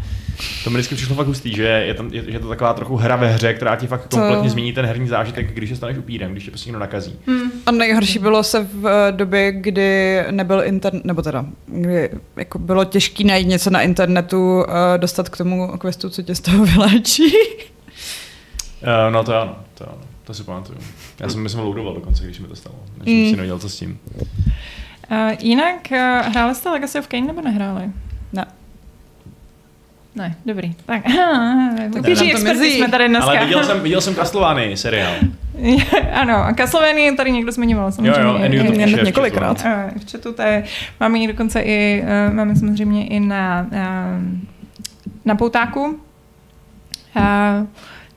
to 0.64 0.70
mi 0.70 0.74
vždycky 0.76 0.94
přišlo 0.94 1.14
fakt 1.16 1.26
hustý, 1.26 1.54
že 1.54 1.62
je, 1.62 1.94
tam, 1.94 2.08
je, 2.12 2.22
že 2.24 2.30
je 2.30 2.38
to 2.38 2.48
taková 2.48 2.72
trochu 2.74 2.96
hra 2.96 3.16
ve 3.16 3.28
hře, 3.32 3.54
která 3.54 3.76
ti 3.76 3.86
fakt 3.86 4.06
To- 4.08 4.16
kompletně 4.16 4.50
změní 4.50 4.72
ten 4.72 4.86
herní 4.86 5.08
zážitek, 5.08 5.54
když 5.54 5.70
se 5.70 5.76
staneš 5.76 5.98
upírem, 5.98 6.32
když 6.32 6.44
tě 6.44 6.50
prostě 6.50 6.68
někdo 6.68 6.78
nakazí. 6.80 7.18
A 7.66 7.70
nejhorší 7.70 8.18
bylo 8.18 8.42
se 8.42 8.66
v 8.72 8.86
eh, 8.86 9.12
době, 9.12 9.52
kdy 9.52 10.20
nebyl 10.30 10.62
internet, 10.64 11.04
nebo 11.04 11.22
teda, 11.22 11.44
kdy 11.66 12.10
jako 12.36 12.58
bylo 12.58 12.84
těžké 12.84 13.24
najít 13.24 13.48
něco 13.48 13.70
na 13.70 13.82
internetu, 13.82 14.64
eh, 14.68 14.98
dostat 14.98 15.28
k 15.28 15.36
tomu 15.36 15.78
questu, 15.78 16.10
co 16.10 16.22
tě 16.22 16.34
z 16.34 16.40
toho 16.40 16.64
vyléčí. 16.66 17.32
Uh, 18.82 19.12
no 19.12 19.24
to 19.24 19.36
ano, 19.40 19.56
to 19.74 19.84
ano, 19.88 19.98
to 20.24 20.34
si 20.34 20.42
pamatuju. 20.44 20.78
Já 21.20 21.28
jsem 21.28 21.40
myslím 21.42 21.60
loadoval 21.60 21.94
dokonce, 21.94 22.24
když 22.24 22.38
mi 22.40 22.48
to 22.48 22.56
stalo, 22.56 22.76
než 22.98 23.04
jsem 23.08 23.16
Mm. 23.18 23.24
si 23.30 23.30
nevěděl, 23.36 23.58
co 23.58 23.68
s 23.68 23.76
tím. 23.76 23.98
uh, 24.20 25.16
jinak, 25.40 25.76
uh, 25.90 25.96
hráli 26.32 26.54
jste 26.54 26.70
Legacy 26.70 26.98
of 26.98 27.06
Kain 27.06 27.26
nebo 27.26 27.40
nehráli? 27.40 27.84
Ne. 30.14 30.28
Ne, 30.28 30.34
dobrý. 30.46 30.74
Tak, 30.86 31.08
nám 31.08 31.76
upíří 31.98 32.30
to 32.30 32.36
experti 32.36 32.58
mizí. 32.60 32.76
jsme 32.78 32.88
tady 32.88 33.08
dneska. 33.08 33.30
Ale 33.30 33.40
viděl 33.44 33.64
jsem, 33.64 33.80
viděl 33.80 34.00
jsem 34.00 34.14
Castlevanii 34.14 34.76
seriál. 34.76 35.12
ano, 36.12 36.34
a 36.36 36.54
Castlevania 36.54 37.14
tady 37.16 37.32
někdo 37.32 37.52
zmiňoval 37.52 37.92
samozřejmě. 37.92 38.20
Jo, 38.22 38.28
jo, 38.28 38.38
I- 38.44 38.48
Ně- 38.78 38.84
píše 38.84 38.96
v 39.02 39.04
několikrát. 39.04 39.62
Eh, 39.66 39.90
V 40.06 40.12
chatu 40.12 40.32
to 40.32 40.42
je, 40.42 40.64
máme 41.00 41.18
ji 41.18 41.26
dokonce 41.26 41.60
i, 41.60 42.04
eh, 42.06 42.30
máme 42.32 42.56
samozřejmě 42.56 43.06
i 43.06 43.20
na, 43.20 43.66
eh, 43.72 44.20
na 45.24 45.34
poutáku. 45.34 46.00
Eh, 47.16 47.66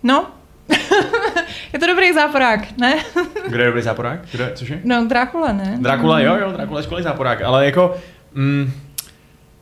No, 0.04 0.26
je 1.74 1.80
to 1.80 1.88
dobrý 1.88 2.14
záporák, 2.14 2.78
ne? 2.78 2.96
Kdo 3.48 3.60
je 3.60 3.66
dobrý 3.66 3.82
záporák? 3.82 4.20
Kdo 4.32 4.44
je, 4.44 4.52
cože? 4.56 4.82
No, 4.84 5.06
Drákula, 5.08 5.54
ne? 5.54 5.78
Drakula, 5.82 6.20
jo, 6.20 6.36
jo, 6.36 6.52
Drakula 6.52 6.80
je 6.80 6.84
skvělý 6.84 7.04
záporák, 7.04 7.42
ale 7.42 7.66
jako... 7.66 7.96
Mm, 8.34 8.72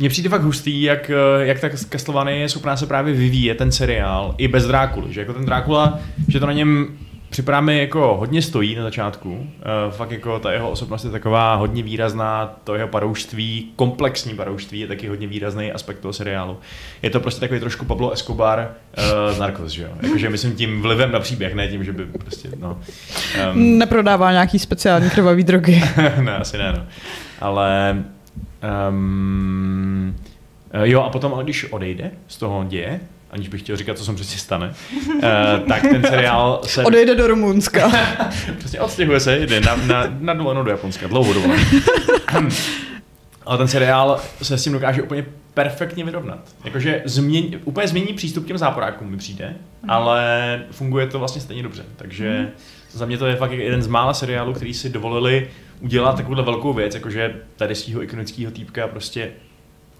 mně 0.03 0.09
přijde 0.09 0.29
fakt 0.29 0.41
hustý, 0.41 0.81
jak, 0.81 1.09
eh, 1.09 1.45
jak 1.45 1.59
ta 1.59 1.69
Castlevania 1.89 2.37
je 2.37 2.49
schopná 2.49 2.77
se 2.77 2.87
právě 2.87 3.13
vyvíjet 3.13 3.57
ten 3.57 3.71
seriál 3.71 4.35
i 4.37 4.47
bez 4.47 4.65
Drákuly, 4.65 5.13
že 5.13 5.19
jako 5.19 5.33
ten 5.33 5.45
Drákula, 5.45 5.99
že 6.27 6.39
to 6.39 6.45
na 6.45 6.53
něm 6.53 6.87
připadá 7.29 7.61
mi 7.61 7.79
jako 7.79 8.17
hodně 8.19 8.41
stojí 8.41 8.75
na 8.75 8.83
začátku, 8.83 9.31
uh, 9.31 9.45
fakt 9.89 10.11
jako 10.11 10.39
ta 10.39 10.51
jeho 10.51 10.69
osobnost 10.69 11.03
je 11.03 11.11
taková 11.11 11.55
hodně 11.55 11.83
výrazná, 11.83 12.59
to 12.63 12.75
jeho 12.75 12.87
parouštví, 12.87 13.71
komplexní 13.75 14.33
parouštví 14.33 14.79
je 14.79 14.87
taky 14.87 15.07
hodně 15.07 15.27
výrazný 15.27 15.71
aspekt 15.71 15.99
toho 15.99 16.13
seriálu. 16.13 16.57
Je 17.01 17.09
to 17.09 17.19
prostě 17.19 17.39
takový 17.39 17.59
trošku 17.59 17.85
Pablo 17.85 18.11
Escobar 18.11 18.71
uh, 18.97 19.35
z 19.35 19.39
Narcos, 19.39 19.71
že 19.71 19.83
jo, 19.83 19.89
jakože 20.01 20.29
myslím 20.29 20.55
tím 20.55 20.81
vlivem 20.81 21.11
na 21.11 21.19
příběh, 21.19 21.55
ne 21.55 21.67
tím, 21.67 21.83
že 21.83 21.93
by 21.93 22.05
prostě, 22.05 22.49
no. 22.59 22.79
Um, 23.53 23.77
Neprodává 23.77 24.31
nějaký 24.31 24.59
speciální 24.59 25.09
krvavý 25.09 25.43
drogy. 25.43 25.83
ne, 26.21 26.37
asi 26.37 26.57
ne, 26.57 26.73
no. 26.73 26.85
Ale 27.41 27.95
um, 28.89 30.15
jo, 30.83 31.01
a 31.01 31.09
potom, 31.09 31.33
ale 31.33 31.43
když 31.43 31.71
odejde 31.71 32.11
z 32.27 32.37
toho 32.37 32.63
děje, 32.63 32.99
aniž 33.31 33.47
bych 33.47 33.61
chtěl 33.61 33.77
říkat, 33.77 33.97
co 33.97 34.05
se 34.05 34.13
přesně 34.13 34.37
stane, 34.39 34.73
uh, 35.15 35.21
tak 35.67 35.81
ten 35.81 36.03
seriál 36.03 36.61
se... 36.63 36.83
Odejde 36.83 37.15
do 37.15 37.27
Rumunska. 37.27 37.91
Přesně 38.57 38.79
odstěhuje 38.79 39.19
se, 39.19 39.39
jde 39.39 39.61
na, 39.61 39.75
na, 39.75 40.03
na 40.19 40.33
dovolenou 40.33 40.63
do 40.63 40.71
Japonska, 40.71 41.07
dlouho 41.07 41.33
dovolenou. 41.33 41.63
Ale 43.45 43.57
ten 43.57 43.67
seriál 43.67 44.19
se 44.41 44.57
s 44.57 44.63
tím 44.63 44.73
dokáže 44.73 45.01
úplně 45.01 45.25
perfektně 45.53 46.05
vyrovnat. 46.05 46.39
Jakože 46.63 47.01
změň, 47.05 47.59
úplně 47.63 47.87
změní 47.87 48.13
přístup 48.13 48.43
k 48.43 48.47
těm 48.47 48.57
záporákům 48.57 49.09
mi 49.09 49.17
přijde, 49.17 49.55
ale 49.87 50.61
funguje 50.71 51.07
to 51.07 51.19
vlastně 51.19 51.41
stejně 51.41 51.63
dobře. 51.63 51.85
Takže 51.95 52.51
za 52.91 53.05
mě 53.05 53.17
to 53.17 53.25
je 53.25 53.35
fakt 53.35 53.51
jeden 53.51 53.81
z 53.81 53.87
mála 53.87 54.13
seriálů, 54.13 54.53
který 54.53 54.73
si 54.73 54.89
dovolili 54.89 55.47
udělat 55.83 56.15
takovouhle 56.15 56.43
velkou 56.43 56.73
věc, 56.73 56.95
jakože 56.95 57.41
tady 57.55 57.75
svého 57.75 58.03
ikonického 58.03 58.51
týpka 58.51 58.87
prostě 58.87 59.31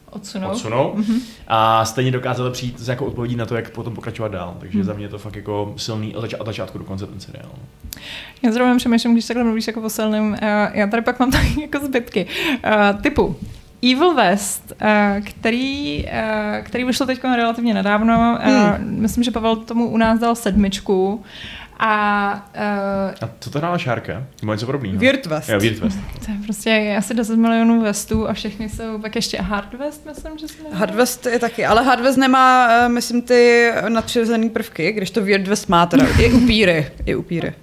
Odsunou. 0.09 0.49
odsunou 0.49 0.95
a 1.47 1.85
stejně 1.85 2.11
dokázali 2.11 2.51
přijít 2.51 2.79
s 2.79 2.89
jako 2.89 3.05
odpovědí 3.05 3.35
na 3.35 3.45
to, 3.45 3.55
jak 3.55 3.69
potom 3.69 3.93
pokračovat 3.95 4.31
dál. 4.31 4.57
Takže 4.59 4.83
za 4.83 4.93
mě 4.93 5.05
je 5.05 5.09
to 5.09 5.17
fakt 5.17 5.35
jako 5.35 5.73
silný 5.77 6.15
od 6.15 6.33
od 6.39 6.45
začátku 6.45 6.77
do 6.77 6.83
konce 6.83 7.07
ten 7.07 7.19
seriál. 7.19 7.49
Já 8.41 8.51
zrovna 8.51 8.75
přemýšlím, 8.75 9.13
když 9.13 9.25
takhle 9.25 9.43
mluvíš 9.43 9.67
jako 9.67 9.81
o 9.81 9.89
silným, 9.89 10.31
uh, 10.31 10.37
já 10.73 10.87
tady 10.87 11.01
pak 11.01 11.19
mám 11.19 11.31
taky 11.31 11.61
jako 11.61 11.85
zbytky. 11.85 12.25
Uh, 12.65 13.01
typu 13.01 13.35
Evil 13.91 14.15
West, 14.15 14.73
uh, 14.81 15.25
který, 15.25 16.05
který 16.63 16.83
vyšel 16.83 17.07
teď 17.07 17.23
relativně 17.23 17.73
nedávno. 17.73 18.37
Hmm. 18.41 19.01
Myslím, 19.01 19.23
že 19.23 19.31
Pavel 19.31 19.55
tomu 19.55 19.89
u 19.89 19.97
nás 19.97 20.19
dal 20.19 20.35
sedmičku. 20.35 21.23
A 21.85 22.45
uh, 22.55 23.27
A 23.27 23.29
co 23.39 23.49
to 23.49 23.59
hrála 23.59 23.77
Šárka? 23.77 24.23
Nebo 24.41 24.53
něco 24.53 24.65
podobného? 24.65 24.97
Wirtwest. 24.97 25.49
Jo, 25.49 25.59
Weird 25.59 25.79
West. 25.79 25.99
to 26.25 26.31
je 26.31 26.37
prostě 26.43 26.95
asi 26.97 27.13
10 27.13 27.35
milionů 27.35 27.81
vestů 27.81 28.29
a 28.29 28.33
všechny 28.33 28.69
jsou 28.69 28.99
pak 29.01 29.15
ještě 29.15 29.41
Hard 29.41 29.73
West, 29.73 30.05
myslím, 30.05 30.37
že 30.37 30.47
se 30.47 30.57
jmenuje. 30.57 30.75
Hardwest 30.79 31.25
je 31.25 31.39
taky, 31.39 31.65
ale 31.65 31.83
Hardwest 31.83 32.17
nemá, 32.17 32.67
eh, 32.71 32.89
myslím, 32.89 33.21
ty 33.21 33.71
nadpřirozené 33.89 34.49
prvky, 34.49 34.91
když 34.91 35.11
to 35.11 35.21
Weirdwest 35.21 35.69
má 35.69 35.85
teda. 35.85 36.05
I 36.19 36.33
upíry. 36.33 36.87
I 37.05 37.15
upíry. 37.15 37.53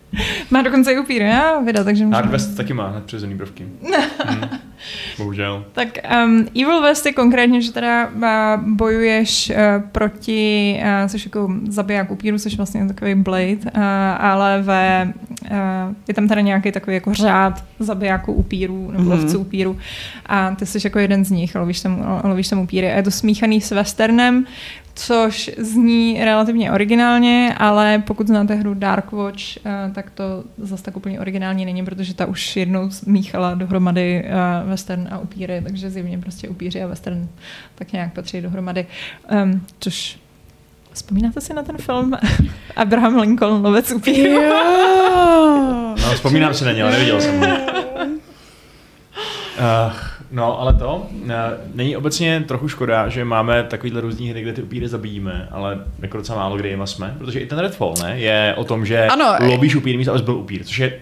Má 0.50 0.62
dokonce 0.62 0.92
i 0.92 0.98
upíry, 0.98 1.24
já 1.24 1.60
vydat, 1.60 1.84
takže 1.84 2.04
můžeme... 2.04 2.16
Hard 2.16 2.30
West 2.30 2.56
taky 2.56 2.72
má 2.72 2.92
nadpřirozený 2.92 3.36
prvky. 3.38 3.66
Hmm. 4.24 4.48
Bohužel. 5.18 5.64
Tak 5.72 5.88
um, 6.24 6.46
Evil 6.56 6.82
West 6.82 7.06
je 7.06 7.12
konkrétně, 7.12 7.62
že 7.62 7.72
teda 7.72 8.08
uh, 8.08 8.22
bojuješ 8.68 9.50
uh, 9.50 9.56
proti, 9.92 10.80
uh, 11.02 11.08
jsi 11.08 11.16
jako 11.26 11.52
zabiják 11.68 12.10
upíru, 12.10 12.38
jsi 12.38 12.56
vlastně 12.56 12.86
takový 12.88 13.14
blade, 13.14 13.52
uh, 13.76 13.82
ale 14.18 14.62
ve, 14.62 15.12
uh, 15.50 15.56
je 16.08 16.14
tam 16.14 16.28
teda 16.28 16.40
nějaký 16.40 16.72
takový 16.72 16.94
jako 16.94 17.14
řád 17.14 17.64
zabijáků 17.78 18.32
upírů, 18.32 18.90
nebo 18.90 19.02
Mhm. 19.04 19.10
lovců 19.12 19.38
upíru 19.38 19.78
a 20.26 20.54
ty 20.54 20.66
jsi 20.66 20.78
jako 20.84 20.98
jeden 20.98 21.24
z 21.24 21.30
nich, 21.30 21.54
lovíš 21.54 21.80
tam, 21.80 22.20
lovíš 22.24 22.48
tam 22.48 22.58
upíry 22.58 22.92
a 22.92 22.96
je 22.96 23.02
to 23.02 23.10
smíchaný 23.10 23.60
s 23.60 23.70
westernem, 23.70 24.46
což 25.00 25.50
zní 25.58 26.24
relativně 26.24 26.72
originálně, 26.72 27.54
ale 27.58 28.02
pokud 28.06 28.26
znáte 28.26 28.54
hru 28.54 28.74
Dark 28.74 29.12
Watch, 29.12 29.56
eh, 29.56 29.90
tak 29.94 30.10
to 30.10 30.44
zase 30.58 30.82
tak 30.82 30.96
úplně 30.96 31.20
originální 31.20 31.64
není, 31.64 31.84
protože 31.84 32.14
ta 32.14 32.26
už 32.26 32.56
jednou 32.56 32.90
smíchala 32.90 33.54
dohromady 33.54 34.24
eh, 34.24 34.30
western 34.64 35.08
a 35.10 35.18
upíry, 35.18 35.62
takže 35.62 35.90
zjevně 35.90 36.18
prostě 36.18 36.48
upíři 36.48 36.82
a 36.82 36.86
western 36.86 37.28
tak 37.74 37.92
nějak 37.92 38.12
patří 38.12 38.40
dohromady. 38.40 38.86
Um, 39.44 39.66
což 39.78 40.18
Vzpomínáte 40.92 41.40
si 41.40 41.54
na 41.54 41.62
ten 41.62 41.78
film 41.78 42.12
Abraham 42.76 43.18
Lincoln, 43.18 43.64
lovec 43.64 43.90
upírů? 43.90 44.42
No, 46.02 46.14
vzpomínám 46.14 46.54
si 46.54 46.64
na 46.64 46.72
ně, 46.72 46.82
ale 46.82 46.92
neviděl 46.92 47.20
jsem 47.20 47.40
ho. 47.40 47.46
Uh, 49.60 50.19
no, 50.32 50.60
ale 50.60 50.74
to, 50.74 51.06
uh, 51.12 51.30
není 51.74 51.96
obecně 51.96 52.44
trochu 52.48 52.68
škoda, 52.68 53.08
že 53.08 53.24
máme 53.24 53.62
takovýhle 53.64 54.00
různý 54.00 54.30
hry, 54.30 54.42
kde 54.42 54.52
ty 54.52 54.62
upíry 54.62 54.88
zabijíme, 54.88 55.48
ale 55.50 55.78
jako 55.98 56.16
docela 56.16 56.38
málo 56.38 56.56
kdy 56.56 56.68
jima 56.68 56.86
jsme, 56.86 57.14
protože 57.18 57.40
i 57.40 57.46
ten 57.46 57.58
Redfall, 57.58 57.94
ne, 58.02 58.18
je 58.18 58.54
o 58.56 58.64
tom, 58.64 58.86
že 58.86 59.06
Ano. 59.06 59.36
lovíš 59.40 59.74
upíry 59.76 59.98
místo, 59.98 60.10
abys 60.12 60.22
byl 60.22 60.34
upír, 60.34 60.64
což 60.64 60.78
je, 60.78 61.00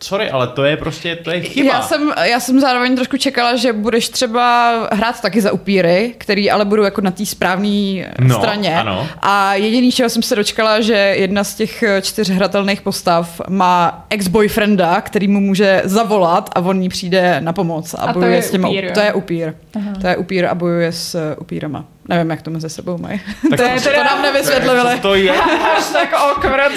sorry, 0.00 0.30
ale 0.30 0.48
to 0.48 0.64
je 0.64 0.76
prostě, 0.76 1.16
to 1.16 1.30
je 1.30 1.40
chyba. 1.40 1.68
Já 1.72 1.82
jsem, 1.82 2.12
já 2.22 2.40
jsem 2.40 2.60
zároveň 2.60 2.94
trošku 2.96 3.16
čekala, 3.16 3.56
že 3.56 3.72
budeš 3.72 4.08
třeba 4.08 4.72
hrát 4.92 5.20
taky 5.22 5.40
za 5.40 5.52
upíry, 5.52 6.14
který 6.18 6.50
ale 6.50 6.64
budou 6.64 6.82
jako 6.82 7.00
na 7.00 7.10
té 7.10 7.26
správné 7.26 8.12
No, 8.20 8.34
straně. 8.36 8.76
ano. 8.76 9.06
A 9.22 9.54
jediný, 9.54 9.92
čeho 9.92 10.08
jsem 10.10 10.22
se 10.22 10.36
dočkala, 10.36 10.80
že 10.80 10.92
jedna 10.94 11.44
z 11.44 11.54
těch 11.54 11.82
eh, 11.82 12.02
čtyř 12.02 12.30
hratelných 12.30 12.82
postav 12.82 13.40
má 13.48 14.06
ex-boyfrienda, 14.10 15.00
který 15.00 15.28
mu 15.28 15.40
může 15.40 15.82
zavolat 15.84 16.50
a 16.52 16.60
on 16.60 16.82
jí 16.82 16.88
přijde 16.88 17.40
na 17.40 17.52
pomoc. 17.52 17.94
A, 17.94 17.98
A 17.98 18.12
to 18.12 18.18
bojuje 18.18 18.36
je 18.36 18.42
s 18.42 18.50
těma, 18.50 18.68
upír? 18.68 18.92
To 18.92 19.00
je 19.00 19.12
upír. 19.12 19.52
Aha. 19.76 19.92
To 20.00 20.06
je 20.06 20.16
upír 20.16 20.46
a 20.46 20.54
bojuje 20.54 20.92
s 20.92 21.14
eh, 21.14 21.36
upírama. 21.36 21.84
Nevím, 22.08 22.30
jak 22.30 22.42
to 22.42 22.50
mezi 22.50 22.70
sebou 22.70 22.98
mají. 22.98 23.20
Tak 23.50 23.60
to, 23.60 23.62
je, 23.66 23.80
to 23.80 24.04
nám 24.04 24.22
nevysvětlili. 24.22 24.98
To 25.02 25.14
je? 25.14 25.32
Až 25.76 25.84
tak 25.92 26.12
awkward. 26.14 26.72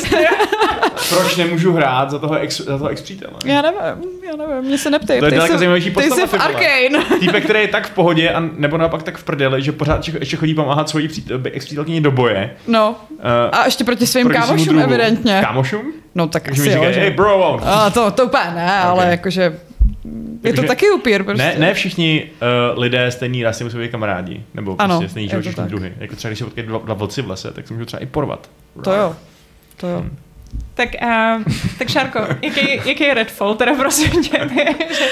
Proč 1.10 1.36
nemůžu 1.36 1.74
hrát 1.74 2.12
za 2.12 2.20
toho 2.20 2.36
ex, 2.36 2.58
za 2.62 2.78
toho 2.78 2.90
ex 2.90 3.02
přítele? 3.02 3.34
Já 3.46 3.62
nevím, 3.62 3.80
já 4.26 4.36
nevím, 4.36 4.64
mě 4.68 4.78
se 4.78 4.90
neptej. 4.90 5.20
To 5.20 5.26
je 5.26 5.32
Ty 5.32 5.38
daleko 5.38 5.58
zajímavější 5.58 5.90
Ty 5.90 5.94
postava, 5.94 6.16
jsi 6.22 6.28
v 6.28 6.32
ty. 6.32 6.38
Arkane. 6.38 7.06
Týpek, 7.20 7.44
který 7.44 7.60
je 7.60 7.68
tak 7.68 7.88
v 7.88 7.92
pohodě, 7.92 8.30
a, 8.30 8.40
nebo 8.40 8.78
naopak 8.78 9.04
tak 9.04 9.18
v 9.18 9.24
prdeli, 9.24 9.62
že 9.62 9.72
pořád 9.72 10.08
ještě 10.20 10.38
chodí 10.38 10.54
pomáhat 10.54 10.90
svojí 10.90 11.10
ex 11.52 11.66
přítelkyni 11.66 12.02
do 12.02 12.12
boje. 12.12 12.56
No, 12.68 12.96
Uh, 13.12 13.60
a 13.60 13.66
ještě 13.66 13.84
proti 13.84 14.08
svým 14.08 14.28
proti 14.28 14.40
kámošům 14.42 14.80
evidentně. 14.80 15.42
Kámošům? 15.46 15.94
No 16.16 16.28
tak 16.28 16.44
Takže 16.44 16.62
mi 16.62 16.68
asi 16.68 16.76
jo, 16.78 16.82
říkají, 16.82 16.94
že... 16.94 17.00
hey 17.00 17.12
bro, 17.12 17.60
A 17.66 17.90
to, 17.90 18.12
to 18.12 18.26
úplně 18.26 18.44
ne, 18.56 18.80
ale 18.80 19.04
Ok. 19.06 19.12
jakože 19.12 19.60
je 20.44 20.54
to 20.54 20.56
Takže- 20.56 20.68
taky 20.68 20.92
upír 20.92 21.24
prostě. 21.24 21.44
ne, 21.44 21.56
ne 21.60 21.74
všichni 21.74 22.30
uh, 22.74 22.80
lidé 22.80 23.12
stejný 23.12 23.44
rasy 23.44 23.64
musí 23.64 23.78
být 23.78 23.92
kamarádi, 23.92 24.44
nebo 24.54 24.76
Ano, 24.80 24.98
prostě 24.98 25.10
stejný 25.12 25.30
živočišní 25.30 25.64
druhy. 25.64 25.94
Jako 26.00 26.16
třeba 26.16 26.30
když 26.30 26.39
se 26.39 26.46
potkají 26.46 26.68
dva, 26.68 26.78
dva 26.80 26.94
vlci 26.94 27.22
v 27.22 27.30
lese, 27.30 27.52
tak 27.52 27.68
se 27.68 27.74
můžou 27.74 27.86
třeba 27.86 28.04
i 28.04 28.06
porvat. 28.06 28.50
To 28.84 28.92
jo, 28.94 29.16
to 29.78 29.88
jo. 29.88 30.06
Tak, 30.74 30.89
uh, 31.04 31.44
tak 31.80 31.89
Šárko, 31.89 32.20
jaký, 32.42 32.89
jaký 32.89 33.04
je 33.04 33.14
Redfall, 33.14 33.56
teda 33.56 33.76
prosím 33.76 34.24
tě. 34.24 34.50
že, 34.98 35.04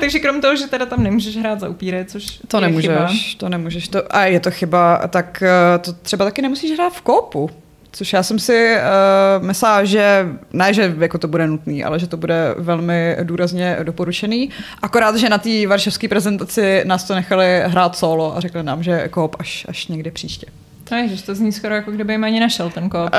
takže 0.00 0.18
krom 0.18 0.40
toho, 0.40 0.56
že 0.56 0.66
teda 0.66 0.86
tam 0.86 1.02
nemůžeš 1.02 1.36
hrát 1.36 1.60
za 1.60 1.68
upíry, 1.68 2.04
což 2.04 2.26
To 2.48 2.56
je 2.56 2.60
nemůžeš, 2.60 2.90
chyba. 2.90 3.08
to 3.38 3.48
nemůžeš. 3.48 3.88
To, 3.88 4.16
a 4.16 4.24
je 4.24 4.40
to 4.40 4.50
chyba, 4.50 5.08
tak 5.08 5.42
eh, 5.42 5.78
to 5.78 5.92
třeba 5.92 6.24
taky 6.24 6.42
nemusíš 6.42 6.72
hrát 6.72 6.90
v 6.92 7.00
kópu. 7.00 7.50
Což 7.92 8.12
já 8.12 8.22
jsem 8.22 8.38
si 8.38 8.76
uh, 8.76 9.46
myslela, 9.46 9.84
že 9.84 10.28
ne, 10.52 10.74
že 10.74 10.94
jako 10.98 11.18
to 11.18 11.28
bude 11.28 11.46
nutný, 11.46 11.84
ale 11.84 11.98
že 11.98 12.06
to 12.06 12.16
bude 12.16 12.54
velmi 12.58 13.16
důrazně 13.22 13.76
doporučený. 13.82 14.50
Akorát, 14.82 15.16
že 15.16 15.28
na 15.28 15.38
té 15.38 15.66
varšavské 15.66 16.08
prezentaci 16.08 16.82
nás 16.84 17.04
to 17.04 17.14
nechali 17.14 17.62
hrát 17.66 17.96
solo 17.96 18.36
a 18.36 18.40
řekli 18.40 18.62
nám, 18.62 18.82
že 18.82 19.08
kóp 19.08 19.36
až, 19.38 19.66
až 19.68 19.86
někdy 19.86 20.10
příště. 20.10 20.46
No 20.90 20.96
ježiš, 20.96 21.22
to 21.22 21.34
zní 21.34 21.52
skoro 21.52 21.74
jako 21.74 21.90
kdyby 21.90 22.12
jim 22.12 22.24
ani 22.24 22.40
našel 22.40 22.70
ten 22.70 22.88
kóp. 22.88 23.10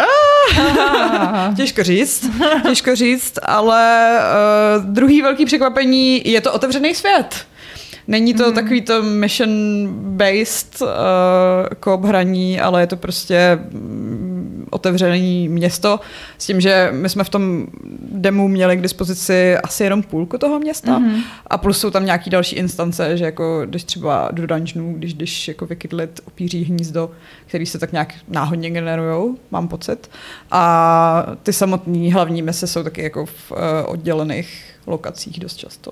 Těžko 1.56 1.84
říct, 1.84 2.30
těžko 2.68 2.96
říct, 2.96 3.40
ale 3.44 4.10
uh, 4.78 4.86
druhý 4.86 5.22
velký 5.22 5.46
překvapení 5.46 6.32
je 6.32 6.42
to 6.42 6.54
otevřený 6.54 6.96
svět. 6.96 7.46
Není 8.08 8.34
to 8.34 8.48
mm. 8.48 8.54
takový 8.54 8.82
to 8.82 9.04
mission-based 9.04 10.82
uh, 10.82 10.88
koop 11.80 12.04
hraní, 12.04 12.60
ale 12.60 12.82
je 12.82 12.88
to 12.88 12.98
prostě 12.98 13.60
otevřený 14.72 15.50
město 15.50 16.00
s 16.38 16.46
tím, 16.46 16.62
že 16.62 16.90
my 16.92 17.10
jsme 17.10 17.24
v 17.24 17.30
tom 17.30 17.68
demo 18.12 18.48
měli 18.48 18.78
k 18.78 18.82
dispozici 18.82 19.58
asi 19.58 19.84
jenom 19.84 20.04
půlku 20.04 20.38
toho 20.38 20.60
města 20.60 21.00
mm-hmm. 21.00 21.24
a 21.48 21.58
plus 21.58 21.80
jsou 21.80 21.92
tam 21.92 22.06
nějaký 22.06 22.30
další 22.30 22.56
instance, 22.56 23.18
že 23.18 23.26
jako 23.26 23.62
když 23.66 23.84
třeba 23.84 24.30
do 24.32 24.48
dungeonů, 24.48 24.94
když 24.94 25.14
když 25.14 25.48
jako 25.48 25.66
vykydlit 25.66 26.20
opíří 26.26 26.64
hnízdo, 26.64 27.12
který 27.46 27.66
se 27.66 27.80
tak 27.80 27.92
nějak 27.92 28.14
náhodně 28.28 28.70
generujou, 28.70 29.38
mám 29.52 29.68
pocit. 29.68 30.10
A 30.52 31.26
ty 31.44 31.54
samotné 31.54 32.14
hlavní 32.14 32.42
mise 32.42 32.68
jsou 32.68 32.84
taky 32.84 33.04
jako 33.04 33.26
v 33.26 33.52
uh, 33.52 33.58
oddělených 33.86 34.76
lokacích 34.88 35.40
dost 35.40 35.56
často. 35.56 35.92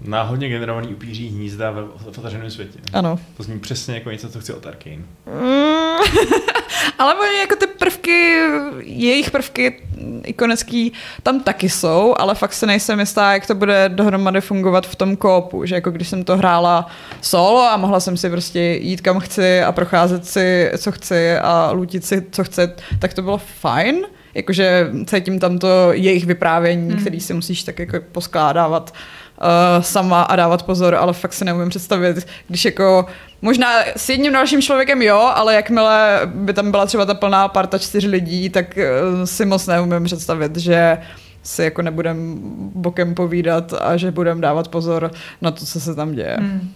Náhodně 0.00 0.48
generovaný 0.48 0.88
upíří 0.88 1.28
hnízda 1.28 1.70
ve 1.70 1.82
v 1.82 2.06
otevřeném 2.06 2.50
světě. 2.50 2.78
Ano. 2.92 3.18
To 3.36 3.42
zní 3.42 3.60
přesně 3.60 3.94
jako 3.94 4.10
něco, 4.10 4.28
co 4.28 4.40
chci 4.40 4.52
od 4.52 4.66
Arkane. 4.66 4.96
Mm, 4.96 5.04
ale 6.98 7.14
oni 7.14 7.38
jako 7.38 7.56
ty 7.56 7.66
prvky, 7.66 8.38
jejich 8.82 9.30
prvky 9.30 9.80
ikonický 10.24 10.92
tam 11.22 11.40
taky 11.40 11.68
jsou, 11.68 12.14
ale 12.18 12.34
fakt 12.34 12.52
se 12.52 12.66
nejsem 12.66 13.00
jistá, 13.00 13.32
jak 13.32 13.46
to 13.46 13.54
bude 13.54 13.88
dohromady 13.88 14.40
fungovat 14.40 14.86
v 14.86 14.96
tom 14.96 15.16
kópu, 15.16 15.66
že 15.66 15.74
jako 15.74 15.90
když 15.90 16.08
jsem 16.08 16.24
to 16.24 16.36
hrála 16.36 16.86
solo 17.20 17.62
a 17.62 17.76
mohla 17.76 18.00
jsem 18.00 18.16
si 18.16 18.30
prostě 18.30 18.60
jít 18.60 19.00
kam 19.00 19.20
chci 19.20 19.62
a 19.62 19.72
procházet 19.72 20.26
si, 20.26 20.70
co 20.78 20.92
chci 20.92 21.36
a 21.36 21.70
lutit 21.70 22.04
si, 22.04 22.26
co 22.30 22.44
chci, 22.44 22.62
tak 22.98 23.14
to 23.14 23.22
bylo 23.22 23.38
fajn. 23.38 23.96
Jakože 24.34 24.90
cítím 25.06 25.38
tam 25.38 25.58
to 25.58 25.92
jejich 25.92 26.26
vyprávění, 26.26 26.90
hmm. 26.90 27.00
který 27.00 27.20
si 27.20 27.34
musíš 27.34 27.62
tak 27.62 27.78
jako 27.78 27.96
poskládávat 28.12 28.94
uh, 29.40 29.82
sama 29.82 30.22
a 30.22 30.36
dávat 30.36 30.62
pozor, 30.62 30.94
ale 30.94 31.12
fakt 31.12 31.32
si 31.32 31.44
neumím 31.44 31.68
představit, 31.68 32.26
když 32.48 32.64
jako 32.64 33.06
možná 33.42 33.68
s 33.96 34.08
jedním 34.08 34.32
dalším 34.32 34.62
člověkem 34.62 35.02
jo, 35.02 35.32
ale 35.34 35.54
jakmile 35.54 36.20
by 36.24 36.52
tam 36.52 36.70
byla 36.70 36.86
třeba 36.86 37.04
ta 37.06 37.14
plná 37.14 37.48
parta 37.48 37.78
čtyř 37.78 38.04
lidí, 38.04 38.50
tak 38.50 38.78
uh, 38.78 39.24
si 39.24 39.46
moc 39.46 39.66
neumím 39.66 40.04
představit, 40.04 40.56
že 40.56 40.98
si 41.42 41.62
jako 41.62 41.82
nebudem 41.82 42.38
bokem 42.74 43.14
povídat 43.14 43.72
a 43.80 43.96
že 43.96 44.10
budem 44.10 44.40
dávat 44.40 44.68
pozor 44.68 45.10
na 45.42 45.50
to, 45.50 45.66
co 45.66 45.80
se 45.80 45.94
tam 45.94 46.12
děje. 46.12 46.36
Hmm. 46.40 46.72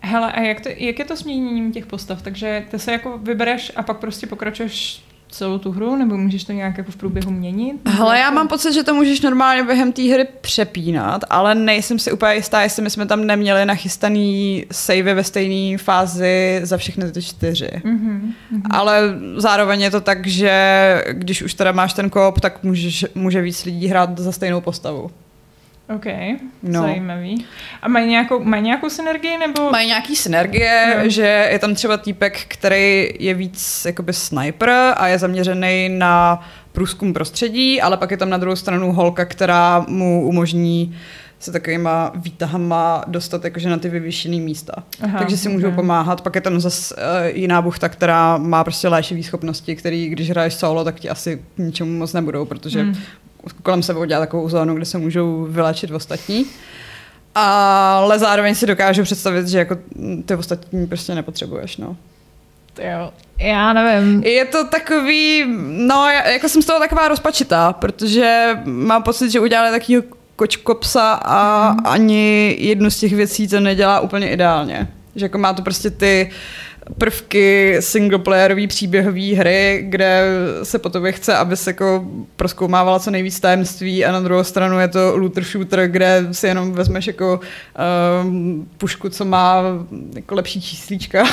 Hele, 0.00 0.32
a 0.32 0.40
jak, 0.40 0.60
to, 0.60 0.68
jak 0.76 0.98
je 0.98 1.04
to 1.04 1.16
s 1.16 1.24
měněním 1.24 1.72
těch 1.72 1.86
postav? 1.86 2.22
Takže 2.22 2.64
ty 2.70 2.78
se 2.78 2.92
jako 2.92 3.18
vybereš 3.18 3.72
a 3.76 3.82
pak 3.82 3.98
prostě 3.98 4.26
pokračuješ 4.26 5.02
celou 5.36 5.58
tu 5.58 5.70
hru, 5.72 5.96
nebo 5.96 6.16
můžeš 6.16 6.44
to 6.44 6.52
nějak 6.52 6.78
jako 6.78 6.92
v 6.92 6.96
průběhu 6.96 7.30
měnit? 7.30 7.76
Hele, 7.88 8.18
já 8.18 8.24
jako- 8.24 8.34
mám 8.34 8.48
pocit, 8.48 8.72
že 8.72 8.82
to 8.82 8.94
můžeš 8.94 9.20
normálně 9.20 9.62
během 9.64 9.92
té 9.92 10.02
hry 10.02 10.26
přepínat, 10.40 11.24
ale 11.30 11.54
nejsem 11.54 11.98
si 11.98 12.12
úplně 12.12 12.34
jistá, 12.34 12.62
jestli 12.62 12.82
my 12.82 12.90
jsme 12.90 13.06
tam 13.06 13.26
neměli 13.26 13.66
nachystaný 13.66 14.64
savey 14.72 15.14
ve 15.14 15.24
stejné 15.24 15.78
fázi 15.78 16.60
za 16.62 16.76
všechny 16.76 17.12
ty 17.12 17.22
čtyři. 17.22 17.70
Mhm, 17.84 18.32
mhm. 18.50 18.62
Ale 18.70 19.00
zároveň 19.36 19.80
je 19.80 19.90
to 19.90 20.00
tak, 20.00 20.26
že 20.26 21.04
když 21.12 21.42
už 21.42 21.54
teda 21.54 21.72
máš 21.72 21.92
ten 21.92 22.10
koop, 22.10 22.40
tak 22.40 22.62
můžeš, 22.62 23.06
může 23.14 23.42
víc 23.42 23.64
lidí 23.64 23.86
hrát 23.86 24.18
za 24.18 24.32
stejnou 24.32 24.60
postavu. 24.60 25.10
OK, 25.94 26.04
No. 26.62 26.80
zajímavý. 26.82 27.44
A 27.82 27.88
mají 27.88 28.08
nějakou, 28.08 28.44
mají 28.44 28.62
nějakou 28.62 28.88
synergii, 28.90 29.38
nebo... 29.38 29.70
Mají 29.70 29.86
nějaký 29.86 30.16
synergie, 30.16 30.96
Jo. 31.02 31.10
že 31.10 31.48
je 31.52 31.58
tam 31.58 31.74
třeba 31.74 31.96
týpek, 31.96 32.40
který 32.48 33.08
je 33.18 33.34
víc 33.34 33.82
jakoby 33.86 34.12
sniper 34.12 34.70
a 34.96 35.08
je 35.08 35.18
zaměřený 35.18 35.88
na 35.88 36.40
průzkum 36.72 37.12
prostředí, 37.12 37.80
ale 37.82 37.96
pak 37.96 38.10
je 38.10 38.16
tam 38.16 38.30
na 38.30 38.36
druhou 38.36 38.56
stranu 38.56 38.92
holka, 38.92 39.24
která 39.24 39.84
mu 39.88 40.26
umožní 40.28 40.96
se 41.38 41.52
takovýma 41.52 42.12
výtahama 42.14 43.04
dostat 43.06 43.44
jakože 43.44 43.68
na 43.68 43.76
ty 43.78 43.88
vyvěšený 43.88 44.40
místa. 44.40 44.72
Aha, 45.02 45.18
Takže 45.18 45.36
si 45.36 45.48
můžou 45.48 45.68
ok. 45.68 45.74
pomáhat. 45.74 46.20
Pak 46.20 46.34
je 46.34 46.40
tam 46.40 46.60
zase 46.60 46.94
uh, 46.94 47.00
jiná 47.36 47.62
buchta, 47.62 47.88
která 47.88 48.36
má 48.36 48.64
prostě 48.64 48.88
léčivý 48.88 49.22
schopnosti, 49.22 49.76
který 49.76 50.08
když 50.08 50.30
hraješ 50.30 50.54
solo, 50.54 50.84
tak 50.84 51.00
ti 51.00 51.10
asi 51.10 51.36
k 51.54 51.58
ničemu 51.58 51.98
moc 51.98 52.12
nebudou, 52.12 52.44
protože 52.44 52.82
Hmm. 52.82 52.96
Kolem 53.62 53.82
sebe 53.82 54.00
udělat 54.00 54.20
takovou 54.20 54.48
zónu, 54.48 54.74
kde 54.74 54.84
se 54.84 54.98
můžou 54.98 55.46
vylečit 55.50 55.90
ostatní. 55.90 56.46
Ale 57.34 58.18
zároveň 58.18 58.54
si 58.54 58.66
dokážu 58.66 59.02
představit, 59.02 59.48
že 59.48 59.58
jako 59.58 59.76
ty 60.26 60.34
ostatní 60.34 60.86
prostě 60.86 61.14
nepotřebuješ, 61.14 61.76
no. 61.76 61.96
Jo, 62.82 63.12
já 63.38 63.72
nevím. 63.72 64.22
Je 64.24 64.44
to 64.44 64.64
takový, 64.68 65.44
no, 65.68 66.06
jako 66.26 66.48
jsem 66.48 66.62
z 66.62 66.66
toho 66.66 66.78
taková 66.78 67.08
rozpačitá, 67.08 67.72
protože 67.72 68.58
mám 68.64 69.02
pocit, 69.02 69.30
že 69.30 69.40
udělali 69.40 69.70
takový 69.80 70.02
kočko 70.36 70.74
psa 70.74 71.12
a 71.12 71.70
Mhm. 71.72 71.80
ani 71.86 72.56
jednu 72.58 72.90
z 72.90 72.98
těch 73.00 73.12
věcí 73.12 73.48
to 73.48 73.60
nedělá 73.60 74.00
úplně 74.00 74.30
ideálně. 74.30 74.88
Že 75.16 75.24
jako 75.24 75.38
má 75.38 75.52
to 75.52 75.62
prostě 75.62 75.90
ty 75.90 76.30
prvky 76.98 77.76
singleplayerové 77.80 78.66
příběhové 78.66 79.34
hry, 79.34 79.84
kde 79.88 80.22
se 80.62 80.78
po 80.78 80.88
tobě 80.88 81.12
chce, 81.12 81.36
aby 81.36 81.56
se 81.56 81.70
jako 81.70 82.04
proskoumávala 82.36 82.98
co 82.98 83.10
nejvíc 83.10 83.40
tajemství 83.40 84.04
a 84.04 84.12
na 84.12 84.20
druhou 84.20 84.44
stranu 84.44 84.80
je 84.80 84.88
to 84.88 85.16
looter 85.16 85.44
shooter, 85.44 85.88
kde 85.88 86.28
si 86.32 86.46
jenom 86.46 86.72
vezmeš 86.72 87.06
jako 87.06 87.40
um, 88.22 88.68
pušku, 88.78 89.08
co 89.08 89.24
má 89.24 89.62
jako 90.14 90.34
lepší 90.34 90.62
číslíčka 90.62 91.24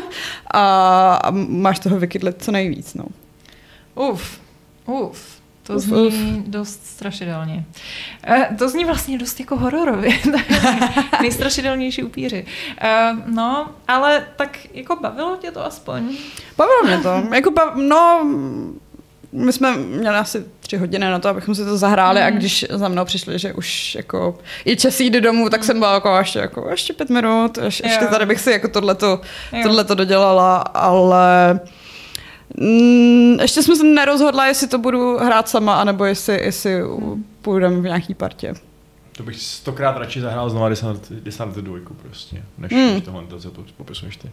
a, 0.54 1.14
a 1.14 1.30
máš 1.30 1.78
toho 1.78 1.98
vykydlet 1.98 2.42
co 2.42 2.52
nejvíc. 2.52 2.94
No. 2.94 3.04
Uf, 3.94 4.40
uf. 4.86 5.37
To 5.68 5.74
Uf, 5.74 5.82
zní 5.82 6.06
uf. 6.08 6.14
dost 6.48 6.86
strašidelně. 6.86 7.64
Eh, 8.26 8.48
to 8.58 8.68
zní 8.68 8.84
vlastně 8.84 9.18
dost 9.18 9.40
jako 9.40 9.56
hororově. 9.56 10.10
Nejstrašidelnější 11.22 12.02
upíři. 12.02 12.46
Eh, 12.80 13.10
no, 13.26 13.66
ale 13.88 14.26
tak 14.36 14.58
jako 14.74 14.96
bavilo 14.96 15.36
tě 15.36 15.50
to 15.50 15.64
aspoň? 15.66 16.16
Bavilo 16.56 16.82
mě 16.86 16.98
to. 16.98 17.34
Jako 17.34 17.50
bav, 17.50 17.74
no, 17.74 18.26
my 19.32 19.52
jsme 19.52 19.76
měli 19.76 20.16
asi 20.16 20.44
tři 20.60 20.76
hodiny 20.76 21.06
na 21.10 21.18
to, 21.18 21.28
abychom 21.28 21.54
si 21.54 21.64
to 21.64 21.78
zahráli 21.78 22.20
a 22.22 22.28
Mhm. 22.30 22.38
když 22.38 22.64
za 22.70 22.88
mnou 22.88 23.04
přišli, 23.04 23.38
že 23.38 23.52
už 23.52 23.94
jako 23.94 24.38
je 24.64 24.76
čas 24.76 25.00
jít 25.00 25.10
domů, 25.12 25.50
tak 25.50 25.64
jsem 25.64 25.78
byla 25.78 25.94
jako 25.94 26.16
ještě, 26.18 26.38
jako 26.38 26.68
ještě 26.70 26.92
pět 26.92 27.10
minut, 27.10 27.58
ještě, 27.58 27.86
ještě 27.86 28.06
tady 28.06 28.26
bych 28.26 28.40
si 28.40 28.50
jako 28.50 28.68
tohleto, 28.68 29.20
tohleto 29.62 29.94
dodělala, 29.94 30.56
ale 30.56 31.60
mm, 32.56 33.40
ještě 33.40 33.62
jsme 33.62 33.76
se 33.76 33.84
nerozhodla, 33.84 34.46
jestli 34.46 34.68
to 34.68 34.78
budu 34.78 35.18
hrát 35.18 35.48
sama, 35.48 35.74
anebo 35.80 36.04
jestli, 36.04 36.44
jestli 36.44 36.82
půjdeme 37.42 37.80
v 37.80 37.82
nějaký 37.82 38.14
partě. 38.14 38.54
To 39.18 39.24
bych 39.24 39.36
stokrát 39.42 39.96
radši 39.96 40.20
zahrál 40.20 40.50
znova 40.50 40.68
Dishonored, 40.68 41.12
Dishonored 41.12 41.64
2 41.64 41.78
prostě, 42.02 42.42
než, 42.58 42.72
Hmm. 42.72 43.00
tohle, 43.00 43.22
to, 43.26 43.38
co 43.40 43.50
popisuješ 43.76 44.16
ty. 44.16 44.30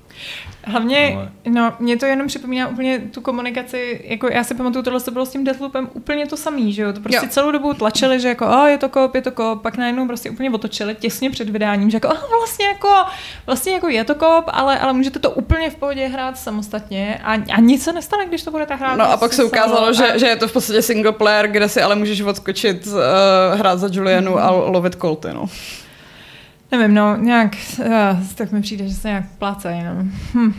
Hlavně, 0.63 1.13
Ale- 1.15 1.31
no, 1.49 1.73
mě 1.79 1.97
to 1.97 2.05
jenom 2.05 2.27
připomíná 2.27 2.67
úplně 2.67 2.99
tu 2.99 3.21
komunikaci, 3.21 4.01
jako 4.07 4.27
já 4.31 4.43
si 4.43 4.55
pamatuju, 4.55 4.83
tohle 4.83 4.99
to 5.01 5.11
bylo 5.11 5.25
s 5.25 5.29
tím 5.29 5.43
Deathloopem 5.43 5.89
úplně 5.93 6.27
to 6.27 6.37
samý, 6.37 6.73
že 6.73 6.81
jo, 6.81 6.93
to 6.93 6.99
prostě 6.99 7.17
Jo. 7.25 7.29
celou 7.29 7.51
dobu 7.51 7.73
tlačili, 7.73 8.19
že 8.19 8.27
jako, 8.27 8.45
a 8.47 8.67
je 8.67 8.77
to 8.77 8.89
kop, 8.89 9.15
je 9.15 9.21
to 9.21 9.31
kop, 9.31 9.61
pak 9.61 9.77
najednou 9.77 10.07
prostě 10.07 10.29
úplně 10.29 10.49
otočili 10.51 10.95
těsně 10.95 11.29
před 11.29 11.49
vydáním, 11.49 11.89
že 11.89 11.95
jako, 11.95 12.07
a 12.09 12.17
vlastně 12.39 12.65
jako, 12.65 12.89
vlastně 13.45 13.73
jako 13.73 13.87
je 13.87 14.03
to 14.03 14.15
kop, 14.15 14.45
ale, 14.47 14.79
ale 14.79 14.93
můžete 14.93 15.19
to 15.19 15.31
úplně 15.31 15.69
v 15.69 15.75
pohodě 15.75 16.07
hrát 16.07 16.37
samostatně 16.37 17.19
a, 17.23 17.31
a 17.33 17.59
nic 17.59 17.83
se 17.83 17.93
nestane, 17.93 18.25
když 18.25 18.43
to 18.43 18.51
budete 18.51 18.75
hrát. 18.75 18.95
No 18.95 19.05
a 19.05 19.09
pak 19.09 19.19
prostě 19.19 19.35
se 19.35 19.43
ukázalo, 19.43 19.77
solo. 19.79 19.93
že, 19.93 20.13
A- 20.13 20.17
že 20.17 20.25
je 20.27 20.35
to 20.35 20.47
v 20.47 20.53
podstatě 20.53 20.81
single 20.81 21.11
player, 21.11 21.47
kde 21.47 21.69
si 21.69 21.81
ale 21.81 21.95
můžeš 21.95 22.21
odskočit, 22.21 22.87
uh, 22.87 22.93
hrát 23.59 23.79
za 23.79 23.89
Julianu 23.91 24.39
a 24.39 24.51
lovit 24.75 24.95
kolty, 24.95 25.27
no. 25.33 25.45
Nevím, 26.71 26.93
no, 26.93 27.15
nějak, 27.17 27.55
uh, 27.79 27.85
tak 28.35 28.51
mi 28.51 28.61
přijde, 28.61 28.87
že 28.87 28.93
se 28.93 29.07
nějak 29.07 29.23
plácají, 29.39 29.83
no. 29.83 30.05
Hm. 30.33 30.53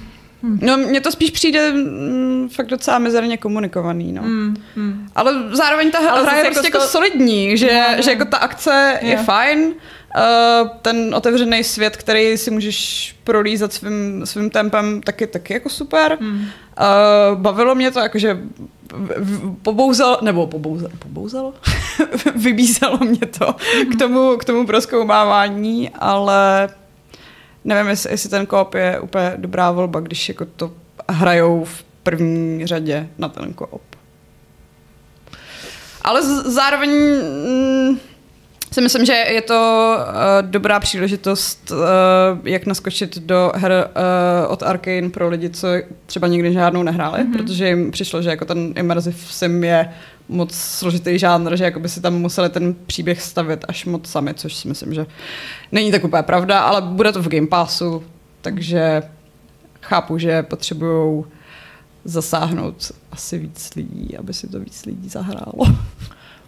No, 0.63 0.77
mně 0.77 1.01
to 1.01 1.13
spíš 1.13 1.31
přijde 1.31 1.73
mm, 1.73 2.49
fakt 2.55 2.67
docela 2.67 2.99
mizerně 2.99 3.37
komunikovaný, 3.37 4.13
no. 4.13 4.23
Mm, 4.23 4.57
mm. 4.77 5.09
Ale 5.15 5.33
zároveň 5.57 5.91
ta 5.91 5.99
Ale 5.99 6.23
hra 6.23 6.33
je 6.33 6.39
jako 6.39 6.51
prostě 6.55 6.67
jako 6.67 6.79
sto- 6.79 6.89
solidní, 6.89 7.57
že, 7.59 7.73
No, 7.73 7.97
no. 7.97 8.03
že 8.03 8.11
jako 8.11 8.25
ta 8.25 8.37
akce 8.37 8.99
je 9.03 9.13
Jo. 9.17 9.23
fajn, 9.25 9.73
uh, 10.17 10.69
ten 10.83 11.15
otevřený 11.15 11.65
svět, 11.65 11.97
který 11.97 12.39
si 12.39 12.51
můžeš 12.51 13.17
prolízat 13.25 13.73
svým, 13.73 14.23
svým 14.27 14.51
tempem, 14.51 15.01
taky, 15.03 15.27
taky 15.27 15.53
jako 15.53 15.69
super. 15.69 16.17
Mm. 16.21 16.39
Uh, 16.39 17.39
bavilo 17.39 17.75
mě 17.75 17.91
to, 17.91 18.01
jakože 18.01 18.39
pobouzalo, 19.63 20.19
nebo 20.23 20.47
pobouzalo, 20.47 20.93
pobouzalo? 20.99 21.55
Vybízelo 22.37 22.99
mě 22.99 23.27
to 23.39 23.55
k 23.93 23.99
tomu, 23.99 24.37
k 24.37 24.45
tomu 24.45 24.67
proskoumávání, 24.67 25.91
ale 25.91 26.69
nevím, 27.65 27.91
jestli, 27.91 28.11
jestli 28.11 28.29
ten 28.31 28.47
koop 28.47 28.75
je 28.75 29.01
úplně 29.01 29.33
dobrá 29.37 29.71
volba, 29.71 30.01
když 30.01 30.29
jako 30.29 30.45
to 30.45 30.73
hrajou 31.11 31.65
v 31.65 31.83
první 32.03 32.67
řadě 32.67 33.09
na 33.19 33.29
ten 33.29 33.53
koop. 33.53 33.83
Ale 36.03 36.23
z- 36.23 36.47
zároveň 36.47 36.91
mm, 36.91 37.99
si 38.77 38.81
myslím, 38.81 39.05
že 39.05 39.13
je 39.13 39.43
to 39.43 39.97
uh, 39.99 40.51
dobrá 40.51 40.81
příležitost, 40.81 41.71
uh, 41.71 41.79
jak 42.45 42.67
naskočit 42.67 43.19
do 43.19 43.53
her 43.55 43.73
uh, 43.73 44.53
od 44.53 44.63
Arkane 44.63 45.11
pro 45.11 45.29
lidi, 45.29 45.51
co 45.51 45.69
třeba 46.07 46.27
nikdy 46.27 46.53
žádnou 46.53 46.83
nehráli, 46.83 47.21
mm-hmm. 47.21 47.33
protože 47.33 47.69
jim 47.69 47.91
přišlo, 47.91 48.23
že 48.23 48.31
jako 48.31 48.45
ten 48.45 48.73
immersive 48.77 49.17
sim 49.19 49.65
je 49.65 49.89
moc 50.29 50.55
složitý 50.55 51.19
žánr, 51.19 51.57
že 51.57 51.65
jako 51.65 51.81
by 51.81 51.89
si 51.89 52.01
tam 52.01 52.15
museli 52.15 52.49
ten 52.49 52.75
příběh 52.87 53.23
stavit 53.23 53.65
až 53.69 53.85
moc 53.85 54.11
sami, 54.11 54.35
což 54.35 54.55
si 54.55 54.69
myslím, 54.69 54.95
že 54.95 55.07
není 55.73 55.91
tak 55.91 56.05
úplně 56.05 56.23
pravda, 56.23 56.61
ale 56.61 56.83
bude 56.83 57.13
to 57.13 57.23
v 57.23 57.29
Game 57.29 57.47
Passu, 57.47 58.05
takže 58.41 59.03
chápu, 59.83 60.19
že 60.19 60.43
potřebují 60.43 61.25
zasáhnout 62.05 62.93
asi 63.13 63.39
víc 63.39 63.75
lidí, 63.77 64.17
aby 64.17 64.35
si 64.35 64.49
to 64.49 64.61
víc 64.61 64.85
lidí 64.87 65.09
zahrálo. 65.09 65.77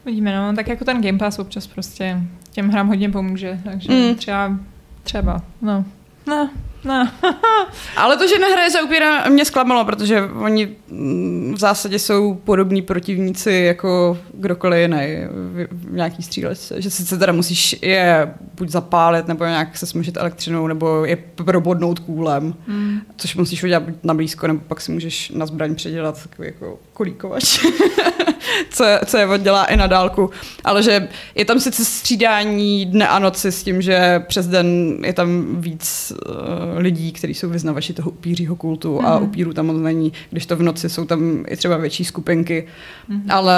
Vidíme, 0.08 0.36
no, 0.36 0.56
tak 0.56 0.68
jako 0.68 0.84
ten 0.84 1.02
Game 1.02 1.18
Pass 1.18 1.38
občas 1.38 1.66
prostě 1.66 2.20
těm 2.50 2.68
hrám 2.68 2.88
hodně 2.88 3.10
pomůže, 3.10 3.60
takže 3.64 3.92
mm. 3.92 4.14
třeba, 4.14 4.58
třeba, 5.02 5.42
no, 5.62 5.84
no, 6.26 6.50
no. 6.84 7.08
Ale 7.96 8.16
to, 8.16 8.28
že 8.28 8.38
nehraje 8.38 8.70
za 8.70 8.82
upíra, 8.82 9.28
mě 9.28 9.44
zklamalo, 9.44 9.84
protože 9.84 10.22
oni 10.22 10.68
mm, 10.90 11.54
v 11.56 11.58
zásadě 11.58 11.98
jsou 11.98 12.34
podobní 12.34 12.82
protivníci 12.82 13.52
jako 13.52 14.18
kdokoliv 14.34 14.80
jiný 14.80 15.16
v, 15.30 15.92
nějaký 15.92 16.22
střílečce. 16.22 16.82
Že 16.82 16.90
sice 16.90 17.18
teda 17.18 17.32
musíš 17.32 17.76
je 17.82 18.34
buď 18.54 18.68
zapálit, 18.68 19.28
nebo 19.28 19.44
nějak 19.44 19.76
se 19.78 19.86
smožit 19.86 20.16
elektřinou, 20.16 20.66
nebo 20.66 21.04
je 21.04 21.16
probodnout 21.16 21.98
kůlem, 21.98 22.54
Mm. 22.66 23.00
což 23.16 23.34
musíš 23.36 23.62
udělat 23.64 23.82
buď 23.82 23.94
na 24.02 24.14
blízko, 24.14 24.46
nebo 24.46 24.60
pak 24.68 24.80
si 24.80 24.92
můžeš 24.92 25.30
na 25.30 25.46
zbraň 25.46 25.74
předělat 25.74 26.22
takový 26.22 26.48
jako 26.48 26.78
kolíkovač. 26.92 27.58
co, 28.70 28.84
je, 28.84 29.00
co 29.06 29.16
je 29.18 29.26
oddělá 29.26 29.64
i 29.64 29.76
na 29.76 29.86
dálku. 29.86 30.30
Ale 30.64 30.82
že 30.82 31.08
je 31.34 31.44
tam 31.44 31.60
sice 31.60 31.84
střídání 31.84 32.86
dne 32.86 33.08
a 33.08 33.18
noci 33.18 33.52
s 33.52 33.62
tím, 33.62 33.82
že 33.82 34.24
přes 34.26 34.46
den 34.46 34.98
je 35.04 35.12
tam 35.12 35.56
víc 35.60 36.12
uh, 36.12 36.34
lidí, 36.76 37.12
kteří 37.12 37.34
jsou 37.34 37.48
vyznavači 37.48 37.92
toho 37.92 38.10
upířího 38.10 38.56
kultu 38.56 38.96
mm-hmm. 38.98 39.06
a 39.06 39.14
Mhm. 39.18 39.28
upírů 39.28 39.52
tam 39.52 39.66
moc 39.66 39.76
není, 39.82 40.12
když 40.30 40.46
to 40.46 40.56
v 40.56 40.62
noci 40.62 40.88
jsou 40.88 41.04
tam 41.04 41.44
i 41.48 41.56
třeba 41.56 41.76
větší 41.76 42.04
skupinky. 42.04 42.66
Mhm. 43.08 43.30
Ale 43.30 43.56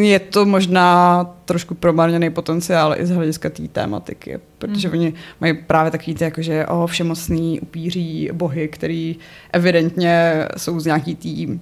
je 0.00 0.18
to 0.18 0.44
možná 0.44 1.24
trošku 1.44 1.74
promarněný 1.74 2.30
potenciál 2.30 2.94
i 2.98 3.06
z 3.06 3.10
hlediska 3.10 3.50
té 3.50 3.68
tématiky, 3.68 4.38
protože 4.58 4.88
Mhm. 4.88 4.98
oni 4.98 5.12
mají 5.40 5.54
právě 5.54 5.90
takový 5.90 6.14
ty 6.14 6.24
jakože 6.24 6.66
o, 6.66 6.86
všemocný 6.86 7.60
upíří 7.60 8.30
bohy, 8.32 8.68
který 8.68 9.16
evidentně 9.52 10.32
jsou 10.56 10.80
z 10.80 10.86
nějaký 10.86 11.14
tý 11.14 11.46
uh, 11.46 11.56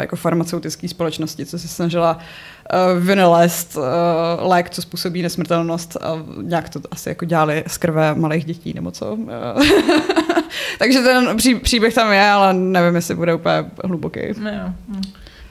jako 0.00 0.16
farmaceutické 0.16 0.88
společnosti, 0.88 1.46
co 1.46 1.58
se 1.58 1.68
snažila 1.68 2.16
uh, 2.16 2.22
vynalézt 3.00 3.76
uh, 3.76 3.82
lék, 4.48 4.70
co 4.70 4.82
způsobí 4.82 5.22
nesmrtelnost 5.22 5.96
a 5.96 6.22
nějak 6.42 6.68
to 6.68 6.80
asi 6.90 7.08
jako 7.08 7.24
dělali 7.24 7.64
z 7.66 7.78
krve 7.78 8.14
malých 8.14 8.44
dětí 8.44 8.72
nebo 8.74 8.90
co. 8.90 9.18
Takže 10.78 11.00
ten 11.00 11.36
pří, 11.36 11.54
příběh 11.54 11.94
tam 11.94 12.12
je, 12.12 12.30
ale 12.30 12.54
nevím, 12.54 12.94
jestli 12.94 13.14
bude 13.14 13.34
úplně 13.34 13.64
hluboký. 13.84 14.20
No, 14.38 14.50
jo. 14.50 14.72
mm. 14.88 15.02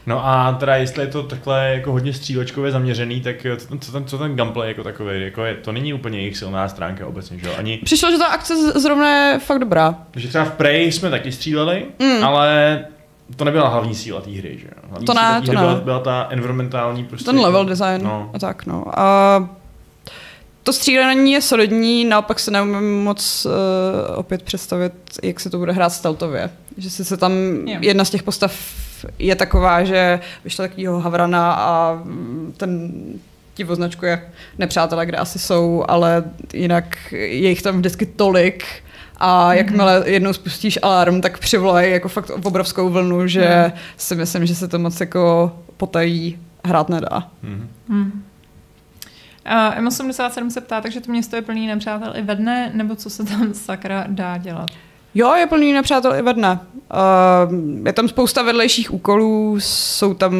No 0.07 0.27
a 0.27 0.53
teda 0.59 0.75
jestli 0.75 1.03
je 1.03 1.07
to 1.07 1.23
takhle 1.23 1.71
jako 1.73 1.91
hodně 1.91 2.13
střílečkově 2.13 2.71
zaměřený, 2.71 3.21
tak 3.21 3.35
co 3.57 3.67
ten, 3.67 3.79
co 3.79 3.91
ten, 3.91 4.05
co 4.05 4.17
ten 4.17 4.35
gameplay 4.35 4.67
jako 4.67 4.83
takový, 4.83 5.21
jako 5.21 5.45
je, 5.45 5.55
to 5.55 5.71
není 5.71 5.93
úplně 5.93 6.19
jejich 6.19 6.37
silná 6.37 6.67
stránka 6.69 7.07
obecně, 7.07 7.39
že 7.39 7.47
jo? 7.47 7.53
Ani, 7.57 7.77
Přišlo, 7.83 8.11
že 8.11 8.17
ta 8.17 8.25
akce 8.25 8.79
zrovna 8.79 9.17
je 9.17 9.39
fakt 9.39 9.59
dobrá. 9.59 9.95
že 10.15 10.27
třeba 10.27 10.45
v 10.45 10.51
Prey 10.51 10.91
jsme 10.91 11.09
taky 11.09 11.31
stříleli, 11.31 11.85
mm. 11.99 12.23
ale 12.23 12.79
to 13.35 13.45
nebyla 13.45 13.67
hlavní 13.69 13.95
síla 13.95 14.21
té 14.21 14.29
hry, 14.31 14.57
že 14.61 14.67
jo? 14.67 14.81
Hlavní 14.89 15.05
To 15.05 15.13
ne, 15.13 15.21
síla 15.21 15.39
to 15.41 15.45
hry 15.47 15.55
ne. 15.55 15.61
Byla, 15.61 15.75
byla 15.75 15.99
ta 15.99 16.27
environmentální 16.29 17.03
prostě. 17.05 17.25
Ten 17.25 17.39
level 17.39 17.65
design 17.65 18.03
No. 18.03 18.29
a 18.33 18.39
tak, 18.39 18.65
no. 18.65 18.99
A 18.99 19.49
to 20.63 20.73
střílení 20.73 21.31
je 21.31 21.41
solidní, 21.41 22.05
naopak 22.05 22.39
se 22.39 22.51
neumím 22.51 23.03
moc 23.03 23.45
uh, 23.45 23.51
opět 24.15 24.41
představit, 24.43 24.93
jak 25.23 25.39
se 25.39 25.49
to 25.49 25.57
bude 25.57 25.71
hrát 25.71 25.89
stealthově. 25.89 26.49
Že 26.77 26.89
sice 26.89 27.17
tam 27.17 27.31
Jo. 27.65 27.77
jedna 27.81 28.05
z 28.05 28.09
těch 28.09 28.23
postav 28.23 28.53
je 29.19 29.35
taková, 29.35 29.83
že 29.83 30.19
vyšla 30.43 30.67
takovýho 30.67 30.99
havrana 30.99 31.53
a 31.53 31.99
ten 32.57 32.91
ti 33.53 33.65
označkuje 33.65 34.21
nepřátelé, 34.57 35.05
kde 35.05 35.17
asi 35.17 35.39
jsou, 35.39 35.85
ale 35.87 36.23
jinak 36.53 36.97
je 37.11 37.49
jich 37.49 37.61
tam 37.61 37.77
vždycky 37.77 38.05
tolik 38.05 38.65
a 39.17 39.53
jakmile 39.53 40.03
jednou 40.05 40.33
spustíš 40.33 40.79
alarm, 40.81 41.21
tak 41.21 41.37
přivolají 41.39 41.91
jako 41.91 42.09
fakt 42.09 42.29
obrovskou 42.29 42.89
vlnu, 42.89 43.27
že 43.27 43.71
si 43.97 44.15
myslím, 44.15 44.45
že 44.45 44.55
se 44.55 44.67
to 44.67 44.79
moc 44.79 44.99
jako 44.99 45.55
potají 45.77 46.39
hrát 46.65 46.89
nedá. 46.89 47.27
Mhm. 47.43 47.69
Hmm. 47.89 48.23
Uh, 49.45 49.87
M87 49.87 50.49
se 50.49 50.61
ptá, 50.61 50.81
takže 50.81 51.01
to 51.01 51.11
město 51.11 51.35
je 51.35 51.41
plný 51.41 51.67
nepřátel 51.67 52.13
i 52.15 52.21
ve 52.21 52.35
dne, 52.35 52.71
nebo 52.73 52.95
co 52.95 53.09
se 53.09 53.23
tam 53.23 53.53
sakra 53.53 54.05
dá 54.07 54.37
dělat? 54.37 54.67
Jo, 55.15 55.33
je 55.33 55.47
plný 55.47 55.73
nepřátel 55.73 56.15
i 56.15 56.21
ve 56.21 56.33
dne. 56.33 56.59
Uh, 56.73 57.85
je 57.87 57.93
tam 57.93 58.07
spousta 58.07 58.41
vedlejších 58.41 58.93
úkolů, 58.93 59.55
jsou 59.59 60.13
tam 60.13 60.33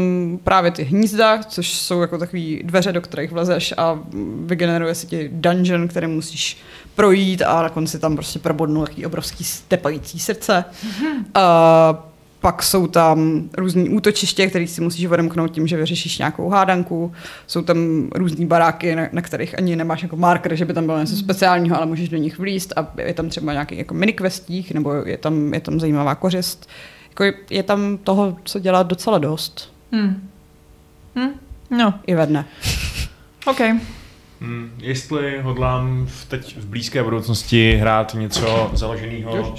právě 0.44 0.72
ty 0.72 0.84
hnízda, 0.84 1.44
což 1.44 1.74
jsou 1.74 2.02
jako 2.02 2.18
takové 2.18 2.44
dveře, 2.64 2.92
do 2.92 3.02
kterých 3.02 3.32
vlezeš 3.32 3.74
a 3.78 4.00
vygeneruje 4.46 4.96
se 4.96 5.08
ti 5.08 5.30
dungeon, 5.34 5.88
který 5.88 6.08
musíš 6.08 6.58
projít 6.96 7.42
a 7.42 7.62
na 7.62 7.70
konci 7.70 8.00
tam 8.00 8.16
prostě 8.16 8.40
probodnou 8.40 8.86
takový 8.86 9.06
obrovský 9.06 9.44
stepající 9.44 10.20
srdce. 10.20 10.66
Uh, 11.36 11.98
pak 12.46 12.64
jsou 12.64 12.88
tam 12.88 13.50
různý 13.58 13.90
útočiště, 13.90 14.48
které 14.48 14.68
si 14.68 14.82
musíš 14.82 15.06
odemknout 15.06 15.52
tím, 15.52 15.68
že 15.68 15.78
vyřešíš 15.78 16.18
nějakou 16.18 16.50
hádanku. 16.50 17.14
Jsou 17.48 17.62
tam 17.62 18.10
různý 18.16 18.46
baráky, 18.46 18.96
na, 18.96 19.08
na 19.12 19.22
kterých 19.22 19.58
ani 19.58 19.76
nemáš 19.76 20.04
jako 20.04 20.16
marker, 20.16 20.56
že 20.56 20.66
by 20.66 20.74
tam 20.74 20.86
bylo 20.86 21.00
něco 21.00 21.16
speciálního, 21.16 21.78
ale 21.78 21.86
můžeš 21.86 22.10
do 22.10 22.18
nich 22.18 22.40
vlíst 22.40 22.74
a 22.76 22.88
je 22.98 23.14
tam 23.14 23.30
třeba 23.30 23.52
nějaký 23.52 23.78
jako 23.78 23.94
minikvestík, 23.94 24.72
nebo 24.72 24.94
je 24.94 25.18
tam, 25.18 25.54
je 25.54 25.60
tam 25.60 25.80
zajímavá 25.80 26.16
kořist. 26.16 26.70
Jako 27.10 27.24
je, 27.24 27.34
je 27.50 27.64
tam 27.64 27.98
toho, 27.98 28.38
co 28.44 28.60
dělat 28.60 28.88
docela 28.88 29.18
dost. 29.18 29.74
Hmm. 29.92 30.30
Hmm. 31.16 31.30
No, 31.70 31.94
I 32.08 32.16
ve 32.16 32.26
dne. 32.28 32.46
OK. 33.46 33.60
Hmm, 34.42 34.72
jestli 34.80 35.40
hodlám 35.42 36.06
v 36.10 36.26
teď 36.26 36.58
v 36.58 36.66
blízké 36.66 37.04
budoucnosti 37.04 37.78
hrát 37.82 38.14
něco 38.14 38.70
založeného 38.74 39.56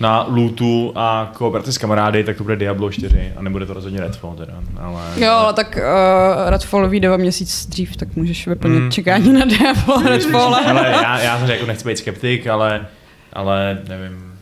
na 0.00 0.26
lootu 0.28 0.92
a 0.94 1.30
kooperaci 1.34 1.72
s 1.72 1.78
kamarády, 1.78 2.24
tak 2.24 2.36
to 2.36 2.42
bude 2.42 2.56
Diablo 2.56 2.90
4 2.90 3.32
a 3.36 3.42
nebude 3.42 3.66
to 3.66 3.74
rozhodně 3.74 4.00
Redfall 4.00 4.34
teda, 4.36 4.54
ale... 4.80 5.02
Jo, 5.16 5.30
ale 5.30 5.52
tak 5.52 5.78
uh, 5.78 6.50
Redfall 6.50 6.88
vyjde 6.88 7.10
o 7.14 7.18
měsíc 7.18 7.66
dřív, 7.66 7.96
tak 7.96 8.16
můžeš 8.16 8.46
vyplnit 8.46 8.80
Hmm. 8.80 8.90
čekání 8.90 9.32
na 9.32 9.44
Diablo 9.44 10.02
Redfall. 10.02 10.54
ale 10.66 10.88
já, 10.90 11.18
já 11.18 11.38
jsem 11.38 11.50
jako 11.50 11.66
nechci 11.66 11.88
být 11.88 11.98
skeptik, 11.98 12.46
ale, 12.46 12.86
ale 13.32 13.78
nevím, 13.88 14.32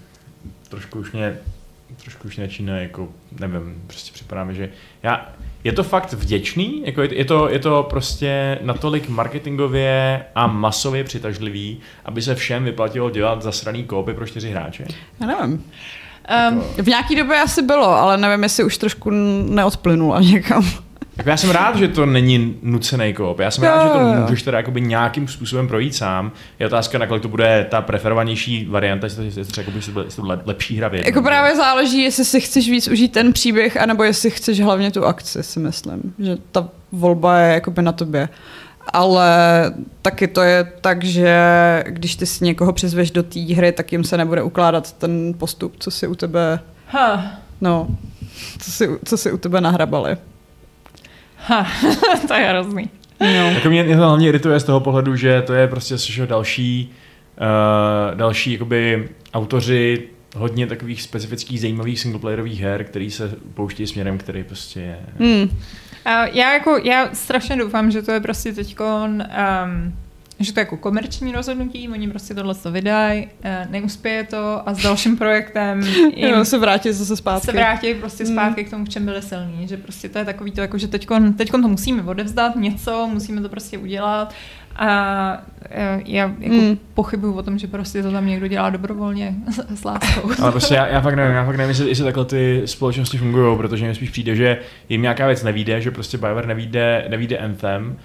trošku 0.68 0.99
už 0.99 1.12
mě, 1.12 1.37
trošku 2.03 2.28
už 2.28 2.36
mě 2.36 2.47
začíná 2.47 2.76
jako, 2.76 3.09
nevím, 3.40 3.82
prostě 3.86 4.12
připadá 4.12 4.45
mi, 4.45 4.55
že 4.55 4.68
já, 5.03 5.32
je 5.64 5.72
to 5.72 5.82
fakt 5.82 6.12
vděčný, 6.12 6.82
jako 6.86 7.03
je, 7.03 7.18
je, 7.18 7.24
to, 7.24 7.49
je 7.49 7.59
to 7.59 7.86
prostě 7.90 8.59
natolik 8.62 9.09
marketingově 9.09 10.24
a 10.34 10.47
masově 10.47 11.05
přitažlivý, 11.05 11.80
aby 12.05 12.22
se 12.22 12.34
všem 12.34 12.64
vyplatilo 12.64 13.11
dělat 13.11 13.42
zasraný 13.42 13.84
kópy 13.84 14.14
pro 14.14 14.26
čtyři 14.26 14.51
hráče. 14.51 14.84
Já 15.20 15.26
nevím. 15.26 15.64
Um, 16.51 16.62
V 16.84 16.86
nějaký 16.86 17.16
době 17.16 17.40
asi 17.40 17.62
bylo, 17.62 17.88
ale 17.88 18.16
nevím, 18.16 18.42
jestli 18.42 18.64
už 18.64 18.78
trošku 18.78 19.11
neodplynula 19.51 20.20
někam. 20.20 20.64
Jako 21.17 21.31
já 21.31 21.37
jsem 21.37 21.51
rád, 21.51 21.77
že 21.77 21.89
to 21.89 22.07
není 22.07 22.57
nucený 22.62 23.15
koop. 23.15 23.39
Já 23.39 23.51
jsem 23.51 23.65
Jo, 23.65 23.71
rád, 23.71 23.83
že 23.83 23.89
to 23.89 24.21
můžeš 24.21 24.43
teda 24.43 24.59
jakoby 24.59 24.81
nějakým 24.81 25.29
způsobem 25.29 25.69
projít 25.69 25.95
sám. 25.95 26.33
Je 26.59 26.67
otázka, 26.67 26.99
nakolik 26.99 27.23
to 27.23 27.29
bude 27.29 27.67
ta 27.71 27.81
preferovanější 27.81 28.67
varianta, 28.67 29.07
jestli 29.07 29.31
to, 29.31 29.41
jestli 29.41 29.55
to, 29.55 29.61
jakoby, 29.61 29.79
jestli 29.79 29.93
to, 29.93 30.05
jestli 30.05 30.17
to 30.17 30.23
bude 30.23 30.39
lepší 30.45 30.77
hra 30.77 30.89
v 30.89 30.95
jednom. 30.95 31.07
Jako 31.07 31.23
právě 31.23 31.57
záleží, 31.57 32.03
jestli 32.03 32.25
si 32.25 32.41
chceš 32.41 32.71
víc 32.71 32.89
užít 32.89 33.12
ten 33.12 33.33
příběh, 33.33 33.77
anebo 33.77 34.05
jestli 34.05 34.31
chceš 34.31 34.61
hlavně 34.61 34.91
tu 34.91 35.05
akci, 35.05 35.43
si 35.43 35.61
myslím. 35.61 36.15
Že 36.19 36.37
ta 36.53 36.69
volba 36.93 37.39
je 37.39 37.55
jakoby 37.55 37.83
na 37.83 37.93
tobě. 37.93 38.29
Ale 38.93 39.31
taky 40.03 40.29
to 40.29 40.43
je 40.43 40.73
tak, 40.81 41.05
že 41.05 41.35
když 41.87 42.17
ty 42.17 42.27
si 42.27 42.45
někoho 42.45 42.73
přizveš 42.73 43.11
do 43.11 43.23
té 43.23 43.41
hry, 43.41 43.73
tak 43.73 43.93
jim 43.93 44.05
se 44.05 44.17
nebude 44.17 44.43
ukládat 44.43 44.93
ten 44.93 45.35
postup, 45.39 45.75
co 45.79 45.91
si 45.91 46.07
u 46.07 46.15
tebe, 46.15 46.61
ha, 46.89 47.31
no, 47.61 47.89
co 48.59 48.71
si, 48.71 48.89
co 49.05 49.17
si 49.17 49.33
u 49.33 49.39
tebe 49.39 49.61
nahrabali. 49.61 50.17
Ha, 51.47 51.66
to 52.28 52.34
je 52.34 52.47
hrozný. 52.49 52.90
No. 53.20 53.26
Jako 53.26 53.68
mě, 53.68 53.82
mě 53.82 53.97
to 53.97 54.07
hlavně 54.07 54.28
irituje 54.28 54.61
z 54.61 54.64
toho 54.64 54.80
pohledu, 54.80 55.16
že 55.16 55.42
to 55.42 55.55
je 55.55 55.68
prostě 55.68 55.97
že 55.99 56.26
další, 56.26 56.92
uh, 57.40 58.16
další 58.18 58.53
jakoby 58.53 59.09
autoři 59.34 60.09
hodně 60.36 60.66
takových 60.66 61.03
specifických 61.03 61.61
zajímavých 61.61 62.01
singleplayerových 62.01 62.61
her, 62.61 62.84
který 62.84 63.11
se 63.11 63.32
pouští 63.55 63.86
směrem, 63.86 64.18
který 64.18 64.45
prostě 64.45 64.80
je... 64.80 64.99
Hmm. 65.18 65.59
A 66.05 66.26
já 66.26 66.53
jako, 66.53 66.80
já 66.84 67.14
strašně 67.14 67.57
doufám, 67.57 67.90
že 67.90 68.03
to 68.03 68.12
je 68.12 68.20
prostě 68.20 68.53
teďkon, 68.53 69.24
um, 69.64 69.95
že 70.41 70.53
to 70.53 70.61
je 70.61 70.62
jako 70.62 70.76
komerční 70.76 71.32
rozhodnutí, 71.32 71.89
oni 71.89 72.09
prostě 72.09 72.35
tohle 72.35 72.55
to 72.55 72.72
vydají, 72.72 73.26
uh, 73.26 73.70
neuspěje 73.70 74.24
to 74.24 74.68
a 74.68 74.74
s 74.74 74.82
dalším 74.82 75.16
projektem 75.16 75.80
jim 76.16 76.28
Jo, 76.28 76.45
se 76.45 76.59
vrátit 76.59 76.93
zase 76.93 77.16
zpátky. 77.16 77.47
se 77.47 77.53
vrátí 77.53 77.95
prostě 77.95 78.26
zpátky 78.26 78.64
k 78.64 78.70
tomu, 78.70 78.85
v 78.85 78.89
čem 78.89 79.05
byli 79.05 79.22
silní, 79.22 79.68
že 79.68 79.76
prostě 79.76 80.09
to 80.09 80.18
je 80.18 80.24
takový 80.24 80.51
to, 80.51 80.61
jako, 80.61 80.78
že 80.78 80.89
teďkon, 80.89 81.32
teďkon 81.32 81.62
to 81.62 81.68
musíme 81.68 82.03
odevzdat 82.03 82.57
něco, 82.57 83.09
musíme 83.12 83.41
to 83.41 83.49
prostě 83.49 83.78
udělat 83.78 84.35
a 84.76 85.43
eh, 85.70 86.03
já 86.07 86.32
jako 86.39 86.55
Mm. 86.55 86.78
pochybuju 86.95 87.32
o 87.35 87.43
tom, 87.43 87.59
že 87.59 87.66
prostě 87.66 88.03
to 88.03 88.11
tam 88.12 88.26
někdo 88.26 88.47
dělá 88.49 88.70
dobrovolně 88.70 89.35
s, 89.51 89.61
s 89.80 89.85
láskou. 89.85 90.30
Ale 90.43 90.51
prostě 90.51 90.74
já, 90.74 90.87
já 90.87 91.01
fakt 91.01 91.14
nevím, 91.14 91.37
já 91.37 91.45
fakt 91.45 91.57
nevím, 91.57 91.68
jestli, 91.68 91.89
jestli 91.89 92.05
takhle 92.05 92.24
ty 92.24 92.62
společnosti 92.64 93.18
fungují, 93.18 93.57
protože 93.57 93.87
mi 93.87 93.95
spíš 93.95 94.11
přijde, 94.11 94.37
že 94.37 94.59
jim 94.89 95.03
nějaká 95.03 95.26
věc 95.26 95.43
nevíde, 95.43 95.80
že 95.80 95.91
prostě 95.91 96.18
BioWare 96.18 96.47
nevíde, 96.47 97.07
nevíde 97.11 97.39
Anthem 97.39 97.97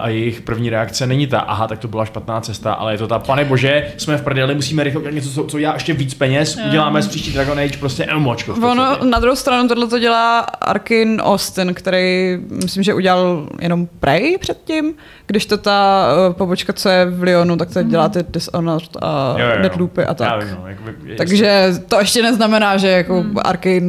a 0.00 0.08
jejich 0.08 0.40
první 0.40 0.70
reakce 0.70 1.06
není 1.06 1.26
ta, 1.26 1.40
aha, 1.40 1.66
tak 1.68 1.78
to 1.78 1.88
byla 1.88 2.04
špatná 2.04 2.40
cesta, 2.40 2.72
ale 2.72 2.94
je 2.94 2.98
to 2.98 3.06
ta, 3.08 3.18
pane 3.18 3.44
bože, 3.44 3.86
jsme 3.96 4.16
v 4.16 4.22
prdeli, 4.22 4.54
musíme 4.54 4.84
rychle 4.84 5.00
udělat 5.00 5.14
něco, 5.14 5.30
co, 5.30 5.44
co 5.44 5.58
já 5.58 5.74
ještě 5.74 5.94
víc 5.94 6.14
peněz, 6.14 6.58
uděláme 6.68 7.02
z 7.02 7.08
příští 7.08 7.32
Dragon 7.32 7.58
Age 7.58 7.76
prostě 7.78 8.06
MMOčko. 8.16 8.54
v 8.54 8.64
Ono, 8.64 8.98
na 9.04 9.18
druhou 9.20 9.36
stranu 9.36 9.68
tohle 9.68 9.86
to 9.86 9.98
dělá 9.98 10.40
Arkin 10.40 11.20
Austin, 11.24 11.74
který 11.74 12.36
myslím, 12.64 12.82
že 12.82 12.94
udělal 12.94 13.48
jenom 13.60 13.86
Prey 14.00 14.38
předtím, 14.38 14.94
když 15.26 15.46
to 15.46 15.56
ta 15.56 16.06
uh, 16.28 16.34
pobočka, 16.34 16.72
co 16.72 16.88
je 16.88 17.04
v 17.04 17.22
Lyonu, 17.22 17.56
tak 17.56 17.70
to 17.72 17.82
dělá 17.82 18.08
ty 18.08 18.18
Dishonored 18.28 18.96
a 19.02 19.34
Jo, 19.38 19.46
jo, 19.46 19.52
jo. 19.56 19.62
Deadloopy 19.62 20.02
a 20.04 20.08
Já 20.08 20.14
tak. 20.14 20.44
vím, 20.46 20.56
no, 20.60 20.68
jakoby, 20.68 20.92
je- 21.04 21.16
Takže 21.16 21.72
to 21.88 21.98
ještě 21.98 22.22
neznamená, 22.22 22.76
že 22.76 22.88
jako 22.88 23.20
hmm. 23.22 23.34
Arkane 23.44 23.80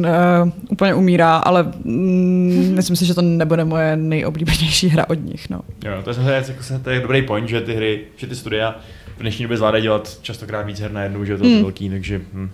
uh, 0.44 0.50
úplně 0.68 0.94
umírá, 0.94 1.36
ale 1.36 1.62
mm, 1.84 2.72
myslím 2.74 2.96
si, 2.96 3.06
že 3.06 3.14
to 3.14 3.22
nebude 3.22 3.64
moje 3.64 3.96
nejoblíbenější 3.96 4.88
hra 4.88 5.04
od 5.08 5.14
nich. 5.24 5.50
No. 5.50 5.57
Jo, 5.84 6.02
to 6.04 6.10
je, 6.10 6.14
samozřejmě 6.14 6.44
jako, 6.48 6.62
se- 6.62 6.78
to 6.78 6.90
je 6.90 7.00
dobrý 7.00 7.22
point, 7.22 7.48
že 7.48 7.60
ty 7.60 7.74
hry, 7.74 8.00
že 8.16 8.26
ty 8.26 8.36
studia 8.36 8.74
v 9.16 9.20
dnešní 9.20 9.42
době 9.44 9.56
zvládají 9.56 9.82
dělat 9.82 10.18
častokrát 10.22 10.66
víc 10.66 10.80
her 10.80 10.92
najednou, 10.92 11.24
že 11.24 11.32
je 11.32 11.38
to 11.38 11.44
Hmm. 11.44 11.54
mm. 11.54 11.62
velký, 11.62 11.90
takže 11.90 12.20
hm. 12.32 12.50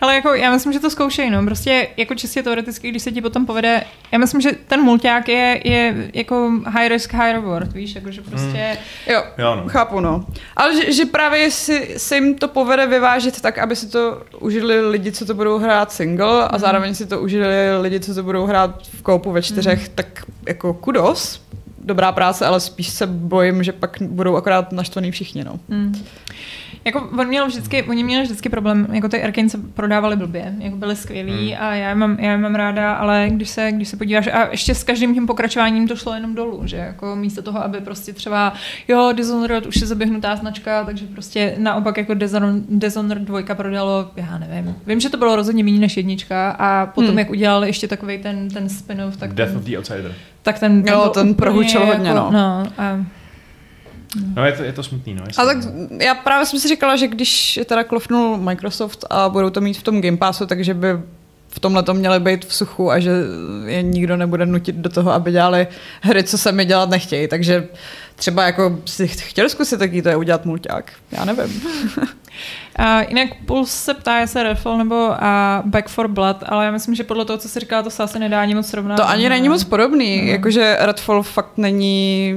Ale 0.00 0.14
jako, 0.14 0.34
já 0.34 0.50
myslím, 0.50 0.72
že 0.72 0.80
to 0.80 0.90
zkoušej, 0.90 1.30
no. 1.30 1.44
Prostě 1.44 1.88
jako 1.96 2.14
čistě 2.14 2.42
teoreticky, 2.42 2.88
když 2.90 3.02
se 3.02 3.12
ti 3.12 3.20
potom 3.22 3.46
povede, 3.46 3.82
já 4.12 4.18
myslím, 4.18 4.40
že 4.40 4.50
ten 4.66 4.80
mulťák 4.80 5.28
je, 5.28 5.60
je 5.64 6.10
jako 6.14 6.50
high 6.66 6.88
risk, 6.88 7.12
high 7.14 7.32
reward, 7.32 7.72
víš, 7.72 7.94
jako, 7.94 8.10
že 8.10 8.20
prostě, 8.20 8.76
Jo, 9.12 9.22
jo 9.38 9.54
no. 9.56 9.68
chápu, 9.68 10.00
no. 10.00 10.26
Ale 10.56 10.76
že, 10.76 10.92
že 10.92 11.04
právě 11.04 11.50
si, 11.50 11.94
se 11.96 12.14
jim 12.14 12.34
to 12.34 12.48
povede 12.48 12.86
vyvážit 12.86 13.40
tak, 13.40 13.58
aby 13.58 13.76
si 13.76 13.88
to 13.88 14.22
užili 14.40 14.88
lidi, 14.90 15.12
co 15.12 15.26
to 15.26 15.34
budou 15.34 15.58
hrát 15.58 15.92
single 15.92 16.48
a 16.48 16.58
zároveň 16.58 16.94
si 16.94 17.06
to 17.06 17.20
užili 17.20 17.46
lidi, 17.80 18.00
co 18.00 18.14
to 18.14 18.22
budou 18.22 18.46
hrát 18.46 18.86
v 18.88 19.02
koupu 19.02 19.32
ve 19.32 19.42
čtyřech, 19.42 19.88
tak 19.88 20.24
jako 20.48 20.74
kudos. 20.74 21.42
Dobrá 21.90 22.12
práce, 22.12 22.46
ale 22.46 22.60
spíš 22.60 22.88
se 22.88 23.06
bojím, 23.06 23.62
že 23.62 23.72
pak 23.72 23.96
budou 24.02 24.36
akorát 24.36 24.72
naštvaný 24.72 25.10
všichni, 25.10 25.44
no. 25.44 25.60
mm. 25.68 25.94
Jako 26.84 27.08
on 27.18 27.26
měl 27.28 27.46
vždycky, 27.46 27.82
oni 27.82 28.04
měli 28.04 28.24
vždycky 28.24 28.48
problém, 28.48 28.86
jako 28.92 29.08
ty 29.08 29.22
Arkane 29.22 29.48
se 29.48 29.58
prodávali 29.58 30.16
blbě, 30.16 30.54
jako 30.58 30.76
byly 30.76 30.96
skvělí 30.96 31.52
Hmm. 31.52 31.62
a 31.62 31.74
já 31.74 31.88
je, 31.88 31.94
mám, 31.94 32.16
já 32.20 32.30
je 32.30 32.38
mám 32.38 32.54
ráda, 32.54 32.92
ale 32.92 33.28
když 33.32 33.48
se, 33.50 33.72
když 33.72 33.88
se 33.88 33.96
podíváš, 33.96 34.26
a 34.26 34.48
ještě 34.50 34.74
s 34.74 34.84
každým 34.84 35.14
tím 35.14 35.26
pokračováním 35.26 35.88
to 35.88 35.96
šlo 35.96 36.14
jenom 36.14 36.34
dolů, 36.34 36.62
že 36.64 36.76
jako 36.76 37.16
místo 37.16 37.42
toho, 37.42 37.64
aby 37.64 37.80
prostě 37.80 38.12
třeba, 38.12 38.52
jo, 38.88 39.12
Dishonored 39.16 39.66
už 39.66 39.76
je 39.80 39.86
zaběhnutá 39.86 40.36
značka, 40.36 40.84
takže 40.84 41.06
prostě 41.06 41.54
naopak 41.58 41.96
jako 41.96 42.14
Dishonored, 42.14 42.62
Dishonored 42.68 43.22
2 43.22 43.54
prodalo, 43.54 44.10
já 44.16 44.38
nevím, 44.38 44.74
vím, 44.86 45.00
že 45.00 45.08
to 45.10 45.16
bylo 45.16 45.36
rozhodně 45.36 45.64
méně 45.64 45.78
než 45.78 45.96
jednička 45.96 46.50
a 46.50 46.86
potom, 46.86 47.08
Hmm. 47.10 47.18
jak 47.18 47.30
udělali 47.30 47.68
ještě 47.68 47.88
takový 47.88 48.18
ten, 48.18 48.48
ten 48.48 48.68
spin-off, 48.68 49.16
tak 49.16 49.34
Death 49.34 49.50
ten, 49.50 49.58
of 49.58 49.64
the 49.64 49.76
Outsider. 49.76 50.14
Tak 50.42 50.58
ten, 50.58 50.84
Jo, 50.86 51.00
byl 51.00 51.08
ten 51.08 51.34
prohučil 51.34 51.86
hodně, 51.86 52.08
jako, 52.08 52.20
no. 52.20 52.30
no 52.30 52.64
a, 52.78 53.04
No 54.36 54.46
je 54.46 54.52
to, 54.52 54.62
je 54.62 54.72
to 54.72 54.82
smutný, 54.82 55.14
no. 55.14 55.24
A 55.36 55.44
tak 55.44 55.56
já 56.00 56.14
právě 56.14 56.46
jsem 56.46 56.60
si 56.60 56.68
říkala, 56.68 56.96
že 56.96 57.08
když 57.08 57.60
teda 57.64 57.84
klofnul 57.84 58.36
Microsoft 58.36 59.04
a 59.10 59.28
budou 59.28 59.50
to 59.50 59.60
mít 59.60 59.78
v 59.78 59.82
tom 59.82 60.00
Game 60.00 60.16
Passu, 60.16 60.46
takže 60.46 60.74
by 60.74 60.88
v 61.48 61.60
tomhle 61.60 61.82
to 61.82 61.94
měly 61.94 62.20
být 62.20 62.44
v 62.44 62.54
suchu 62.54 62.90
a 62.90 62.98
že 62.98 63.10
je 63.66 63.82
nikdo 63.82 64.16
nebude 64.16 64.46
nutit 64.46 64.76
do 64.76 64.88
toho, 64.90 65.12
aby 65.12 65.32
dělali 65.32 65.66
hry, 66.00 66.24
co 66.24 66.38
se 66.38 66.52
mi 66.52 66.64
dělat 66.64 66.90
nechtějí. 66.90 67.28
Takže 67.28 67.68
třeba 68.16 68.44
jako 68.46 68.78
si 68.84 69.08
chtěl 69.08 69.48
zkusit 69.48 69.78
taky 69.78 70.02
to 70.02 70.08
je 70.08 70.16
udělat 70.16 70.44
mulťák. 70.44 70.92
Já 71.12 71.24
nevím. 71.24 71.62
A 72.76 73.00
jinak 73.02 73.28
Puls 73.46 73.70
se 73.70 73.94
ptá, 73.94 74.18
jestli 74.18 74.42
Redfall 74.42 74.78
nebo 74.78 75.14
a 75.24 75.62
Back 75.66 75.88
for 75.88 76.08
Blood, 76.08 76.36
ale 76.46 76.64
já 76.64 76.70
myslím, 76.70 76.94
že 76.94 77.04
podle 77.04 77.24
toho, 77.24 77.36
co 77.38 77.48
se 77.48 77.60
říká, 77.60 77.82
to 77.82 77.90
se 77.90 78.02
asi 78.02 78.18
nedá 78.18 78.40
ani 78.42 78.54
moc 78.54 78.66
srovnat. 78.66 78.96
To 78.96 79.08
ani 79.08 79.28
není 79.28 79.48
moc 79.48 79.64
podobný, 79.64 80.22
No. 80.22 80.28
jakože 80.32 80.76
Redfall 80.80 81.22
fakt 81.22 81.58
není 81.58 82.34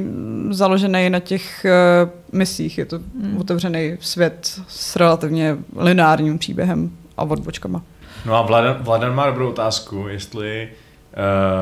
založený 0.50 1.10
na 1.10 1.20
těch 1.20 1.66
uh, 2.06 2.10
misích, 2.40 2.78
je 2.78 2.86
to 2.86 3.00
Hmm. 3.22 3.38
otevřený 3.40 3.98
svět 4.00 4.62
s 4.68 4.96
relativně 4.96 5.58
lineárním 5.76 6.38
příběhem 6.38 6.92
a 7.18 7.24
odbočkama. 7.24 7.82
No 8.26 8.36
a 8.36 8.42
Vladan, 8.42 8.78
Vladan 8.82 9.16
má 9.16 9.26
dobrou 9.28 9.50
otázku, 9.50 10.06
jestli 10.10 10.70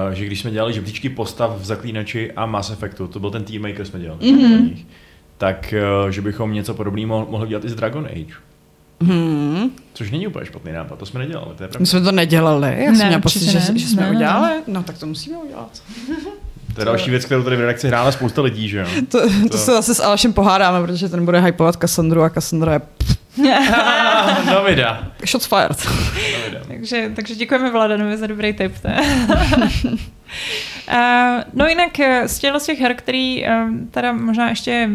Uh, 0.08 0.14
že 0.14 0.26
když 0.26 0.40
jsme 0.42 0.52
dělali 0.52 0.74
žebříčky 0.74 1.10
postav 1.10 1.60
v 1.60 1.66
Zaklínači 1.66 2.32
a 2.32 2.46
Mass 2.46 2.70
Effectu, 2.72 3.08
to 3.08 3.20
byl 3.20 3.32
ten 3.32 3.44
Team 3.44 3.62
Maker 3.62 3.86
jsme 3.86 4.00
dělali, 4.00 4.32
Mhm. 4.32 4.42
mm-hmm. 4.42 4.86
Tak 5.42 5.74
uh, 6.04 6.10
že 6.10 6.22
bychom 6.22 6.54
něco 6.54 6.74
podobného 6.74 7.08
mo- 7.26 7.30
mohli 7.32 7.48
dělat 7.48 7.66
i 7.66 7.70
z 7.70 7.76
Dragon 7.76 8.06
Age. 8.12 8.34
Hmm. 9.02 9.70
Což 9.94 10.12
není 10.12 10.28
úplně 10.28 10.46
špatný 10.46 10.72
nápad, 10.72 11.00
to 11.00 11.06
jsme 11.06 11.20
nedělali, 11.20 11.48
to 11.58 11.64
je 11.64 11.68
My 11.68 11.72
pravda. 11.72 11.86
jsme 11.86 12.02
to 12.02 12.12
nedělali. 12.12 12.76
Já 12.78 12.86
jsem 12.86 12.98
Ne, 12.98 13.06
měla 13.06 13.22
pocit, 13.22 13.40
že, 13.44 13.60
ne. 13.60 13.80
že 13.80 13.88
jsme 13.88 14.02
Ne, 14.02 14.10
ne, 14.10 14.16
udělali. 14.16 14.52
No 14.68 14.84
tak 14.84 14.98
to 14.98 15.06
musíme 15.06 15.38
udělat. 15.38 15.82
To 16.76 16.82
je 16.82 16.86
další 16.86 17.10
věc, 17.10 17.26
kterou 17.26 17.44
tady 17.44 17.56
v 17.56 17.60
redakci 17.60 17.88
hrála 17.88 18.12
spousta 18.12 18.42
lidí, 18.42 18.70
že 18.70 18.78
jo? 18.78 18.86
To, 19.10 19.22
to, 19.30 19.50
To- 19.52 19.58
se 19.58 19.72
zase 19.72 19.96
s 19.96 20.00
Alešem 20.04 20.34
pohádáme, 20.34 20.88
protože 20.88 21.10
ten 21.10 21.26
bude 21.26 21.40
hypovat 21.42 21.76
Cassandru 21.76 22.22
a 22.24 22.30
Cassandra 22.30 22.74
je 22.74 22.82
Davida. 24.46 25.08
shots 25.30 25.46
fired. 25.46 25.88
Davida. 26.44 26.60
takže, 26.68 27.12
takže 27.16 27.36
děkujeme 27.36 27.72
Vladanovi 27.72 28.18
za 28.18 28.28
dobrý 28.28 28.54
tip. 28.54 28.74
Uh, 30.88 31.44
no 31.54 31.68
jinak 31.68 32.00
eh, 32.00 32.28
z 32.28 32.40
těchto 32.40 32.60
z 32.60 32.66
těch 32.66 32.80
her, 32.80 32.96
který 32.96 33.44
uh, 33.44 33.50
teda 33.92 34.12
možná 34.14 34.50
ještě 34.50 34.90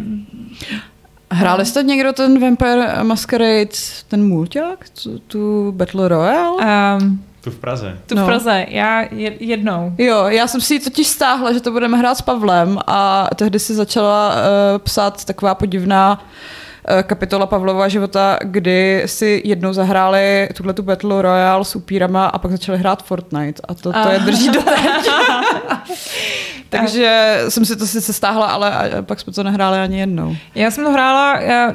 Hráli 1.30 1.66
jste 1.66 1.82
někdo 1.82 2.12
ten 2.12 2.40
Vampire 2.40 2.96
Masquerade, 3.02 3.68
ten 4.08 4.28
mulťák, 4.28 4.84
tu, 5.02 5.18
tu 5.18 5.72
Battle 5.72 6.08
Royale? 6.08 6.96
um, 7.00 7.24
Tu 7.40 7.50
v 7.50 7.58
Praze. 7.58 7.98
tu 8.06 8.14
No. 8.14 8.22
v 8.22 8.26
Praze, 8.26 8.66
já 8.68 9.00
je- 9.10 9.44
jednou. 9.44 9.92
Jo, 9.98 10.24
já 10.28 10.46
jsem 10.46 10.60
si 10.60 10.74
ji 10.74 10.80
totiž 10.80 11.06
stáhla, 11.06 11.52
že 11.52 11.60
to 11.60 11.70
budeme 11.72 11.98
hrát 11.98 12.14
s 12.18 12.22
Pavlem 12.22 12.78
a 12.86 13.28
tehdy 13.34 13.58
si 13.58 13.74
začala 13.74 14.28
uh, 14.34 14.78
psát 14.78 15.24
taková 15.24 15.54
podivná 15.54 16.12
uh, 16.20 17.02
kapitola 17.02 17.46
Pavlova 17.46 17.88
života, 17.88 18.38
kdy 18.44 19.02
si 19.06 19.42
jednou 19.44 19.72
zahráli 19.72 20.48
tuhle 20.56 20.72
tu 20.72 20.82
Battle 20.82 21.22
Royale 21.22 21.64
s 21.64 21.76
upírama 21.76 22.26
a 22.26 22.38
pak 22.38 22.50
začali 22.50 22.78
hrát 22.78 23.02
Fortnite 23.04 23.62
a 23.68 23.74
to, 23.74 23.92
to 23.92 24.08
je 24.10 24.18
drží 24.18 24.48
do 24.50 24.62
teď. 24.62 25.10
Takže 26.68 27.38
jsem 27.48 27.64
si 27.64 27.76
to 27.76 27.86
sice 27.86 28.12
stáhla, 28.12 28.46
ale 28.46 28.90
pak 29.00 29.20
jsme 29.20 29.32
to 29.32 29.42
nehráli 29.42 29.78
ani 29.78 30.00
jednou. 30.00 30.36
Já 30.54 30.70
jsem 30.70 30.84
to 30.84 30.90
hrála, 30.90 31.40
já, 31.40 31.72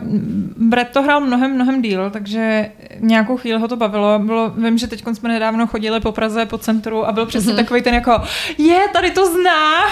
Brett 0.58 0.90
to 0.92 1.02
hrál 1.02 1.22
mnohem, 1.22 1.54
mnohem 1.56 1.82
díl, 1.82 2.10
takže 2.10 2.72
nějakou 3.00 3.38
chvíli 3.38 3.60
ho 3.60 3.68
to 3.68 3.76
bavilo. 3.76 4.20
Bylo, 4.20 4.50
vím, 4.50 4.78
že 4.78 4.88
teď 4.88 5.04
jsme 5.14 5.30
nedávno 5.30 5.68
chodili 5.68 6.00
po 6.00 6.12
Praze, 6.12 6.46
po 6.46 6.58
centru 6.58 7.08
a 7.08 7.12
byl 7.12 7.26
přesně 7.26 7.54
mm-hmm. 7.54 7.56
takový 7.56 7.82
ten 7.82 7.94
jako, 7.94 8.22
je, 8.58 8.80
tady 8.94 9.12
to 9.12 9.26
zná. 9.26 9.86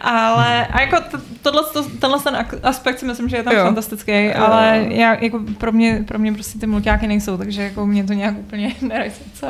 ale 0.00 0.66
a 0.66 0.80
jako 0.80 0.96
tohle, 1.42 1.62
to, 1.72 1.82
tenhle 1.82 2.20
ten 2.20 2.46
aspekt 2.62 2.98
si 2.98 3.06
myslím, 3.06 3.28
že 3.28 3.36
je 3.36 3.42
tam 3.42 3.52
Jo. 3.52 3.58
jo. 3.58 3.64
fantastický, 3.64 4.32
ale 4.32 4.86
já, 4.88 5.24
jako 5.24 5.40
pro 5.58 5.72
mě, 5.72 6.04
pro 6.08 6.18
mě 6.18 6.32
prostě 6.32 6.58
ty 6.58 6.66
mulťáky 6.66 7.06
nejsou, 7.06 7.36
takže 7.36 7.62
jako 7.62 7.86
mě 7.86 8.04
to 8.04 8.12
nějak 8.12 8.38
úplně 8.38 8.74
nerajse. 8.80 9.22
Co? 9.34 9.46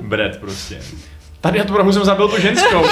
Brad 0.00 0.36
prostě. 0.36 0.80
Tady 1.40 1.58
já 1.58 1.64
tu 1.64 1.76
rohu 1.76 1.92
jsem 1.92 2.04
zabil 2.04 2.28
tu 2.28 2.40
ženskou. 2.40 2.84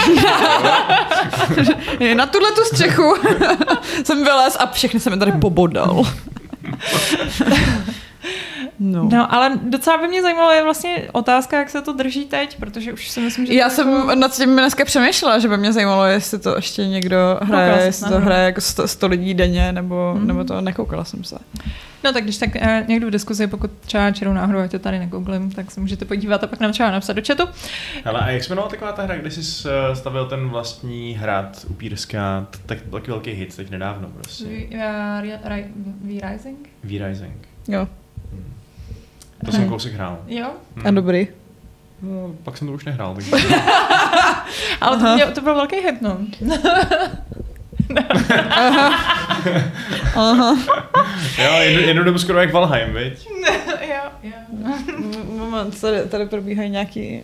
Na 2.14 2.26
tuhle 2.26 2.53
tu 2.53 2.64
střechu 2.64 3.14
jsem 4.05 4.24
vylez 4.24 4.57
a 4.61 4.66
všechny 4.66 5.01
jsem 5.01 5.12
mi 5.12 5.18
tady 5.18 5.32
pobodal. 5.32 6.03
No. 8.80 9.08
No, 9.12 9.34
ale 9.34 9.58
docela 9.62 9.98
by 9.98 10.08
mě 10.08 10.22
zajímalo 10.22 10.50
je 10.50 10.62
vlastně 10.64 11.08
otázka, 11.12 11.58
jak 11.58 11.70
se 11.70 11.82
to 11.82 11.92
drží 11.92 12.24
teď, 12.24 12.58
protože 12.58 12.92
už 12.92 13.08
si 13.10 13.20
myslím, 13.20 13.46
že 13.46 13.54
Já 13.54 13.68
to 13.68 13.74
jsem 13.74 13.88
jako... 13.94 14.14
nad 14.14 14.36
tím 14.36 14.52
dneska 14.52 14.84
přemýšlela, 14.84 15.38
že 15.38 15.48
by 15.48 15.56
mě 15.56 15.72
zajímalo, 15.72 16.04
jestli 16.04 16.38
to 16.38 16.56
ještě 16.56 16.86
někdo 16.86 17.16
hraje, 17.42 17.68
Koukala 17.70 17.84
jestli 17.86 18.08
to 18.08 18.14
no. 18.18 18.24
hraje 18.24 18.44
jako 18.44 18.60
100, 18.60 18.88
100 18.88 19.06
lidí 19.06 19.34
denně, 19.34 19.72
nebo, 19.72 20.12
Mhm. 20.16 20.26
nebo 20.26 20.44
to 20.44 20.60
nekoukala 20.60 21.04
jsem 21.04 21.24
se. 21.24 21.38
No 22.04 22.12
tak 22.12 22.24
když 22.24 22.38
tak 22.38 22.56
eh, 22.56 22.84
někdo 22.88 23.06
v 23.06 23.10
diskuzi, 23.10 23.46
pokud 23.46 23.70
třeba 23.80 24.10
čirou 24.10 24.32
náhodou, 24.32 24.58
ať 24.58 24.70
to 24.70 24.78
tady 24.78 24.98
negooglím, 24.98 25.50
tak 25.50 25.70
se 25.70 25.80
můžete 25.80 26.04
podívat 26.04 26.44
a 26.44 26.46
pak 26.46 26.60
nám 26.60 26.72
třeba 26.72 26.90
napsat 26.90 27.12
do 27.12 27.22
chatu. 27.26 27.42
Hele, 28.04 28.20
a 28.20 28.30
jak 28.30 28.44
se 28.44 28.48
jmenovala 28.52 28.70
taková 28.70 28.92
ta 28.92 29.02
hra, 29.02 29.16
kde 29.16 29.30
jsi 29.30 29.68
eh, 29.68 29.96
stavil 29.96 30.26
ten 30.26 30.48
vlastní 30.48 31.14
hrad 31.14 31.66
upírská, 31.68 32.46
tak 32.66 32.78
taky 32.90 33.10
velký 33.10 33.30
hit, 33.30 33.56
teď 33.56 33.70
nedávno 33.70 34.08
prostě. 34.08 34.44
V-Rising? 36.02 36.68
V-Rising. 36.84 37.48
Jo, 37.68 37.88
To 39.45 39.53
jsem 39.53 39.68
kousek 39.68 39.93
hrál. 39.93 40.18
Jo, 40.26 40.51
a 40.84 40.91
dobrý. 40.91 41.28
No, 42.03 42.34
pak 42.43 42.57
jsem 42.57 42.68
to 42.68 42.74
už 42.74 42.84
nehrál, 42.84 43.14
takže... 43.14 43.30
ale 44.80 44.99
to, 44.99 45.14
mě, 45.14 45.26
to 45.26 45.41
byl 45.41 45.55
velký 45.55 45.76
hit, 45.76 46.03
no. 46.03 46.18
Aha. 50.14 50.59
jo, 51.39 51.53
jednu, 51.61 51.80
jednu 51.80 52.05
dobu 52.05 52.18
skoro 52.18 52.41
jak 52.41 52.53
Valheim, 52.53 52.93
viď? 52.95 53.28
jo, 53.80 54.11
jo. 54.22 54.32
Moment, 55.39 55.80
tady, 55.80 56.03
tady 56.09 56.26
probíhají 56.26 56.70
nějaký 56.70 57.20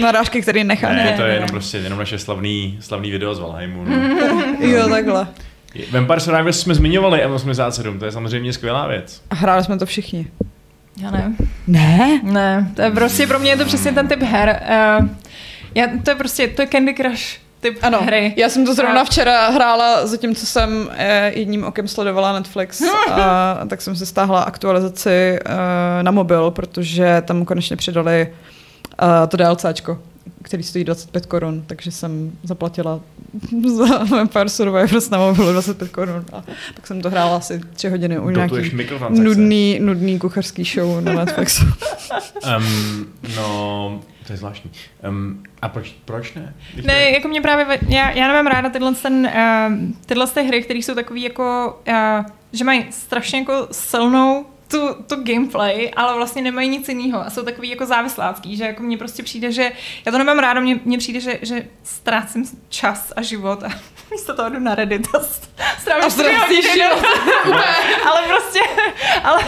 narážky, 0.00 0.42
které 0.42 0.64
nechám. 0.64 0.96
Ne, 0.96 1.04
ne, 1.04 1.12
to 1.16 1.22
je 1.22 1.28
ne. 1.28 1.34
jenom 1.34 1.48
prostě 1.50 1.78
jenom 1.78 1.98
naše 1.98 2.18
slavný, 2.18 2.78
slavný 2.80 3.10
video 3.10 3.34
z 3.34 3.38
Valheimu. 3.38 3.84
No. 3.84 3.96
Jo, 4.66 4.88
takhle. 4.88 5.26
Vampire 5.90 6.20
Survivors 6.20 6.60
jsme 6.60 6.74
zmiňovali 6.74 7.26
M87, 7.26 7.98
to 7.98 8.04
je 8.04 8.12
samozřejmě 8.12 8.52
skvělá 8.52 8.86
věc. 8.86 9.22
A 9.30 9.34
hráli 9.34 9.64
jsme 9.64 9.78
to 9.78 9.86
všichni. 9.86 10.26
Já 10.96 11.10
ne. 11.10 11.32
Ne? 11.66 12.20
Ne, 12.22 12.70
to 12.74 12.82
je 12.82 12.90
prostě 12.90 13.26
pro 13.26 13.38
mě 13.38 13.50
je 13.50 13.56
to 13.56 13.64
přesně 13.64 13.92
ten 13.92 14.08
typ 14.08 14.22
her. 14.22 14.62
Uh, 15.00 15.08
já, 15.74 15.86
to 16.04 16.10
je 16.10 16.14
prostě, 16.14 16.48
to 16.48 16.62
je 16.62 16.68
Candy 16.68 16.94
Crush 16.94 17.22
typ 17.60 17.78
Ano, 17.82 17.98
hry. 18.02 18.34
já 18.36 18.48
jsem 18.48 18.66
to 18.66 18.74
zrovna 18.74 19.00
A- 19.00 19.04
včera 19.04 19.50
hrála, 19.50 20.06
zatímco 20.06 20.46
jsem 20.46 20.88
eh, 20.96 21.32
jedním 21.34 21.64
okem 21.64 21.88
sledovala 21.88 22.32
Netflix, 22.32 22.82
a, 23.12 23.60
tak 23.68 23.82
jsem 23.82 23.96
si 23.96 24.06
stáhla 24.06 24.42
aktualizaci 24.42 25.10
eh, 25.10 26.02
na 26.02 26.10
mobil, 26.10 26.50
protože 26.50 27.22
tam 27.26 27.44
konečně 27.44 27.76
přidali 27.76 28.32
to 29.28 29.36
DLCčko, 29.36 29.98
který 30.46 30.62
stojí 30.62 30.84
25 30.84 31.26
korun, 31.26 31.62
takže 31.66 31.90
jsem 31.90 32.32
zaplatila 32.42 33.00
za 33.76 34.04
Vampire 34.04 34.48
Survivors 34.48 35.10
na 35.10 35.18
mobilu 35.18 35.52
25 35.52 35.88
korun 35.90 36.24
a 36.32 36.44
tak 36.74 36.86
jsem 36.86 37.00
to 37.02 37.10
hrála 37.10 37.36
asi 37.36 37.60
tři 37.74 37.88
hodiny 37.88 38.18
u 38.18 38.30
Dotuješ 38.30 38.72
nějaký 38.72 38.94
nudný, 39.10 39.78
nudný 39.80 40.18
kuchařský 40.18 40.64
show 40.64 41.00
na 41.00 41.12
Netflixu. 41.12 41.64
Um, 42.56 43.06
no, 43.36 44.00
to 44.26 44.32
je 44.32 44.36
zvláštní. 44.36 44.70
Um, 45.08 45.42
a 45.62 45.68
proč, 45.68 45.94
proč 46.04 46.34
ne? 46.34 46.54
Když 46.72 46.84
to 46.86 46.88
Ne, 46.92 46.94
je- 47.00 47.14
jako 47.14 47.28
mě 47.28 47.40
právě, 47.40 47.78
já, 47.88 48.10
já 48.10 48.28
nemám 48.28 48.46
ráda 48.46 48.68
tyhle, 48.70 48.94
ten, 48.94 49.14
uh, 49.36 49.78
tyhle 50.06 50.26
ty 50.26 50.42
hry, 50.42 50.62
které 50.62 50.78
jsou 50.78 50.94
takový 50.94 51.22
jako, 51.22 51.78
uh, 51.88 52.26
že 52.52 52.64
mají 52.64 52.86
strašně 52.90 53.38
jako 53.38 53.68
silnou 53.72 54.46
tu, 54.68 54.94
tu 54.94 55.22
gameplay, 55.22 55.90
ale 55.96 56.14
vlastně 56.14 56.42
nemají 56.42 56.68
nic 56.68 56.88
jiného 56.88 57.26
a 57.26 57.30
jsou 57.30 57.42
takový 57.42 57.68
jako 57.68 57.86
závislácký, 57.86 58.56
že 58.56 58.64
jako 58.64 58.82
mně 58.82 58.98
prostě 58.98 59.22
přijde, 59.22 59.52
že 59.52 59.72
já 60.06 60.12
to 60.12 60.18
nemám 60.18 60.38
ráda, 60.38 60.60
mně, 60.60 60.80
mně 60.84 60.98
přijde, 60.98 61.20
že, 61.20 61.38
že 61.42 61.66
ztrácím 61.82 62.44
čas 62.68 63.12
a 63.16 63.22
život 63.22 63.62
a 63.62 63.68
místo 64.10 64.34
toho 64.36 64.48
jdu 64.50 64.58
na 64.58 64.74
Reddit 64.74 65.06
a 65.14 65.18
st- 65.18 65.48
strávím 65.78 66.04
A 66.04 66.10
ztrácíš 66.10 66.66
hodiny. 66.68 66.84
ale 68.10 68.22
prostě, 68.28 68.60
ale. 69.24 69.44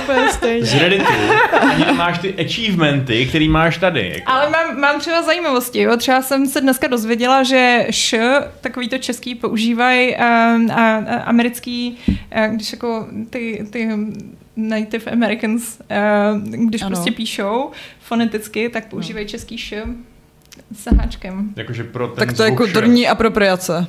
Z 0.61 0.75
Redditu 0.75 1.13
ani 1.61 1.85
nemáš 1.85 2.19
ty 2.19 2.35
achievementy, 2.35 3.27
který 3.27 3.49
máš 3.49 3.79
tady. 3.79 4.13
Jako. 4.15 4.33
Ale 4.33 4.51
mám, 4.51 4.81
mám 4.81 5.01
třeba 5.01 5.23
zajímavosti. 5.23 5.81
Jo? 5.83 5.97
Třeba 5.97 6.23
jsem 6.23 6.47
se 6.47 6.61
dneska 6.61 6.87
dozvěděla, 6.87 7.43
že 7.43 7.87
š, 7.91 8.15
takový 8.61 8.89
to 8.89 8.99
český, 8.99 9.35
používají 9.35 10.17
um, 10.17 10.71
a, 10.71 10.97
a, 10.97 11.17
americký, 11.23 11.99
uh, 12.09 12.55
když 12.55 12.73
jako 12.73 13.07
ty, 13.31 13.67
ty 13.71 13.89
Native 14.61 15.11
Americans, 15.13 15.81
uh, 15.81 16.67
když 16.69 16.83
Ano. 16.83 16.91
prostě 16.97 17.11
píšou 17.13 17.71
foneticky, 18.01 18.69
tak 18.69 18.87
používají 18.89 19.27
český 19.27 19.59
š 19.59 19.85
s 20.77 20.87
háčkem. 20.97 21.53
Jakože 21.57 21.85
pro 21.85 22.09
ten 22.09 22.27
Tak 22.29 22.37
to 22.37 22.43
je 22.43 22.51
že- 22.51 22.57
kulturní 22.57 23.09
apropriace. 23.09 23.87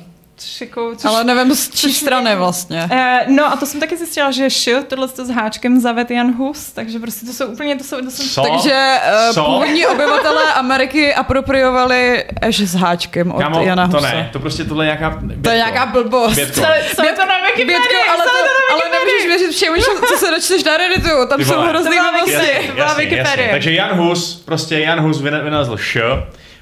Jako, 0.60 0.92
což, 0.96 1.04
Ale 1.04 1.24
nevím, 1.24 1.54
z 1.54 1.70
čí 1.70 1.92
strany 1.94 2.36
vlastně. 2.36 2.88
Uh, 2.92 3.34
no 3.34 3.46
a 3.52 3.56
to 3.56 3.66
jsem 3.66 3.80
taky 3.80 3.96
zjistila, 3.96 4.30
že 4.30 4.44
š, 4.50 4.82
tohle 4.88 5.08
to 5.08 5.24
s 5.24 5.30
háčkem 5.30 5.80
zaved 5.80 6.10
Jan 6.10 6.32
Hus, 6.34 6.72
takže 6.72 6.98
prostě 6.98 7.26
to 7.26 7.32
jsou 7.32 7.46
úplně, 7.46 7.76
to 7.76 7.84
jsou, 7.84 8.00
to 8.00 8.10
jsou 8.10 8.22
Co? 8.28 8.42
Takže 8.50 8.96
uh, 9.28 9.34
Co? 9.34 9.44
původní 9.44 9.86
obyvatelé 9.86 10.52
Ameriky 10.54 11.14
apropriovali 11.14 12.24
Eš 12.42 12.60
s 12.60 12.74
háčkem 12.74 13.32
od 13.32 13.38
Kámo, 13.42 13.62
Jana 13.62 13.88
to 13.88 13.96
Husa. 13.96 14.10
ne, 14.10 14.30
to 14.32 14.38
prostě 14.38 14.64
tohle 14.64 14.84
je 14.84 14.86
nějaká... 14.86 15.18
To 15.42 15.50
je 15.50 15.56
nějaká 15.56 15.86
blbost. 15.86 16.34
Bětko. 16.34 16.60
Co, 16.60 16.66
co 16.96 17.04
je 17.06 17.12
to 17.12 17.26
na 17.26 17.34
Wikipedii? 17.46 17.66
Bětko, 17.66 18.10
ale, 18.10 18.24
to, 18.24 18.30
na 18.30 18.72
ale 18.72 18.82
nemůžeš 18.92 19.26
věřit 19.26 19.50
všemu, 19.56 19.76
co- 20.08 20.16
se 20.18 20.30
dočteš 20.30 20.64
na 20.64 20.76
Redditu. 20.76 21.08
Tam 21.28 21.38
Ty 21.38 21.44
jsou 21.44 21.60
hrozný 21.60 21.96
To 21.96 22.02
blbosti. 22.12 22.66
To 22.68 22.72
byla. 22.74 22.94
Wikipedie. 22.94 23.48
Takže 23.50 23.72
Jan 23.72 23.90
Hus, 23.96 24.42
prostě 24.44 24.78
Jan 24.78 25.00
Hus 25.00 25.20
vyna- 25.22 25.44
vynalezl 25.44 25.76
š, 25.76 26.00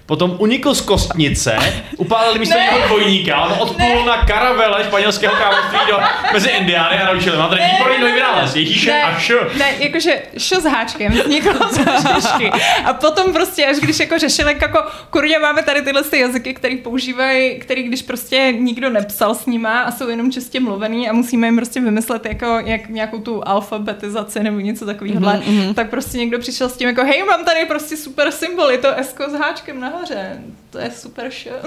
potom 0.09 0.37
unikl 0.39 0.75
z 0.75 0.81
kostnice, 0.81 1.57
upálili 1.97 2.39
místo 2.39 2.55
Ne. 2.59 2.65
něho 2.65 2.87
dvojníka, 2.89 3.37
on 3.45 3.53
odplul 3.59 4.05
na 4.05 4.27
karavele 4.27 4.85
španělského 4.85 5.35
království 5.37 5.79
do, 5.89 5.99
mezi 6.33 6.49
Indiány 6.49 6.99
a 6.99 7.07
naučili. 7.13 7.37
Máte 7.37 7.55
Ne, 7.55 7.71
výborný 7.73 7.99
nový 8.01 8.13
vynález, 8.13 8.57
Ježíše 8.57 8.91
ne, 8.91 9.03
a 9.03 9.19
š. 9.19 9.33
Ne, 9.59 9.75
jakože 9.79 10.23
šo 10.39 10.61
s 10.61 10.65
háčkem 10.65 11.13
vzniklo 11.13 11.69
z 11.73 11.77
řešky. 12.15 12.51
A 12.85 12.93
potom 12.93 13.33
prostě, 13.33 13.67
až 13.67 13.77
když 13.77 14.01
jako 14.01 14.19
řešili, 14.19 14.57
jako 14.63 14.83
kurňa 15.11 15.39
máme 15.39 15.63
tady 15.63 15.83
tyhle 15.83 16.03
ty 16.03 16.19
jazyky, 16.21 16.55
který 16.55 16.77
používají, 16.77 17.59
který 17.59 17.83
když 17.83 18.03
prostě 18.03 18.55
nikdo 18.59 18.91
nepsal 18.91 19.35
s 19.35 19.47
nima 19.47 19.81
a 19.81 19.91
jsou 19.91 20.09
jenom 20.09 20.33
čistě 20.33 20.61
mluvený 20.61 21.09
a 21.09 21.13
musíme 21.13 21.47
jim 21.47 21.57
prostě 21.57 21.81
vymyslet 21.81 22.27
jako 22.27 22.59
jak 22.65 22.89
nějakou 22.89 23.19
tu 23.19 23.49
alfabetizaci 23.49 24.43
nebo 24.43 24.61
něco 24.61 24.87
takového, 24.87 25.21
Mhm, 25.21 25.43
mhm. 25.47 25.75
tak 25.75 25.91
prostě 25.91 26.19
někdo 26.19 26.39
přišel 26.39 26.69
s 26.69 26.77
tím 26.77 26.89
jako 26.89 27.05
hej, 27.05 27.23
mám 27.23 27.45
tady 27.45 27.65
prostě 27.67 27.97
super 27.97 28.31
symbol, 28.31 28.71
je 28.71 28.79
to 28.79 28.89
S 28.89 29.15
s 29.29 29.33
háčkem 29.35 29.81
nahoře. 29.99 30.39
To 30.71 30.79
je 30.79 30.91
super 30.91 31.27
š. 31.27 31.49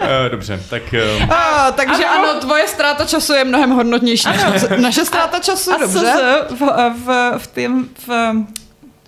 Eh, 0.00 0.28
Dobře, 0.30 0.60
tak 0.70 0.94
eh, 0.94 1.24
A, 1.34 1.72
takže 1.72 2.04
Ano. 2.04 2.30
ano, 2.30 2.40
tvoje 2.40 2.68
ztráta 2.68 3.04
času 3.04 3.32
je 3.32 3.44
mnohem 3.44 3.70
hodnotnější 3.70 4.28
než 4.28 4.64
naše- 4.82 5.04
ztráta 5.04 5.38
času, 5.38 5.72
A 5.72 5.76
dobře? 5.76 5.98
SS 5.98 6.50
v, 6.52 6.60
v, 7.06 7.38
v, 7.38 7.46
tým, 7.46 7.88
v 8.06 8.08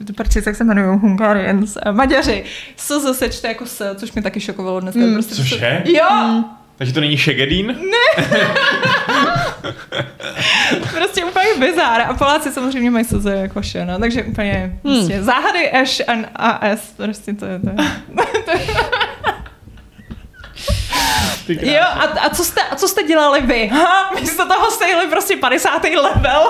ty 0.07 0.13
prčic, 0.13 0.47
jak 0.47 0.57
se 0.57 0.65
jmenují, 0.65 0.99
Hungarians, 0.99 1.77
eh, 1.87 1.93
Maďaři, 1.93 2.45
SS 2.77 3.19
se 3.19 3.29
čte 3.29 3.49
jako 3.49 3.67
S, 3.67 3.95
což 3.95 4.13
mě 4.13 4.23
taky 4.23 4.41
šokovalo 4.41 4.81
dneska. 4.81 5.01
Mm. 5.01 5.15
Prostě 5.15 5.35
Cože? 5.35 5.83
Jo, 5.87 6.45
takže 6.79 6.93
to 6.95 7.01
není 7.01 7.17
Šegedín? 7.17 7.77
prostě 10.99 11.25
úplně 11.25 11.47
bizár. 11.59 12.01
A 12.01 12.15
Poláci 12.15 12.51
samozřejmě 12.51 12.91
mají 12.91 13.05
SS 13.05 13.25
jako 13.25 13.61
Š, 13.63 13.85
no, 13.85 13.99
takže 13.99 14.23
úplně 14.23 14.79
prostě 14.83 15.23
záhady 15.23 15.71
Š 15.73 16.05
a 16.37 16.67
S, 16.67 16.93
prostě 16.97 17.33
to 17.33 17.47
je 17.47 17.59
to. 17.59 17.71
Je. 17.71 17.77
Jo, 21.49 21.81
a, 21.83 22.03
a, 22.05 22.29
co 22.31 22.45
jste, 22.45 22.61
a 22.63 22.77
co 22.77 22.89
jste 22.89 23.03
dělali 23.03 23.41
vy? 23.41 23.69
Ha? 23.69 24.11
Místo 24.21 24.47
toho 24.49 24.71
jste 24.71 24.89
jeli 24.89 25.07
prostě 25.07 25.37
50. 25.37 25.85
level. 25.85 26.43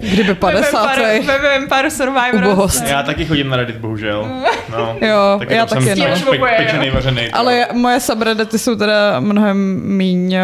Kdyby 0.00 0.34
50. 0.34 0.96
Ve 0.96 1.02
Vampire- 1.02 1.24
Ve 1.26 1.58
Vampire 1.58 1.90
Survivor. 1.90 2.34
Ubohost. 2.44 2.84
Já 2.86 3.02
taky 3.02 3.24
chodím 3.26 3.48
na 3.48 3.56
Reddit, 3.56 3.76
bohužel. 3.76 4.28
No. 4.70 4.96
Jo, 5.00 5.36
tak 5.38 5.50
já 5.50 5.66
tam 5.66 5.84
taky, 5.84 6.00
jsem 6.00 6.10
no. 6.10 6.16
pe- 6.32 6.40
pe- 6.40 6.56
pečený, 6.56 6.90
vařený. 6.90 7.30
Ale 7.30 7.66
moje 7.72 8.00
subreddity 8.00 8.58
jsou 8.58 8.76
teda 8.76 9.20
mnohem 9.20 9.82
míň, 9.96 10.32
eh, 10.34 10.42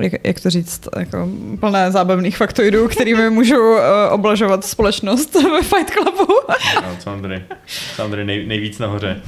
jak, 0.00 0.12
jak 0.24 0.40
to 0.40 0.50
říct, 0.50 0.88
jako 0.98 1.28
plné 1.60 1.90
zábavných 1.90 2.36
faktoidů, 2.36 2.88
kterými 2.88 3.30
můžou 3.40 3.70
uh, 3.72 3.78
oblažovat 4.10 4.64
společnost 4.64 5.34
ve 5.52 5.62
Fight 5.62 5.90
Clubu. 5.90 6.26
No, 6.74 6.96
co 6.98 7.10
mám 7.10 7.22
tady? 7.22 7.44
Co 7.96 8.02
mám 8.02 8.10
tady 8.10 8.24
nej, 8.24 8.46
nejvíc 8.46 8.78
nahoře? 8.78 9.20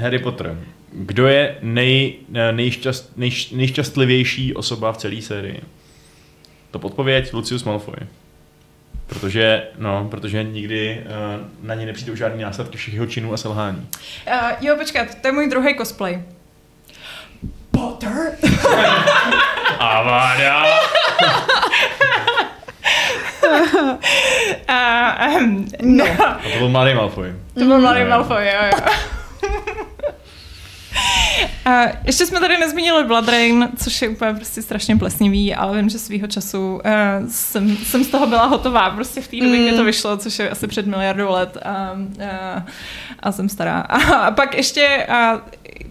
Harry 0.00 0.18
Potter. 0.18 0.56
Kdo 0.96 1.26
je 1.26 1.56
nej, 1.62 2.14
nejšťast, 2.50 3.12
nejš, 3.16 3.50
nejšťastlivější 3.50 4.54
osoba 4.54 4.92
v 4.92 4.96
celé 4.96 5.22
sérii? 5.22 5.60
To 6.70 6.78
odpověď 6.78 7.32
Lucius 7.32 7.64
Malfoy. 7.64 7.96
Protože, 9.06 9.62
no, 9.78 10.08
protože 10.10 10.42
nikdy 10.42 11.02
uh, 11.04 11.66
na 11.66 11.74
ně 11.74 11.86
nepřijdou 11.86 12.16
žádný 12.16 12.42
následky 12.42 12.76
všech 12.76 12.94
jeho 12.94 13.06
činů 13.06 13.32
a 13.32 13.36
selhání. 13.36 13.88
Uh, 14.26 14.50
jo, 14.60 14.76
počkat, 14.76 15.14
to 15.14 15.28
je 15.28 15.32
můj 15.32 15.50
druhý 15.50 15.76
cosplay. 15.76 16.22
Potter? 17.70 18.12
Avada! 19.78 20.64
Uh, 23.44 25.38
um, 25.38 25.68
no. 25.82 26.04
A 26.26 26.40
to 26.52 26.58
byl 26.58 26.68
mladý 26.68 26.94
Malfoy. 26.94 27.34
To 27.54 27.64
byl 27.64 27.80
mladý 27.80 28.00
jo. 28.00 28.06
Malfoy, 28.08 28.46
jo, 28.46 28.62
jo. 28.64 28.86
A 31.64 31.84
ještě 32.04 32.26
jsme 32.26 32.40
tady 32.40 32.58
nezmínili 32.58 33.04
Blood 33.04 33.28
Rain, 33.28 33.68
což 33.76 34.02
je 34.02 34.08
úplně 34.08 34.34
prostě 34.34 34.62
strašně 34.62 34.96
plesnivý, 34.96 35.54
ale 35.54 35.76
vím, 35.76 35.88
že 35.88 35.98
svýho 35.98 36.26
času 36.26 36.74
uh, 36.74 36.80
jsem, 37.28 37.76
jsem 37.76 38.04
z 38.04 38.08
toho 38.08 38.26
byla 38.26 38.46
hotová, 38.46 38.90
prostě 38.90 39.20
v 39.20 39.28
té 39.28 39.36
době, 39.36 39.68
kdy 39.68 39.76
to 39.76 39.84
vyšlo, 39.84 40.16
což 40.16 40.38
je 40.38 40.50
asi 40.50 40.66
před 40.66 40.86
miliardou 40.86 41.30
let 41.30 41.56
a, 41.64 41.70
a, 41.70 42.66
a 43.20 43.32
jsem 43.32 43.48
stará. 43.48 43.80
A, 43.94 44.30
pak 44.30 44.54
ještě 44.54 45.06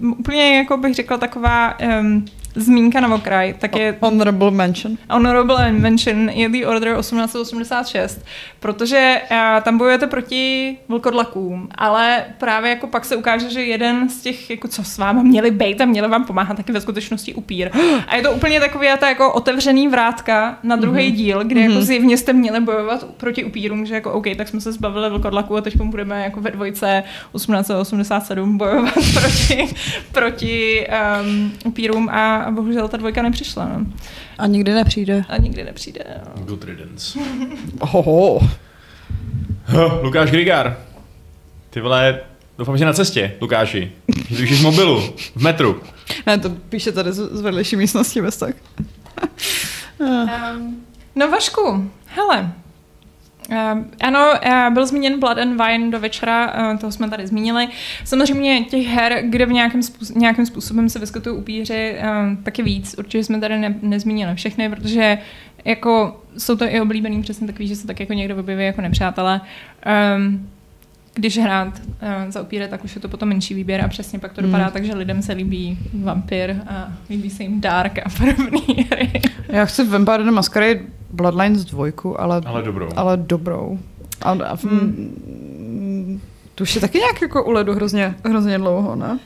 uh, 0.01 0.11
úplně, 0.11 0.57
jako 0.57 0.77
bych 0.77 0.95
řekla, 0.95 1.17
taková 1.17 1.79
um, 1.99 2.25
zmínka 2.55 2.99
na 2.99 3.15
okraj, 3.15 3.53
tak 3.59 3.75
je 3.75 3.97
Honorable 4.01 4.51
mention. 4.51 4.97
Honorable 5.09 5.71
Mention 5.71 6.29
je 6.29 6.49
The 6.49 6.67
Order 6.67 6.95
1886, 6.99 8.25
protože 8.59 9.21
uh, 9.31 9.37
tam 9.63 9.77
bojujete 9.77 10.07
proti 10.07 10.77
vlkodlakům, 10.87 11.69
ale 11.75 12.25
právě 12.37 12.69
jako 12.69 12.87
pak 12.87 13.05
se 13.05 13.15
ukáže, 13.15 13.49
že 13.49 13.63
jeden 13.63 14.09
z 14.09 14.21
těch, 14.21 14.49
jako 14.49 14.67
co 14.67 14.83
s 14.83 14.97
váma 14.97 15.23
měli 15.23 15.51
být 15.51 15.81
a 15.81 15.85
měli 15.85 16.07
vám 16.07 16.25
pomáhat, 16.25 16.57
taky 16.57 16.71
ve 16.71 16.81
skutečnosti 16.81 17.33
upír. 17.33 17.71
A 18.07 18.15
je 18.15 18.21
to 18.21 18.31
úplně 18.31 18.59
takový 18.59 18.87
ta 18.99 19.09
jako 19.09 19.33
otevřený 19.33 19.87
vrátka 19.87 20.57
na 20.63 20.75
druhý 20.75 21.11
mm-hmm. 21.11 21.15
díl, 21.15 21.43
kde 21.43 21.61
jako 21.61 21.81
zjevně 21.81 22.17
jste 22.17 22.33
měli 22.33 22.59
bojovat 22.59 23.03
proti 23.17 23.43
upírům, 23.43 23.85
že 23.85 23.93
jako 23.93 24.11
OK, 24.11 24.25
tak 24.37 24.47
jsme 24.47 24.61
se 24.61 24.71
zbavili 24.71 25.09
vlkodlaků 25.09 25.57
a 25.57 25.61
teď 25.61 25.75
budeme 25.81 26.23
jako 26.23 26.41
ve 26.41 26.51
dvojce 26.51 27.03
1887 27.35 28.57
bojovat 28.57 28.93
proti, 29.13 29.75
proti 30.11 30.87
um, 31.21 31.51
upírům 31.65 32.09
a 32.09 32.42
bohužel 32.51 32.87
ta 32.87 32.97
dvojka 32.97 33.21
nepřišla. 33.21 33.65
No. 33.67 33.85
A 34.37 34.47
nikdy 34.47 34.73
nepřijde. 34.73 35.25
A 35.29 35.37
nikdy 35.37 35.63
nepřijde. 35.63 36.03
No. 36.37 36.45
Good 36.45 36.63
riddance. 36.63 37.19
Oho. 37.79 38.39
Huh, 39.65 40.03
Lukáš 40.03 40.31
Grigar. 40.31 40.77
Ty 41.69 41.81
vole, 41.81 42.19
doufám, 42.57 42.77
že 42.77 42.85
na 42.85 42.93
cestě, 42.93 43.35
Lukáši. 43.41 43.91
Že 44.29 44.47
jsi 44.47 44.55
v 44.55 44.61
mobilu, 44.61 45.01
v 45.35 45.41
metru. 45.41 45.81
Ne, 46.25 46.37
to 46.39 46.49
píše 46.49 46.91
tady 46.91 47.13
z, 47.13 47.29
z 47.31 47.41
vedlejší 47.41 47.75
místnosti 47.75 48.21
bez 48.21 48.37
tak. 48.37 48.55
Um, 49.99 50.81
no 51.15 51.31
Vašku, 51.31 51.91
hele, 52.05 52.53
ano, 54.01 54.33
uh, 54.45 54.73
byl 54.73 54.85
zmíněn 54.85 55.19
Blood 55.19 55.37
and 55.37 55.61
Wine 55.61 55.91
do 55.91 55.99
večera, 55.99 56.53
uh, 56.71 56.79
toho 56.79 56.91
jsme 56.91 57.09
tady 57.09 57.27
zmínili. 57.27 57.67
Samozřejmě 58.05 58.63
těch 58.63 58.87
her, 58.87 59.23
kde 59.29 59.45
v 59.45 59.51
nějakém, 59.51 59.83
způsob, 59.83 60.15
nějakým 60.17 60.45
způsobem 60.45 60.89
se 60.89 60.99
vyskytují 60.99 61.37
upíři, 61.37 61.97
taky 62.43 62.63
víc. 62.63 62.95
Určitě 62.97 63.23
jsme 63.23 63.39
tady 63.39 63.57
ne, 63.57 63.75
nezmínili 63.81 64.35
všechny, 64.35 64.69
protože 64.69 65.17
jako 65.65 66.21
jsou 66.37 66.55
to 66.55 66.65
i 66.65 66.81
oblíbený 66.81 67.21
přesně 67.21 67.47
takový, 67.47 67.67
že 67.67 67.75
se 67.75 67.87
tak 67.87 67.99
jako 67.99 68.13
někdo 68.13 68.37
objeví 68.37 68.65
jako 68.65 68.81
nepřátelé. 68.81 69.41
Um, 70.17 70.49
když 71.15 71.37
hrát 71.37 71.81
uh, 71.85 72.31
za 72.31 72.41
upíry, 72.41 72.67
tak 72.67 72.83
už 72.83 72.95
je 72.95 73.01
to 73.01 73.09
potom 73.09 73.29
menší 73.29 73.53
výběr 73.53 73.81
a 73.85 73.87
přesně 73.87 74.19
pak 74.19 74.33
to 74.33 74.41
Hmm. 74.41 74.51
dopadá 74.51 74.69
tak, 74.69 74.85
že 74.85 74.95
lidem 74.95 75.21
se 75.21 75.33
líbí 75.33 75.77
vampir 75.93 76.55
a 76.69 76.87
líbí 77.09 77.29
se 77.29 77.43
jim 77.43 77.61
Dark 77.61 77.97
a 77.99 78.09
podobné 78.17 78.83
hry. 78.91 79.21
Já 79.49 79.65
chci 79.65 79.87
Vampire 79.87 80.23
the 80.23 80.31
Masquerade 80.31 80.79
Bloodlines 81.11 81.65
dvojku, 81.65 82.21
ale, 82.21 82.41
Ale 82.45 82.63
dobrou. 82.63 82.89
ale 82.95 83.17
dobrou. 83.17 83.79
A, 84.21 84.31
a 84.31 84.55
v, 84.55 84.63
hmm. 84.63 86.21
To 86.55 86.61
už 86.63 86.75
je 86.75 86.81
taky 86.81 86.97
nějak 86.97 87.21
jako 87.21 87.43
u 87.43 87.51
ledu 87.51 87.73
hrozně, 87.73 88.15
hrozně 88.25 88.57
dlouho, 88.57 88.95
ne? 88.95 89.19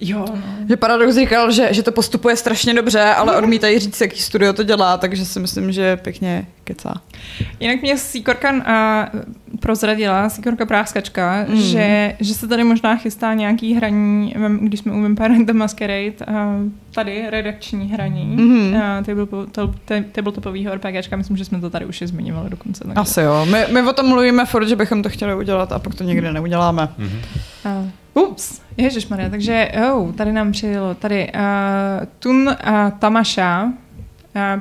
Jo, 0.00 0.24
no. 0.34 0.42
Že 0.68 0.76
Paradox 0.76 1.14
říkal, 1.14 1.52
že, 1.52 1.68
že 1.74 1.82
to 1.82 1.92
postupuje 1.92 2.36
strašně 2.36 2.74
dobře, 2.74 3.00
ale 3.02 3.36
odmítají 3.36 3.78
říct, 3.78 4.00
jaký 4.00 4.20
studio 4.22 4.52
to 4.52 4.62
dělá, 4.62 4.98
takže 4.98 5.24
si 5.24 5.40
myslím, 5.40 5.72
že 5.72 5.96
pěkně 5.96 6.46
kecá. 6.64 6.94
Jinak 7.60 7.82
mě 7.82 7.98
Sikorka 7.98 8.50
uh, 8.52 9.20
prozradila, 9.60 10.28
Sikorka 10.28 10.66
Práskačka, 10.66 11.46
Mm. 11.48 11.56
že, 11.60 12.16
že 12.20 12.34
se 12.34 12.48
tady 12.48 12.64
možná 12.64 12.96
chystá 12.96 13.34
nějaký 13.34 13.74
hraní, 13.74 14.34
když 14.60 14.80
jsme 14.80 14.92
u 14.92 15.02
Vampire 15.02 15.44
the 15.44 15.52
Masquerade, 15.52 16.12
uh, 16.28 16.34
tady 16.94 17.24
redakční 17.30 17.88
hraní, 17.90 18.24
mm. 18.24 18.72
uh, 18.74 18.80
tabletop, 19.06 19.48
tab- 19.86 20.04
tabletopovýho 20.12 20.74
RPGčka, 20.74 21.16
myslím, 21.16 21.36
že 21.36 21.44
jsme 21.44 21.60
to 21.60 21.70
tady 21.70 21.86
už 21.86 22.02
i 22.02 22.06
zmiňovali 22.06 22.50
dokonce. 22.50 22.84
takže- 22.84 23.00
Asi 23.00 23.20
jo. 23.20 23.46
My, 23.50 23.64
my 23.72 23.82
o 23.82 23.92
tom 23.92 24.06
mluvíme 24.08 24.46
furt, 24.46 24.68
že 24.68 24.76
bychom 24.76 25.02
to 25.02 25.08
chtěli 25.08 25.34
udělat 25.34 25.72
a 25.72 25.78
pak 25.78 25.94
to 25.94 26.04
nikdy 26.04 26.32
neuděláme. 26.32 26.88
Mhm. 26.98 27.18
Uh, 27.66 27.88
ups, 28.14 28.60
ježišmarja, 28.76 29.28
takže 29.30 29.72
oh, 29.92 30.12
tady 30.12 30.32
nám 30.32 30.52
přijelo, 30.52 30.94
tady 30.94 31.32
uh, 31.34 32.06
Tun 32.18 32.48
uh, 32.48 32.54
Tamaša 32.98 33.64
uh, 33.64 33.72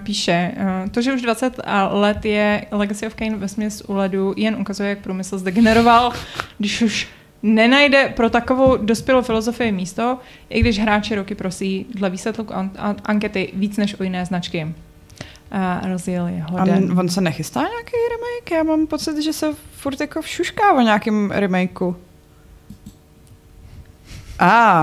píše, 0.04 0.52
uh, 0.84 0.90
to, 0.90 1.02
že 1.02 1.14
už 1.14 1.22
20 1.22 1.60
let 1.92 2.26
je 2.26 2.66
Legacy 2.72 3.08
of 3.08 3.16
Kain 3.16 3.38
ve 3.38 3.48
směs 3.48 3.84
u 3.88 3.94
ledu, 3.94 4.34
jen 4.38 4.56
ukazuje, 4.62 4.90
jak 4.90 5.00
průmysl 5.00 5.38
zdegeneroval, 5.38 6.14
když 6.58 6.82
už 6.82 7.08
nenajde 7.44 8.14
pro 8.16 8.30
takovou 8.30 8.78
dospělou 8.78 9.22
filozofii 9.22 9.72
místo, 9.72 10.20
i 10.50 10.60
když 10.60 10.80
hráči 10.80 11.16
roky 11.16 11.36
prosí 11.36 11.86
dle 11.90 12.10
výsledku 12.10 12.56
an- 12.56 12.72
an- 12.78 12.96
ankety 13.06 13.50
víc 13.54 13.78
než 13.78 14.00
u 14.00 14.04
jiné 14.04 14.26
značky. 14.26 14.68
Uh, 15.84 15.90
rozjel 15.92 16.28
je 16.28 16.44
A 16.48 16.52
hoden. 16.52 17.00
on 17.00 17.10
se 17.10 17.22
nechystá 17.22 17.60
nějaký 17.60 17.92
remake? 18.12 18.52
Já 18.52 18.64
mám 18.64 18.88
pocit, 18.88 19.22
že 19.24 19.34
se 19.34 19.48
furt 19.72 20.02
jako 20.02 20.22
všušká 20.22 20.74
o 20.74 20.82
nějakým 20.82 21.32
remakeu. 21.32 21.96
A 24.40 24.82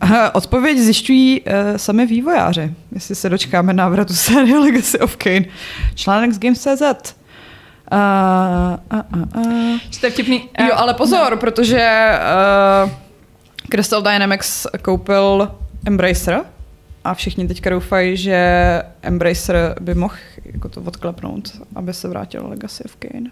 ah, 0.00 0.30
odpověď 0.34 0.78
zjišťují 0.78 1.40
uh, 1.40 1.52
sami 1.76 2.06
vývojáři, 2.06 2.74
jestli 2.92 3.14
se 3.14 3.28
dočkáme 3.28 3.72
návratu 3.72 4.14
série 4.14 4.58
Legacy 4.58 4.98
of 4.98 5.16
Kane. 5.16 5.44
Článek 5.94 6.32
z 6.32 6.38
Games.cz. 6.38 7.14
Uh, 7.92 7.98
uh, 8.92 9.02
uh, 9.16 9.46
uh. 9.46 9.78
To 10.00 10.06
je 10.06 10.10
vtipný. 10.12 10.48
uh, 10.60 10.66
Jo, 10.66 10.74
ale 10.76 10.94
pozor, 10.94 11.36
protože 11.36 12.10
uh, 12.84 12.90
Crystal 13.70 14.02
Dynamics 14.02 14.66
koupil 14.82 15.50
Embracer 15.86 16.40
a 17.04 17.14
všichni 17.14 17.48
teďka 17.48 17.70
doufají, 17.70 18.16
že 18.16 18.82
Embracer 19.02 19.74
by 19.80 19.94
mohl 19.94 20.14
jako 20.44 20.68
to 20.68 20.80
odklepnout, 20.80 21.50
aby 21.74 21.94
se 21.94 22.08
vrátil 22.08 22.48
Legacy 22.48 22.84
of 22.84 22.96
Kane. 22.96 23.30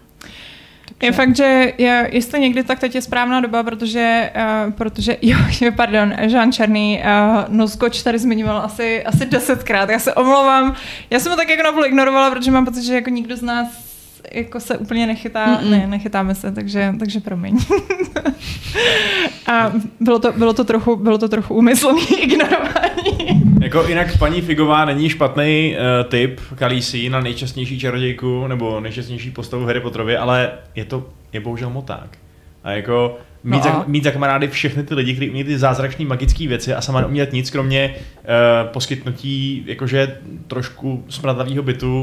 Je 1.03 1.11
fakt, 1.11 1.35
že 1.35 1.73
je, 1.77 2.09
jestli 2.11 2.39
někdy, 2.39 2.63
tak 2.63 2.79
teď 2.79 2.95
je 2.95 3.01
správná 3.01 3.41
doba, 3.41 3.63
protože, 3.63 4.31
uh, 4.65 4.73
protože 4.73 5.17
jo, 5.21 5.37
pardon, 5.75 6.13
Jean 6.21 6.51
Černý 6.51 6.99
uh, 6.99 7.55
Nozkoč 7.55 8.03
tady 8.03 8.19
zmiňoval 8.19 8.57
asi, 8.57 9.03
asi 9.03 9.25
desetkrát. 9.25 9.89
Já 9.89 9.99
se 9.99 10.13
omlouvám. 10.13 10.75
Já 11.09 11.19
jsem 11.19 11.31
ho 11.31 11.35
tak 11.35 11.49
jako 11.49 11.63
napůl 11.63 11.85
ignorovala, 11.85 12.31
protože 12.31 12.51
mám 12.51 12.65
pocit, 12.65 12.83
že 12.83 12.95
jako 12.95 13.09
nikdo 13.09 13.37
z 13.37 13.41
nás 13.41 13.89
jako 14.31 14.59
se 14.59 14.77
úplně 14.77 15.07
nechytá, 15.07 15.45
Mm-mm. 15.45 15.69
ne, 15.69 15.87
nechytáme 15.87 16.35
se, 16.35 16.51
takže, 16.51 16.93
takže 16.99 17.19
promiň. 17.19 17.57
A 19.47 19.71
bylo 19.99 20.19
to, 20.19 20.31
bylo 20.31 20.53
to 20.53 20.63
trochu, 20.63 20.95
bylo 20.95 21.17
to 21.17 21.29
trochu 21.29 21.53
úmyslný 21.53 22.01
ignorování. 22.19 23.48
Jako 23.69 23.87
jinak 23.87 24.17
paní 24.17 24.41
Figová 24.41 24.85
není 24.85 25.09
špatný 25.09 25.75
uh, 25.75 26.09
typ 26.09 26.41
Kalísí 26.55 27.09
na 27.09 27.19
nejčastnější 27.19 27.79
čarodějku 27.79 28.47
nebo 28.47 28.79
nejčastnější 28.79 29.31
postavu 29.31 29.65
Harry 29.65 29.79
Potterově, 29.79 30.17
ale 30.17 30.51
je 30.75 30.85
to 30.85 31.09
je 31.33 31.39
bohužel 31.39 31.69
moták. 31.69 32.17
A 32.63 32.71
jako 32.71 33.17
mít, 33.43 33.57
No 33.57 33.63
za, 33.63 33.69
a? 33.69 33.83
mít 33.87 34.03
za 34.03 34.11
kamarády 34.11 34.47
všechny 34.47 34.83
ty 34.83 34.93
lidi, 34.95 35.13
kteří 35.13 35.29
umí 35.29 35.43
ty 35.43 35.57
zázračné 35.57 36.05
magické 36.05 36.47
věci 36.47 36.73
a 36.73 36.81
sama 36.81 37.01
neumět 37.01 37.33
nic, 37.33 37.49
kromě 37.49 37.95
uh, 37.95 38.69
poskytnutí 38.71 39.63
jakože 39.65 40.17
trošku 40.47 41.03
smradlavého 41.09 41.63
bytu 41.63 42.01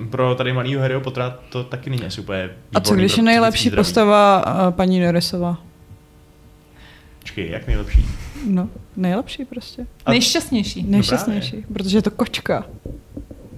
uh, 0.00 0.06
pro 0.06 0.34
tady 0.34 0.52
malýho 0.52 0.80
Harryho 0.82 1.00
Pottera, 1.00 1.38
to 1.48 1.64
taky 1.64 1.90
není 1.90 2.04
asi 2.04 2.20
úplně 2.20 2.50
A 2.74 2.80
co 2.80 2.94
když 2.94 3.16
je 3.16 3.22
nejlepší 3.22 3.68
zdraví. 3.68 3.76
postava 3.76 4.44
uh, 4.46 4.74
paní 4.74 5.00
Norrisová? 5.00 5.58
Počkej, 7.18 7.50
jak 7.50 7.66
nejlepší? 7.66 8.04
No, 8.46 8.68
nejlepší 8.96 9.44
prostě. 9.44 9.86
A- 10.06 10.10
Nejšťastnější. 10.10 10.82
Nejšťastnější, 10.82 11.64
protože 11.72 11.98
je 11.98 12.02
to 12.02 12.10
kočka. 12.10 12.66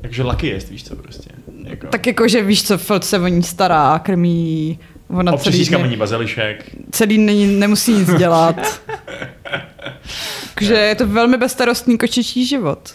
Takže 0.01 0.23
lucky 0.23 0.47
jest, 0.47 0.71
víš 0.71 0.85
co 0.85 0.97
prostě. 0.97 1.31
Jako. 1.65 1.87
Tak 1.87 2.07
jako, 2.07 2.29
že 2.29 2.43
víš 2.43 2.63
co, 2.65 2.79
Feld 2.79 3.05
se 3.05 3.19
o 3.19 3.27
ní 3.27 3.43
stará, 3.43 3.99
krmí, 3.99 4.79
ona 5.09 5.33
Občas 5.33 5.45
celý, 5.45 5.57
získá 5.59 5.79
mení 5.79 5.97
bazilišek. 5.97 6.71
celý 6.91 7.19
není, 7.19 7.47
nemusí 7.47 7.93
nic 7.93 8.15
dělat. 8.15 8.83
Takže 10.55 10.75
je 10.75 10.95
to 10.95 11.07
velmi 11.07 11.37
bezstarostný 11.37 11.99
kočičí 11.99 12.47
život. 12.47 12.95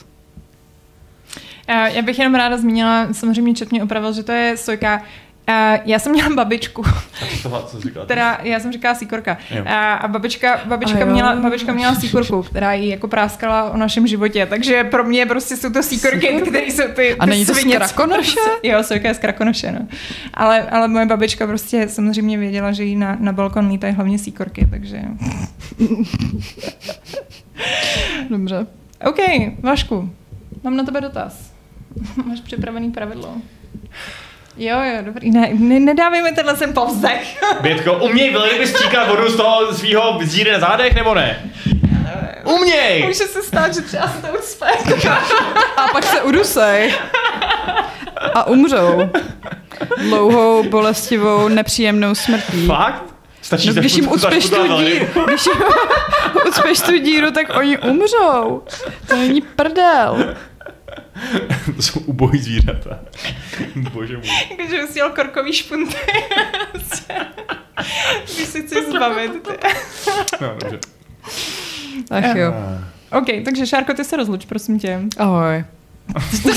Já 1.67 2.01
bych 2.01 2.19
jenom 2.19 2.35
ráda 2.35 2.57
zmínila, 2.57 3.13
samozřejmě 3.13 3.53
Čet 3.53 3.71
mě 3.71 3.83
opravil, 3.83 4.13
že 4.13 4.23
to 4.23 4.31
je 4.31 4.57
sojka. 4.57 5.03
A 5.51 5.79
Já 5.85 5.99
jsem 5.99 6.11
měla 6.11 6.29
babičku, 6.35 6.83
co 7.41 7.79
která, 8.05 8.39
já 8.43 8.59
jsem 8.59 8.71
říkala 8.71 8.95
síkorka. 8.95 9.37
Jo. 9.51 9.63
A, 9.67 9.93
a 9.93 10.07
babička, 10.07 10.59
babička, 10.65 10.97
A 10.97 11.01
jo. 11.01 11.05
měla, 11.13 11.35
babička 11.35 11.73
měla 11.73 11.95
síkorku, 11.95 12.41
která 12.43 12.73
jí 12.73 12.89
jako 12.89 13.07
práskala 13.07 13.71
o 13.71 13.77
našem 13.77 14.07
životě. 14.07 14.45
Takže 14.45 14.83
pro 14.83 15.03
mě 15.03 15.25
prostě 15.25 15.57
jsou 15.57 15.69
to 15.69 15.83
síkorky, 15.83 16.27
které 16.41 16.59
jsou 16.59 16.83
ty, 16.95 17.15
A 17.15 17.23
ty 17.25 17.29
není 17.29 17.45
to 17.45 17.53
z 17.53 17.57
svině, 17.57 17.73
co 17.79 17.79
Krakonoše? 17.79 18.19
prostě- 18.21 18.39
Jo, 18.67 18.83
sojka 18.83 19.07
je 19.07 19.13
z 19.13 19.17
Krakonoše, 19.19 19.71
no. 19.71 19.87
Ale, 20.33 20.61
ale 20.69 20.87
moje 20.87 21.05
babička 21.05 21.47
prostě 21.47 21.87
samozřejmě 21.89 22.37
věděla, 22.37 22.71
že 22.71 22.83
jí 22.83 22.95
na, 22.95 23.17
na 23.19 23.31
balkon 23.31 23.67
lítají 23.69 23.93
hlavně 23.93 24.19
síkorky, 24.19 24.67
takže... 24.71 25.01
Dobře. 28.29 28.67
OK, 29.05 29.17
Vašku, 29.59 30.09
mám 30.63 30.77
na 30.77 30.83
tebe 30.83 31.01
dotaz. 31.01 31.51
Máš 32.25 32.39
připravený 32.39 32.91
pravidlo? 32.91 33.35
Jo, 34.57 34.77
jo, 34.83 35.01
dobrý. 35.01 35.31
Ne, 35.31 35.49
ne, 35.53 35.79
nedávej 35.79 36.21
mi 36.21 36.31
tenhle 36.31 36.55
sem 36.57 36.73
povzdech. 36.73 37.43
Bětko, 37.61 37.93
uměj 37.93 38.33
velryby 38.33 38.67
stříkat 38.67 39.07
vodu 39.09 39.29
z 39.29 39.35
toho 39.35 39.73
svého 39.73 40.19
díry 40.23 40.51
na 40.51 40.59
zádech, 40.59 40.95
nebo 40.95 41.13
ne? 41.15 41.51
Uměj! 42.43 43.03
Může 43.07 43.23
se 43.23 43.41
stát, 43.43 43.73
že 43.75 43.81
třeba 43.81 44.07
se 44.07 44.21
to 44.21 44.27
ucpe. 44.39 44.65
A 45.77 45.87
pak 45.91 46.03
se 46.03 46.21
udusej. 46.21 46.93
A 48.33 48.47
umřou. 48.47 49.09
Dlouhou, 49.97 50.63
bolestivou, 50.69 51.47
nepříjemnou 51.47 52.15
smrtí. 52.15 52.67
Fakt? 52.67 53.03
Stačí 53.41 53.67
No, 53.67 53.73
když 53.73 53.95
jim 53.95 54.11
ucpeš 54.11 54.49
tu 54.49 54.67
díru, 54.77 55.05
když 55.27 55.45
jim 55.45 55.55
ucpeš 56.47 56.81
tu 56.81 56.97
díru, 56.97 57.31
tak 57.31 57.55
oni 57.57 57.77
umřou. 57.77 58.63
To 59.07 59.15
není 59.15 59.41
prdel. 59.41 60.35
To 61.75 61.81
jsou 61.81 61.99
ubohý 61.99 62.39
zvířata. 62.39 62.99
Bože 63.75 64.17
můj. 64.17 64.27
Jakože 64.51 64.81
bys 64.81 64.93
měl 64.93 65.09
korkový 65.09 65.53
špunty. 65.53 65.95
Když 68.23 68.47
se 68.47 68.61
chci 68.61 68.91
zbavit. 68.91 69.31
ty. 69.47 69.53
No, 70.41 70.55
dobře. 70.59 70.79
Ach 72.11 72.35
jo. 72.35 72.53
OK, 73.11 73.25
takže 73.45 73.67
Šárko, 73.67 73.93
ty 73.93 74.03
se 74.03 74.15
rozluč, 74.17 74.45
prosím 74.45 74.79
tě. 74.79 74.99
Ahoj. 75.17 75.63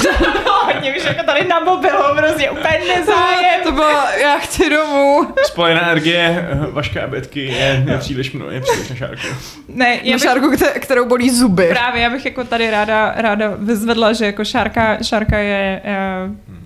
Hodně 0.64 0.94
už 0.96 1.04
jako 1.04 1.22
tady 1.26 1.48
na 1.48 1.60
mobilu, 1.60 1.98
prostě 2.16 2.50
úplně 2.50 2.78
nezájem. 2.96 3.60
To 3.62 3.72
bylo, 3.72 3.90
já 4.22 4.38
chci 4.38 4.70
domů. 4.70 5.20
Spojená 5.46 5.82
energie 5.82 6.48
eh, 6.50 6.66
Vaška 6.70 7.04
a 7.04 7.06
Betky 7.06 7.40
je, 7.40 7.84
je 7.88 7.98
příliš 7.98 8.32
mnoho, 8.32 8.50
je 8.50 8.60
příliš 8.60 8.88
na 8.90 8.96
šárku. 8.96 9.26
Ne, 9.68 9.98
já 10.02 10.10
Na 10.10 10.12
bych, 10.16 10.22
šárku, 10.22 10.50
kte- 10.50 10.78
kterou 10.80 11.04
bolí 11.08 11.30
zuby. 11.30 11.68
právě, 11.68 12.02
já 12.02 12.10
bych 12.10 12.24
jako 12.24 12.44
tady 12.44 12.70
ráda, 12.70 13.12
ráda 13.16 13.52
vyzvedla, 13.58 14.12
že 14.12 14.26
jako 14.26 14.44
Šárka, 14.44 14.98
Šárka 15.02 15.38
je, 15.38 15.80
eh, 15.84 15.96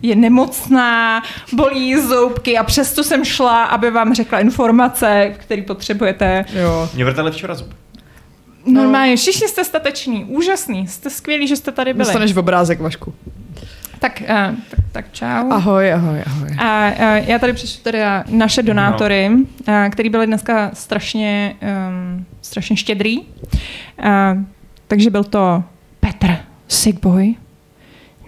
je 0.02 0.16
nemocná, 0.16 1.22
bolí 1.52 2.00
zoubky 2.00 2.58
a 2.58 2.64
přesto 2.64 3.04
jsem 3.04 3.24
šla, 3.24 3.64
aby 3.64 3.90
vám 3.90 4.14
řekla 4.14 4.38
informace, 4.40 5.34
které 5.38 5.62
potřebujete. 5.62 6.44
Jo. 6.52 6.88
Mě 6.94 7.04
vrtali 7.04 7.30
včera 7.30 7.54
zub. 8.68 8.76
Normálně, 8.76 9.16
všichni 9.16 9.48
jste 9.48 9.64
stateční, 9.64 10.24
úžasný, 10.24 10.88
jste 10.88 11.10
skvělí, 11.10 11.48
že 11.48 11.56
jste 11.56 11.72
tady 11.72 11.92
byli. 11.92 12.04
Dostaneš 12.04 12.32
v 12.32 12.38
obrázek, 12.38 12.80
Vašku. 12.80 13.14
Tak, 13.98 14.22
uh, 14.22 14.56
tak, 14.70 14.80
tak 14.92 15.12
čau. 15.12 15.50
Ahoj, 15.50 15.92
ahoj, 15.92 16.22
ahoj. 16.26 16.48
A 16.58 16.90
uh, 16.90 17.28
já 17.28 17.38
tady 17.38 17.52
přišlu 17.52 17.82
tedy 17.82 17.98
naše 18.30 18.62
donátory, 18.62 19.28
no. 19.28 19.36
uh, 19.36 19.90
který 19.90 20.08
byli 20.08 20.26
dneska 20.26 20.70
strašně, 20.74 21.54
um, 21.62 22.26
strašně 22.42 22.76
štědrý. 22.76 23.18
Uh, 23.20 23.24
takže 24.88 25.10
byl 25.10 25.24
to 25.24 25.64
Petr 26.00 26.36
Sigboy, 26.68 27.34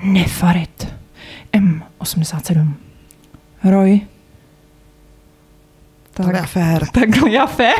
Nefarit, 0.02 0.94
M87, 1.52 2.72
Roy, 3.64 4.00
tak, 6.24 6.32
Tak 6.32 6.46
fér. 6.48 6.86
takhle 6.92 7.30
Jafe, 7.30 7.72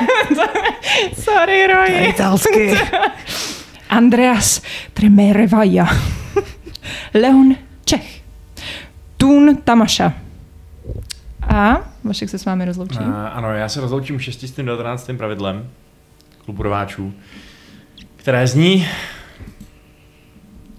sorry 1.15 1.67
Roy, 1.67 2.09
Italsky. 2.09 2.75
Andreas 3.91 4.63
Tremerevaja, 4.95 5.87
Leon 7.15 7.55
Čech, 7.85 8.21
Tun 9.17 9.57
Tamaša. 9.65 10.13
A 11.55 11.81
Vašek 12.05 12.29
se 12.29 12.39
s 12.39 12.45
vámi 12.45 12.65
rozloučí. 12.65 12.99
Uh, 12.99 13.15
ano, 13.33 13.53
já 13.53 13.69
se 13.69 13.81
rozloučím 13.81 14.21
619. 14.21 15.11
pravidlem 15.17 15.71
klubu 16.45 16.63
rváčů, 16.63 17.15
které 18.17 18.47
zní 18.47 18.89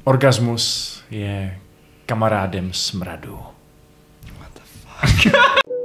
Orgasmus 0.04 1.04
je 1.12 1.58
kamarádem 2.06 2.74
smradu. 2.74 3.40
What 4.40 4.52
the 4.54 4.62
fuck? 4.64 5.36